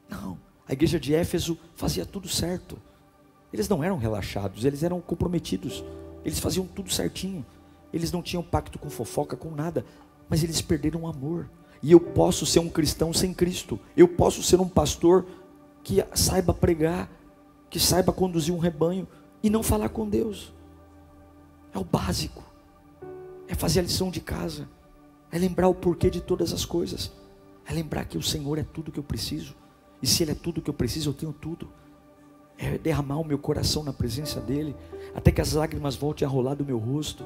Não. 0.08 0.38
A 0.68 0.74
igreja 0.74 1.00
de 1.00 1.16
Éfeso 1.16 1.58
fazia 1.76 2.06
tudo 2.06 2.28
certo. 2.28 2.80
Eles 3.52 3.68
não 3.68 3.84
eram 3.84 3.98
relaxados, 3.98 4.66
eles 4.66 4.84
eram 4.84 5.02
comprometidos. 5.02 5.84
Eles 6.24 6.40
faziam 6.40 6.68
tudo 6.68 6.92
certinho. 6.92 7.46
Eles 7.92 8.12
não 8.12 8.22
tinham 8.22 8.44
pacto 8.44 8.78
com 8.78 8.90
fofoca, 8.90 9.36
com 9.36 9.52
nada. 9.52 9.86
Mas 10.30 10.44
eles 10.44 10.62
perderam 10.62 11.02
o 11.02 11.08
amor. 11.08 11.50
E 11.82 11.92
eu 11.92 12.00
posso 12.00 12.46
ser 12.46 12.60
um 12.60 12.70
cristão 12.70 13.14
sem 13.14 13.34
Cristo. 13.34 13.80
Eu 13.96 14.08
posso 14.08 14.44
ser 14.44 14.60
um 14.60 14.68
pastor 14.68 15.26
que 15.84 16.04
saiba 16.14 16.54
pregar, 16.54 17.10
que 17.70 17.80
saiba 17.80 18.12
conduzir 18.12 18.54
um 18.54 18.60
rebanho 18.60 19.08
e 19.42 19.50
não 19.50 19.64
falar 19.64 19.90
com 19.90 20.08
Deus. 20.08 20.54
É 21.74 21.80
o 21.80 21.84
básico. 21.84 22.44
É 23.48 23.56
fazer 23.56 23.80
a 23.80 23.84
lição 23.84 24.12
de 24.12 24.20
casa. 24.20 24.68
É 25.32 25.38
lembrar 25.38 25.68
o 25.68 25.76
porquê 25.76 26.10
de 26.10 26.22
todas 26.22 26.54
as 26.54 26.66
coisas. 26.66 27.12
É 27.66 27.74
lembrar 27.74 28.06
que 28.06 28.18
o 28.18 28.24
Senhor 28.24 28.58
é 28.58 28.64
tudo 28.64 28.92
que 28.92 29.00
eu 29.00 29.04
preciso. 29.04 29.56
E 30.02 30.08
se 30.08 30.24
Ele 30.24 30.32
é 30.32 30.36
tudo 30.36 30.62
que 30.62 30.70
eu 30.70 30.74
preciso, 30.74 31.10
eu 31.10 31.14
tenho 31.14 31.34
tudo. 31.34 31.70
É 32.62 32.78
derramar 32.78 33.18
o 33.18 33.26
meu 33.26 33.40
coração 33.40 33.84
na 33.84 33.94
presença 33.94 34.42
dEle. 34.42 34.76
Até 35.16 35.32
que 35.32 35.40
as 35.40 35.54
lágrimas 35.54 35.96
voltem 35.96 36.28
a 36.28 36.30
rolar 36.30 36.56
do 36.56 36.66
meu 36.66 36.78
rosto. 36.78 37.24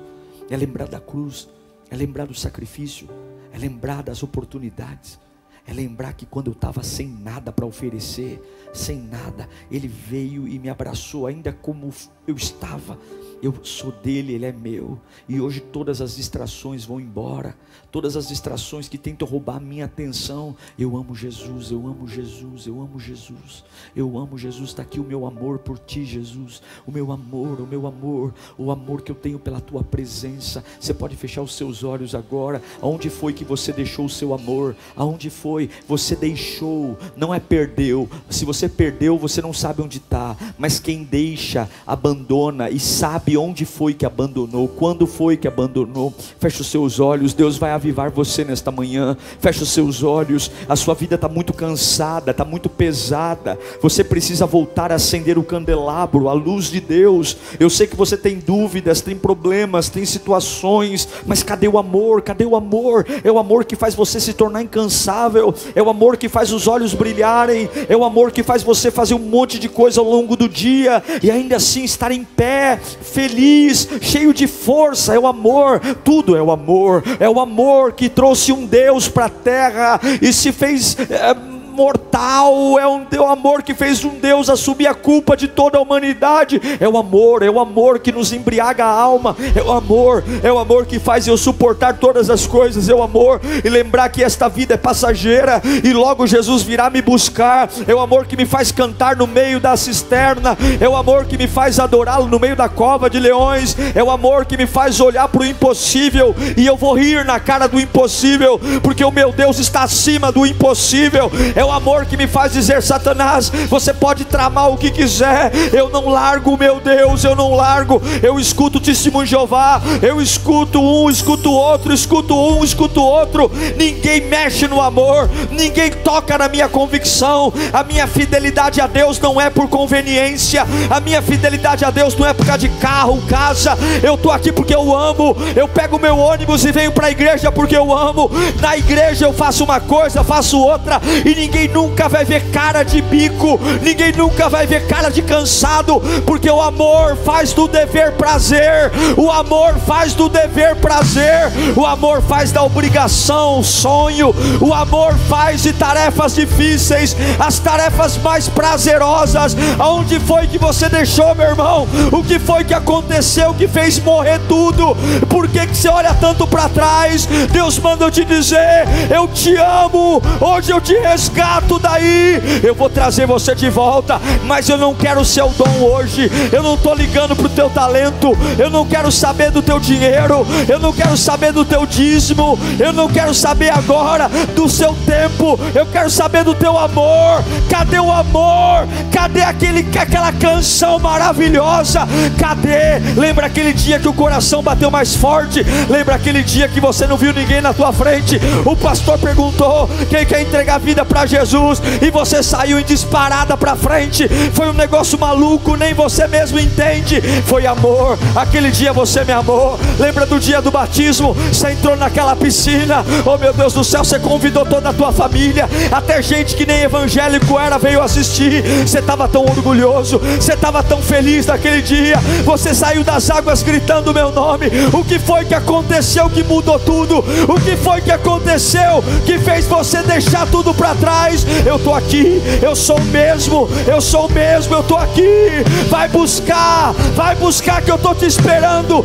É 0.47 0.55
lembrar 0.55 0.88
da 0.88 0.99
cruz. 0.99 1.49
É 1.89 1.95
lembrar 1.95 2.27
do 2.27 2.36
sacrifício. 2.36 3.09
É 3.51 3.57
lembrar 3.57 4.03
das 4.03 4.21
oportunidades. 4.21 5.19
É 5.66 5.74
lembrar 5.74 6.14
que 6.14 6.26
quando 6.26 6.47
eu 6.47 6.53
estava 6.53 6.84
sem 6.84 7.07
nada 7.07 7.51
para 7.51 7.66
oferecer, 7.66 8.41
sem 8.74 8.99
nada, 8.99 9.47
Ele 9.72 9.88
veio 9.88 10.47
e 10.47 10.59
me 10.59 10.70
abraçou, 10.70 11.26
ainda 11.26 11.53
como 11.53 11.93
eu 12.28 12.36
estava 12.36 12.97
eu 13.43 13.53
sou 13.61 13.91
dele, 13.91 14.32
ele 14.32 14.45
é 14.45 14.53
meu. 14.53 14.97
E 15.28 15.41
hoje 15.41 15.59
todas 15.59 15.99
as 15.99 16.16
distrações 16.16 16.86
vão 16.86 16.97
embora. 16.97 17.57
Todas 17.91 18.16
as 18.16 18.30
distrações 18.30 18.88
que 18.88 18.97
tentam 18.97 19.28
roubar 19.28 19.57
a 19.57 19.59
minha 19.59 19.84
atenção. 19.84 20.55
Eu 20.80 20.95
amo 20.95 21.14
Jesus, 21.14 21.70
eu 21.70 21.86
amo 21.86 22.07
Jesus, 22.07 22.66
eu 22.66 22.82
amo 22.82 22.97
Jesus. 22.97 23.66
Eu 23.93 24.18
amo 24.18 24.38
Jesus. 24.38 24.70
Está 24.70 24.84
aqui 24.84 24.97
o 24.97 25.03
meu 25.03 25.26
amor 25.26 25.59
por 25.59 25.78
ti, 25.78 26.05
Jesus. 26.05 26.61
O 26.88 26.91
meu 26.91 27.11
amor, 27.11 27.59
o 27.59 27.68
meu 27.68 27.86
amor, 27.86 28.34
o 28.57 28.72
amor 28.72 29.01
que 29.01 29.11
eu 29.11 29.16
tenho 29.16 29.38
pela 29.38 29.59
tua 29.59 29.84
presença. 29.84 30.64
Você 30.80 30.93
pode 30.93 31.18
fechar 31.18 31.41
os 31.41 31.53
seus 31.53 31.84
olhos 31.84 32.16
agora. 32.16 32.61
Aonde 32.82 33.09
foi 33.09 33.34
que 33.34 33.43
você 33.43 33.74
deixou 33.74 34.05
o 34.05 34.09
seu 34.09 34.34
amor? 34.34 34.74
Aonde 34.95 35.30
foi? 35.30 35.53
Você 35.88 36.16
deixou, 36.16 36.97
não 37.16 37.34
é 37.34 37.39
perdeu. 37.39 38.10
Se 38.30 38.45
você 38.45 38.68
perdeu, 38.68 39.18
você 39.18 39.41
não 39.41 39.54
sabe 39.54 39.82
onde 39.82 39.97
está. 39.97 40.36
Mas 40.58 40.80
quem 40.80 41.04
deixa, 41.04 41.70
abandona 41.86 42.70
e 42.70 42.80
sabe 42.80 43.38
onde 43.38 43.66
foi 43.66 43.93
que 43.93 44.06
abandonou, 44.06 44.68
quando 44.68 45.06
foi 45.06 45.38
que 45.38 45.47
abandonou. 45.47 46.14
Feche 46.39 46.62
os 46.62 46.68
seus 46.68 46.99
olhos, 46.99 47.34
Deus 47.34 47.58
vai 47.58 47.72
avivar 47.72 48.10
você 48.12 48.43
nesta 48.43 48.72
manhã. 48.72 49.18
Feche 49.39 49.64
os 49.64 49.70
seus 49.70 50.04
olhos, 50.04 50.51
a 50.68 50.76
sua 50.76 50.93
vida 50.93 51.16
está 51.16 51.30
muito 51.30 51.54
cansada, 51.54 52.32
está 52.32 52.45
muito 52.45 52.70
pesada. 52.70 53.60
Você 53.82 54.04
precisa 54.04 54.45
voltar 54.45 54.91
a 54.91 54.95
acender 54.95 55.38
o 55.38 55.43
candelabro, 55.43 56.30
a 56.30 56.34
luz 56.34 56.66
de 56.66 56.80
Deus. 56.80 57.38
Eu 57.60 57.70
sei 57.70 57.88
que 57.88 57.95
você 57.95 58.18
tem 58.18 58.39
dúvidas, 58.39 59.01
tem 59.01 59.16
problemas, 59.16 59.89
tem 59.89 60.06
situações, 60.06 61.08
mas 61.26 61.43
cadê 61.43 61.68
o 61.68 61.78
amor? 61.78 62.22
Cadê 62.22 62.45
o 62.45 62.56
amor? 62.56 63.06
É 63.24 63.32
o 63.32 63.38
amor 63.38 63.66
que 63.66 63.76
faz 63.76 63.93
você 63.95 64.20
se 64.20 64.34
tornar 64.34 64.62
incansável, 64.62 65.42
é 65.75 65.81
o 65.81 65.89
amor 65.89 66.17
que 66.17 66.29
faz 66.29 66.51
os 66.51 66.67
olhos 66.67 66.93
brilharem, 66.93 67.69
é 67.89 67.97
o 67.97 68.03
amor 68.03 68.31
que 68.31 68.43
faz 68.43 68.61
você 68.61 68.91
fazer 68.91 69.13
um 69.15 69.19
monte 69.19 69.57
de 69.57 69.67
coisa 69.67 69.99
ao 69.99 70.09
longo 70.09 70.35
do 70.35 70.47
dia 70.47 71.03
e 71.21 71.31
ainda 71.31 71.55
assim 71.55 71.83
estar 71.83 72.11
em 72.11 72.23
pé, 72.23 72.79
feliz, 73.01 73.87
cheio 74.01 74.33
de 74.33 74.45
força, 74.45 75.15
é 75.15 75.19
o 75.19 75.27
amor, 75.27 75.79
tudo 76.03 76.35
é 76.35 76.41
o 76.41 76.51
amor, 76.51 77.03
é 77.19 77.29
o 77.29 77.39
amor 77.39 77.93
que 77.93 78.09
trouxe 78.09 78.51
um 78.51 78.65
Deus 78.65 79.07
para 79.07 79.25
a 79.25 79.29
terra 79.29 79.99
e 80.21 80.31
se 80.31 80.51
fez. 80.51 80.95
É, 81.09 81.53
mortal, 81.74 82.80
é, 82.80 82.88
um, 82.88 83.05
o 83.19 83.28
amor 83.28 83.63
que 83.63 83.74
fez 83.74 84.05
um 84.05 84.19
Deus 84.19 84.49
assumir 84.49 84.88
a 84.88 84.93
culpa 84.93 85.36
de 85.36 85.47
toda 85.47 85.78
a 85.78 85.82
humanidade, 85.82 86.61
é 86.80 86.88
o 86.88 86.97
amor, 86.97 87.43
é 87.43 87.49
o 87.49 87.59
amor 87.59 87.99
que 87.99 88.11
nos 88.11 88.32
embriaga 88.32 88.86
a 88.86 88.89
alma, 88.89 89.36
é 89.55 89.61
o 89.61 89.71
amor, 89.71 90.24
é 90.41 90.51
o 90.51 90.59
amor 90.59 90.86
que 90.86 90.99
faz 90.99 91.28
eu 91.28 91.36
suportar 91.38 91.97
todas 91.97 92.30
as 92.30 92.45
coisas, 92.45 92.88
é 92.88 92.93
o 92.93 93.03
amor 93.03 93.41
e 93.63 93.69
lembrar 93.69 94.09
que 94.09 94.24
esta 94.24 94.47
vida 94.47 94.76
é 94.76 94.78
passageira 94.78 95.61
e 95.84 95.91
logo 95.91 96.28
Jesus 96.28 96.61
virá 96.61 96.89
me 96.89 97.01
buscar, 97.01 97.69
é 97.88 97.93
o 97.93 97.99
amor 97.99 98.26
que 98.26 98.38
me 98.38 98.45
faz 98.45 98.71
cantar 98.71 99.15
no 99.15 99.26
meio 99.26 99.59
da 99.59 99.76
cisterna, 99.76 100.57
é 100.80 100.88
o 100.88 100.95
amor 100.95 101.26
que 101.26 101.38
me 101.38 101.47
faz 101.47 101.80
adorá-lo 101.80 102.28
no 102.28 102.39
meio 102.39 102.55
da 102.55 102.69
cova 102.69 103.09
de 103.09 103.19
leões, 103.19 103.76
é 103.95 104.03
o 104.03 104.11
amor 104.11 104.45
que 104.45 104.57
me 104.57 104.67
faz 104.67 104.99
olhar 104.99 105.28
para 105.28 105.41
o 105.41 105.45
impossível 105.45 106.36
e 106.55 106.65
eu 106.65 106.78
vou 106.78 106.93
rir 106.93 107.26
na 107.26 107.39
cara 107.39 107.67
do 107.67 107.80
impossível, 107.80 108.59
porque 108.82 109.03
o 109.03 109.11
meu 109.11 109.32
Deus 109.32 109.59
está 109.59 109.84
acima 109.84 110.32
do 110.32 110.45
impossível, 110.45 111.32
é 111.55 111.62
é 111.64 111.66
o 111.66 111.72
amor 111.72 112.05
que 112.05 112.18
me 112.18 112.28
faz 112.28 112.51
dizer: 112.51 112.84
Satanás, 112.84 113.49
você 113.70 113.93
pode 113.93 114.26
tramar 114.26 114.70
o 114.70 114.78
que 114.78 114.91
quiser, 114.91 115.51
eu 115.72 115.89
não 115.89 116.09
largo, 116.09 116.57
meu 116.57 116.80
Deus, 116.80 117.24
eu 117.24 117.36
não 117.36 117.55
largo. 117.55 118.01
Eu 118.22 118.39
escuto 118.39 118.78
o 118.78 118.82
testemunho 118.82 119.26
de 119.26 119.32
Jeová, 119.32 119.82
eu 120.01 120.22
escuto 120.22 120.82
um, 120.82 121.09
escuto 121.09 121.51
outro, 121.51 121.93
escuto 121.93 122.36
um, 122.36 122.64
escuto 122.64 123.01
outro. 123.01 123.49
Ninguém 123.78 124.22
mexe 124.22 124.68
no 124.68 124.82
amor, 124.82 125.30
ninguém 125.49 125.89
toca 125.91 126.38
na 126.38 126.49
minha 126.49 126.68
convicção. 126.68 127.53
A 127.72 127.84
minha 127.84 128.05
fidelidade 128.07 128.82
a 128.82 128.88
Deus 128.88 129.20
não 129.20 129.39
é 129.39 129.49
por 129.49 129.70
conveniência, 129.70 130.66
a 130.89 130.99
minha 130.99 131.22
fidelidade 131.22 131.86
a 131.86 131.89
Deus 131.89 132.16
não 132.18 132.28
é 132.28 132.34
por 132.34 132.45
causa 132.45 132.59
de 132.59 132.70
carro, 132.80 133.22
casa. 133.28 133.78
Eu 134.03 134.16
estou 134.16 134.32
aqui 134.32 134.51
porque 134.51 134.76
eu 134.76 134.93
amo. 134.93 135.36
Eu 135.55 135.68
pego 135.68 135.97
meu 135.97 136.18
ônibus 136.18 136.66
e 136.66 136.72
venho 136.72 136.91
para 136.91 137.07
a 137.07 137.11
igreja 137.11 137.51
porque 137.51 137.78
eu 137.78 137.95
amo. 137.95 138.30
Na 138.59 138.78
igreja 138.78 139.26
eu 139.26 139.34
faço 139.34 139.64
uma 139.64 139.80
coisa, 139.80 140.24
faço 140.24 140.59
outra, 140.59 141.01
e 141.26 141.36
ninguém 141.36 141.53
ninguém 141.54 141.68
nunca 141.68 142.10
vai 142.10 142.26
ver 142.26 142.49
cara 142.49 142.82
de 142.82 142.99
bico, 142.99 143.60
ninguém 143.84 144.12
nunca 144.12 144.49
vai 144.49 144.66
ver 144.66 144.88
cara 144.88 145.10
de 145.10 145.22
cansado, 145.22 146.01
porque 146.26 146.49
o 146.49 146.60
amor 146.60 147.16
faz 147.18 147.54
do 147.54 147.68
dever 147.68 148.14
prazer, 148.14 148.91
o 149.16 149.30
amor 149.32 149.76
faz 149.86 150.16
do 150.16 150.28
dever 150.28 150.76
prazer, 150.78 151.51
o 151.76 151.86
amor 151.86 152.24
faz 152.24 152.51
da 152.51 152.64
obrigação 152.64 153.62
sonho, 153.62 154.34
o 154.60 154.74
amor 154.74 155.16
faz 155.30 155.62
de 155.62 155.74
tarefas 155.74 156.34
difíceis 156.34 157.16
as 157.38 157.60
tarefas 157.60 158.18
mais 158.18 158.47
prazerosas. 158.47 159.56
Aonde 159.78 160.20
foi 160.20 160.47
que 160.47 160.58
você 160.58 160.89
deixou, 160.89 161.36
meu 161.36 161.49
irmão? 161.49 161.88
O 162.12 162.24
que 162.24 162.39
foi 162.39 162.64
que 162.64 162.74
aconteceu 162.74 163.54
que 163.54 163.68
fez 163.68 163.99
morrer 163.99 164.39
tudo? 164.47 164.95
Por 165.30 165.47
que, 165.47 165.68
que 165.68 165.76
você 165.76 165.88
olha 165.88 166.16
tanto 166.16 166.47
para 166.47 166.68
trás? 166.70 167.28
Deus 167.51 167.78
manda 167.78 168.06
eu 168.06 168.12
te 168.12 168.26
dizer: 168.26 168.88
Eu 169.14 169.28
te 169.28 169.56
amo, 169.56 170.22
hoje 170.41 170.72
eu 170.72 170.82
te 170.82 170.93
resgato 170.93 171.42
resgato 171.43 171.77
daí, 171.77 172.41
eu 172.63 172.73
vou 172.73 172.89
trazer 172.89 173.27
você 173.27 173.53
de 173.53 173.69
volta. 173.69 174.19
Mas 174.45 174.69
eu 174.69 174.77
não 174.77 174.93
quero 174.93 175.21
o 175.21 175.25
seu 175.25 175.49
dom 175.49 175.81
hoje, 175.81 176.31
eu 176.51 176.63
não 176.63 176.75
estou 176.75 176.95
ligando 176.95 177.35
para 177.35 177.45
o 177.45 177.49
teu 177.49 177.69
talento, 177.69 178.35
eu 178.57 178.69
não 178.69 178.85
quero 178.85 179.11
saber 179.11 179.51
do 179.51 179.61
teu 179.61 179.79
dinheiro, 179.79 180.45
eu 180.67 180.79
não 180.79 180.93
quero 180.93 181.17
saber 181.17 181.51
do 181.51 181.65
teu 181.65 181.85
dízimo, 181.85 182.57
eu 182.79 182.93
não 182.93 183.09
quero 183.09 183.33
saber 183.33 183.69
agora 183.69 184.29
do 184.55 184.69
seu 184.69 184.95
tempo, 185.05 185.59
eu 185.75 185.85
quero 185.85 186.09
saber 186.09 186.43
do 186.43 186.55
teu 186.55 186.77
amor. 186.77 187.43
Cadê 187.69 187.99
o 187.99 188.11
amor? 188.11 188.87
Cadê 189.11 189.41
aquele, 189.41 189.85
aquela 189.97 190.31
canção 190.31 190.99
maravilhosa? 190.99 192.07
Cadê? 192.39 192.99
Lembra 193.17 193.47
aquele 193.47 193.73
dia 193.73 193.99
que 193.99 194.07
o 194.07 194.13
coração 194.13 194.63
bateu 194.63 194.89
mais 194.89 195.15
forte? 195.15 195.63
Lembra 195.89 196.15
aquele 196.15 196.41
dia 196.41 196.67
que 196.67 196.79
você 196.79 197.05
não 197.05 197.17
viu 197.17 197.33
ninguém 197.33 197.61
na 197.61 197.73
tua 197.73 197.91
frente? 197.91 198.39
O 198.65 198.75
pastor 198.75 199.17
perguntou: 199.19 199.89
quem 200.09 200.25
quer 200.25 200.41
entregar 200.41 200.75
a 200.75 200.79
vida 200.79 201.03
para 201.03 201.25
Jesus? 201.34 201.81
E 202.01 202.11
você 202.11 202.43
saiu 202.43 202.79
em 202.79 202.84
disparada 202.84 203.57
para 203.57 203.75
frente. 203.75 204.27
Foi 204.53 204.69
um 204.69 204.73
negócio 204.73 205.17
maluco, 205.17 205.75
nem 205.75 205.93
você 205.93 206.27
mesmo 206.27 206.59
entende. 206.59 207.21
Foi 207.45 207.65
amor. 207.65 208.17
Aquele 208.36 208.69
dia 208.69 208.93
você 208.93 209.23
me 209.23 209.34
amou. 209.34 209.79
Lembra 209.99 210.25
do 210.25 210.39
dia 210.39 210.61
do 210.61 210.69
batismo? 210.69 211.34
Você 211.51 211.71
entrou 211.71 211.95
naquela 211.95 212.36
piscina. 212.36 213.03
Oh 213.25 213.38
meu 213.38 213.53
Deus 213.53 213.73
do 213.73 213.84
céu, 213.84 214.03
você 214.03 214.19
convidou 214.19 214.65
toda 214.65 214.89
a 214.89 214.93
tua 214.93 215.11
família. 215.11 215.67
Até 215.91 216.21
gente 216.21 216.55
que 216.55 216.65
nem 216.65 216.81
evangélico 216.81 217.59
era 217.59 217.77
veio 217.77 218.01
assistir. 218.01 218.63
Você 218.86 218.99
estava 218.99 219.27
tão 219.27 219.43
orgulhoso, 219.43 220.19
você 220.19 220.53
estava 220.53 220.84
tão 220.84 221.01
feliz 221.01 221.47
naquele 221.47 221.81
dia. 221.81 222.17
Você 222.45 222.73
saiu 222.73 223.03
das 223.03 223.29
águas 223.29 223.63
gritando 223.63 224.13
meu 224.13 224.31
nome. 224.31 224.67
O 224.93 225.03
que 225.03 225.17
foi 225.17 225.45
que 225.45 225.55
aconteceu 225.55 226.29
que 226.29 226.43
mudou 226.43 226.77
tudo? 226.79 227.19
O 227.47 227.59
que 227.59 227.75
foi 227.75 228.01
que 228.01 228.11
aconteceu 228.11 229.03
que 229.25 229.39
fez 229.39 229.65
você 229.65 230.01
deixar 230.03 230.45
tudo 230.47 230.73
para 230.73 230.93
trás? 230.95 231.22
Eu 231.65 231.78
estou 231.78 231.95
aqui, 231.95 232.41
eu 232.61 232.76
sou 232.76 232.97
o 232.97 233.05
mesmo, 233.05 233.69
eu 233.88 234.01
sou 234.01 234.28
o 234.28 234.32
mesmo, 234.32 234.76
eu 234.76 234.82
estou 234.82 234.97
aqui. 234.97 235.63
Vai 235.89 236.07
buscar, 236.09 236.93
vai 237.15 237.36
buscar 237.36 237.82
que 237.82 237.89
eu 237.89 237.95
estou 237.95 238.13
te 238.13 238.26
esperando. 238.26 239.03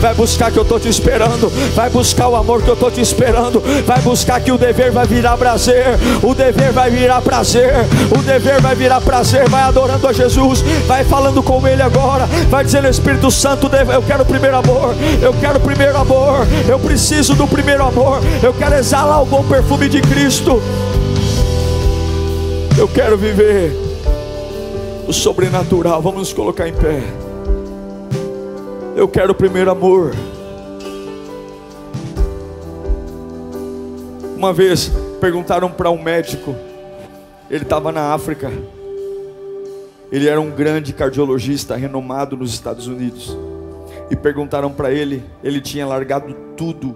Vai 0.00 0.14
buscar 0.14 0.50
que 0.50 0.58
eu 0.58 0.62
estou 0.62 0.78
te 0.78 0.88
esperando. 0.88 1.50
Vai 1.74 1.90
buscar 1.90 2.28
o 2.28 2.36
amor 2.36 2.62
que 2.62 2.68
eu 2.68 2.74
estou 2.74 2.90
te 2.90 3.00
esperando. 3.00 3.62
Vai 3.84 4.00
buscar 4.00 4.40
que 4.40 4.52
o 4.52 4.58
dever 4.58 4.90
vai 4.92 5.06
virar 5.06 5.36
prazer. 5.36 5.84
O 6.22 6.34
dever 6.34 6.72
vai 6.72 6.90
virar 6.90 7.20
prazer. 7.20 7.72
O 8.16 8.22
dever 8.22 8.60
vai 8.60 8.74
virar 8.74 9.00
prazer. 9.00 9.48
Vai 9.48 9.62
adorando 9.62 10.06
a 10.06 10.12
Jesus. 10.12 10.62
Vai 10.86 11.04
falando 11.04 11.42
com 11.42 11.66
Ele 11.66 11.82
agora. 11.82 12.26
Vai 12.48 12.64
dizendo, 12.64 12.88
Espírito 12.88 13.30
Santo, 13.30 13.68
eu 13.92 14.02
quero 14.02 14.22
o 14.22 14.26
primeiro 14.26 14.56
amor. 14.56 14.94
Eu 15.20 15.34
quero 15.34 15.58
o 15.58 15.60
primeiro 15.60 15.96
amor. 15.96 16.46
Eu 16.68 16.78
preciso 16.78 17.34
do 17.34 17.46
primeiro 17.46 17.84
amor. 17.84 18.20
Eu 18.42 18.54
quero 18.54 18.67
exalar 18.76 19.22
o 19.22 19.26
bom 19.26 19.46
perfume 19.46 19.88
de 19.88 20.00
Cristo. 20.00 20.60
Eu 22.78 22.86
quero 22.88 23.16
viver 23.16 23.72
o 25.06 25.12
sobrenatural. 25.12 26.02
Vamos 26.02 26.18
nos 26.18 26.32
colocar 26.32 26.68
em 26.68 26.74
pé. 26.74 27.00
Eu 28.94 29.08
quero 29.08 29.32
o 29.32 29.34
primeiro 29.34 29.70
amor. 29.70 30.12
Uma 34.36 34.52
vez 34.52 34.90
perguntaram 35.20 35.68
para 35.70 35.90
um 35.90 36.00
médico, 36.00 36.54
ele 37.50 37.64
estava 37.64 37.90
na 37.90 38.12
África, 38.12 38.52
ele 40.12 40.28
era 40.28 40.40
um 40.40 40.50
grande 40.50 40.92
cardiologista 40.92 41.74
renomado 41.74 42.36
nos 42.36 42.54
Estados 42.54 42.86
Unidos, 42.86 43.36
e 44.08 44.14
perguntaram 44.14 44.70
para 44.70 44.92
ele, 44.92 45.24
ele 45.42 45.60
tinha 45.60 45.84
largado 45.84 46.32
tudo, 46.56 46.94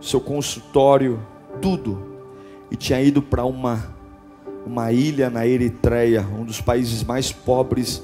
seu 0.00 0.20
consultório, 0.20 1.20
tudo, 1.60 2.02
e 2.70 2.76
tinha 2.76 3.00
ido 3.00 3.22
para 3.22 3.44
uma, 3.44 3.94
uma 4.66 4.92
ilha 4.92 5.30
na 5.30 5.46
Eritreia, 5.46 6.22
um 6.22 6.44
dos 6.44 6.60
países 6.60 7.02
mais 7.02 7.32
pobres 7.32 8.02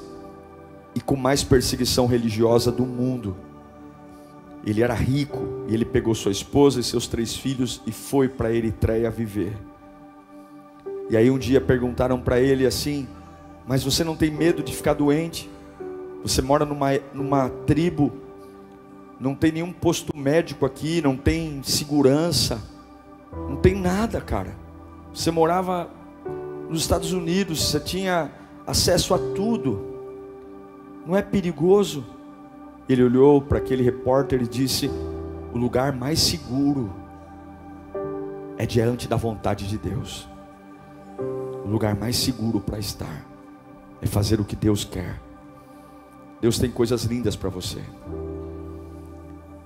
e 0.95 1.01
com 1.01 1.17
mais 1.17 1.43
perseguição 1.43 2.07
religiosa 2.07 2.71
do 2.71 2.85
mundo. 2.85 3.37
Ele 4.65 4.83
era 4.83 4.95
rico 4.95 5.65
e 5.69 5.75
ele 5.75 5.85
pegou 5.85 6.15
sua 6.15 6.31
esposa 6.31 6.79
e 6.79 6.85
seus 6.85 7.09
três 7.09 7.35
filhos 7.35 7.83
e 7.87 7.93
foi 7.93 8.29
para 8.29 8.53
Eritreia 8.53 9.11
viver. 9.11 9.57
E 11.11 11.17
aí 11.17 11.31
um 11.31 11.39
dia 11.39 11.61
perguntaram 11.61 12.21
para 12.21 12.41
ele 12.41 12.65
assim: 12.65 13.09
Mas 13.67 13.83
você 13.83 14.05
não 14.05 14.17
tem 14.17 14.31
medo 14.31 14.63
de 14.63 14.75
ficar 14.75 14.95
doente? 14.95 15.51
Você 16.23 16.41
mora 16.41 16.65
numa, 16.65 16.91
numa 17.13 17.49
tribo, 17.67 18.13
não 19.23 19.37
tem 19.37 19.53
nenhum 19.53 19.73
posto 19.73 20.17
médico 20.17 20.67
aqui, 20.67 21.01
não 21.01 21.17
tem 21.17 21.63
segurança, 21.63 22.61
não 23.33 23.55
tem 23.55 23.73
nada, 23.73 24.21
cara. 24.21 24.57
Você 25.15 25.31
morava 25.31 25.89
nos 26.69 26.81
Estados 26.81 27.13
Unidos, 27.13 27.63
você 27.63 27.79
tinha 27.79 28.33
acesso 28.67 29.15
a 29.15 29.19
tudo. 29.19 29.81
Não 31.07 31.17
é 31.17 31.23
perigoso? 31.23 32.05
Ele 32.89 33.05
olhou 33.05 33.41
para 33.41 33.59
aquele 33.59 33.85
repórter 33.85 34.43
e 34.43 34.49
disse: 34.49 34.91
O 35.55 35.59
lugar 35.59 35.93
mais 35.93 36.19
seguro 36.19 36.93
é 38.59 38.67
diante 38.67 39.07
da 39.07 39.15
vontade 39.15 39.69
de 39.69 39.79
Deus. 39.79 40.29
O 41.65 41.69
lugar 41.69 41.95
mais 41.95 42.17
seguro 42.17 42.59
para 42.59 42.81
estar 42.81 43.25
é 44.01 44.07
fazer 44.07 44.41
o 44.41 44.45
que 44.45 44.57
Deus 44.57 44.85
quer. 44.85 45.21
Deus 46.41 46.59
tem 46.59 46.73
coisas 46.73 47.05
lindas 47.05 47.37
para 47.37 47.49
você. 47.49 47.81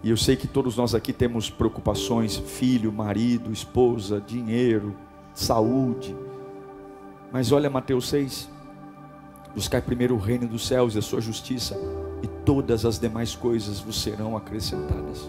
E 0.06 0.10
eu 0.10 0.16
sei 0.16 0.36
que 0.36 0.46
todos 0.46 0.76
nós 0.76 0.94
aqui 0.94 1.12
temos 1.12 1.50
preocupações: 1.50 2.36
filho, 2.36 2.92
marido, 2.92 3.52
esposa, 3.52 4.22
dinheiro, 4.24 4.94
saúde. 5.34 6.14
Mas 7.32 7.50
olha 7.50 7.68
Mateus 7.68 8.08
6. 8.10 8.48
Buscar 9.52 9.82
primeiro 9.82 10.14
o 10.14 10.18
reino 10.18 10.46
dos 10.46 10.64
céus 10.64 10.94
e 10.94 10.98
a 10.98 11.02
sua 11.02 11.20
justiça 11.20 11.76
e 12.22 12.28
todas 12.44 12.84
as 12.84 13.00
demais 13.00 13.34
coisas 13.34 13.80
vos 13.80 14.00
serão 14.00 14.36
acrescentadas. 14.36 15.28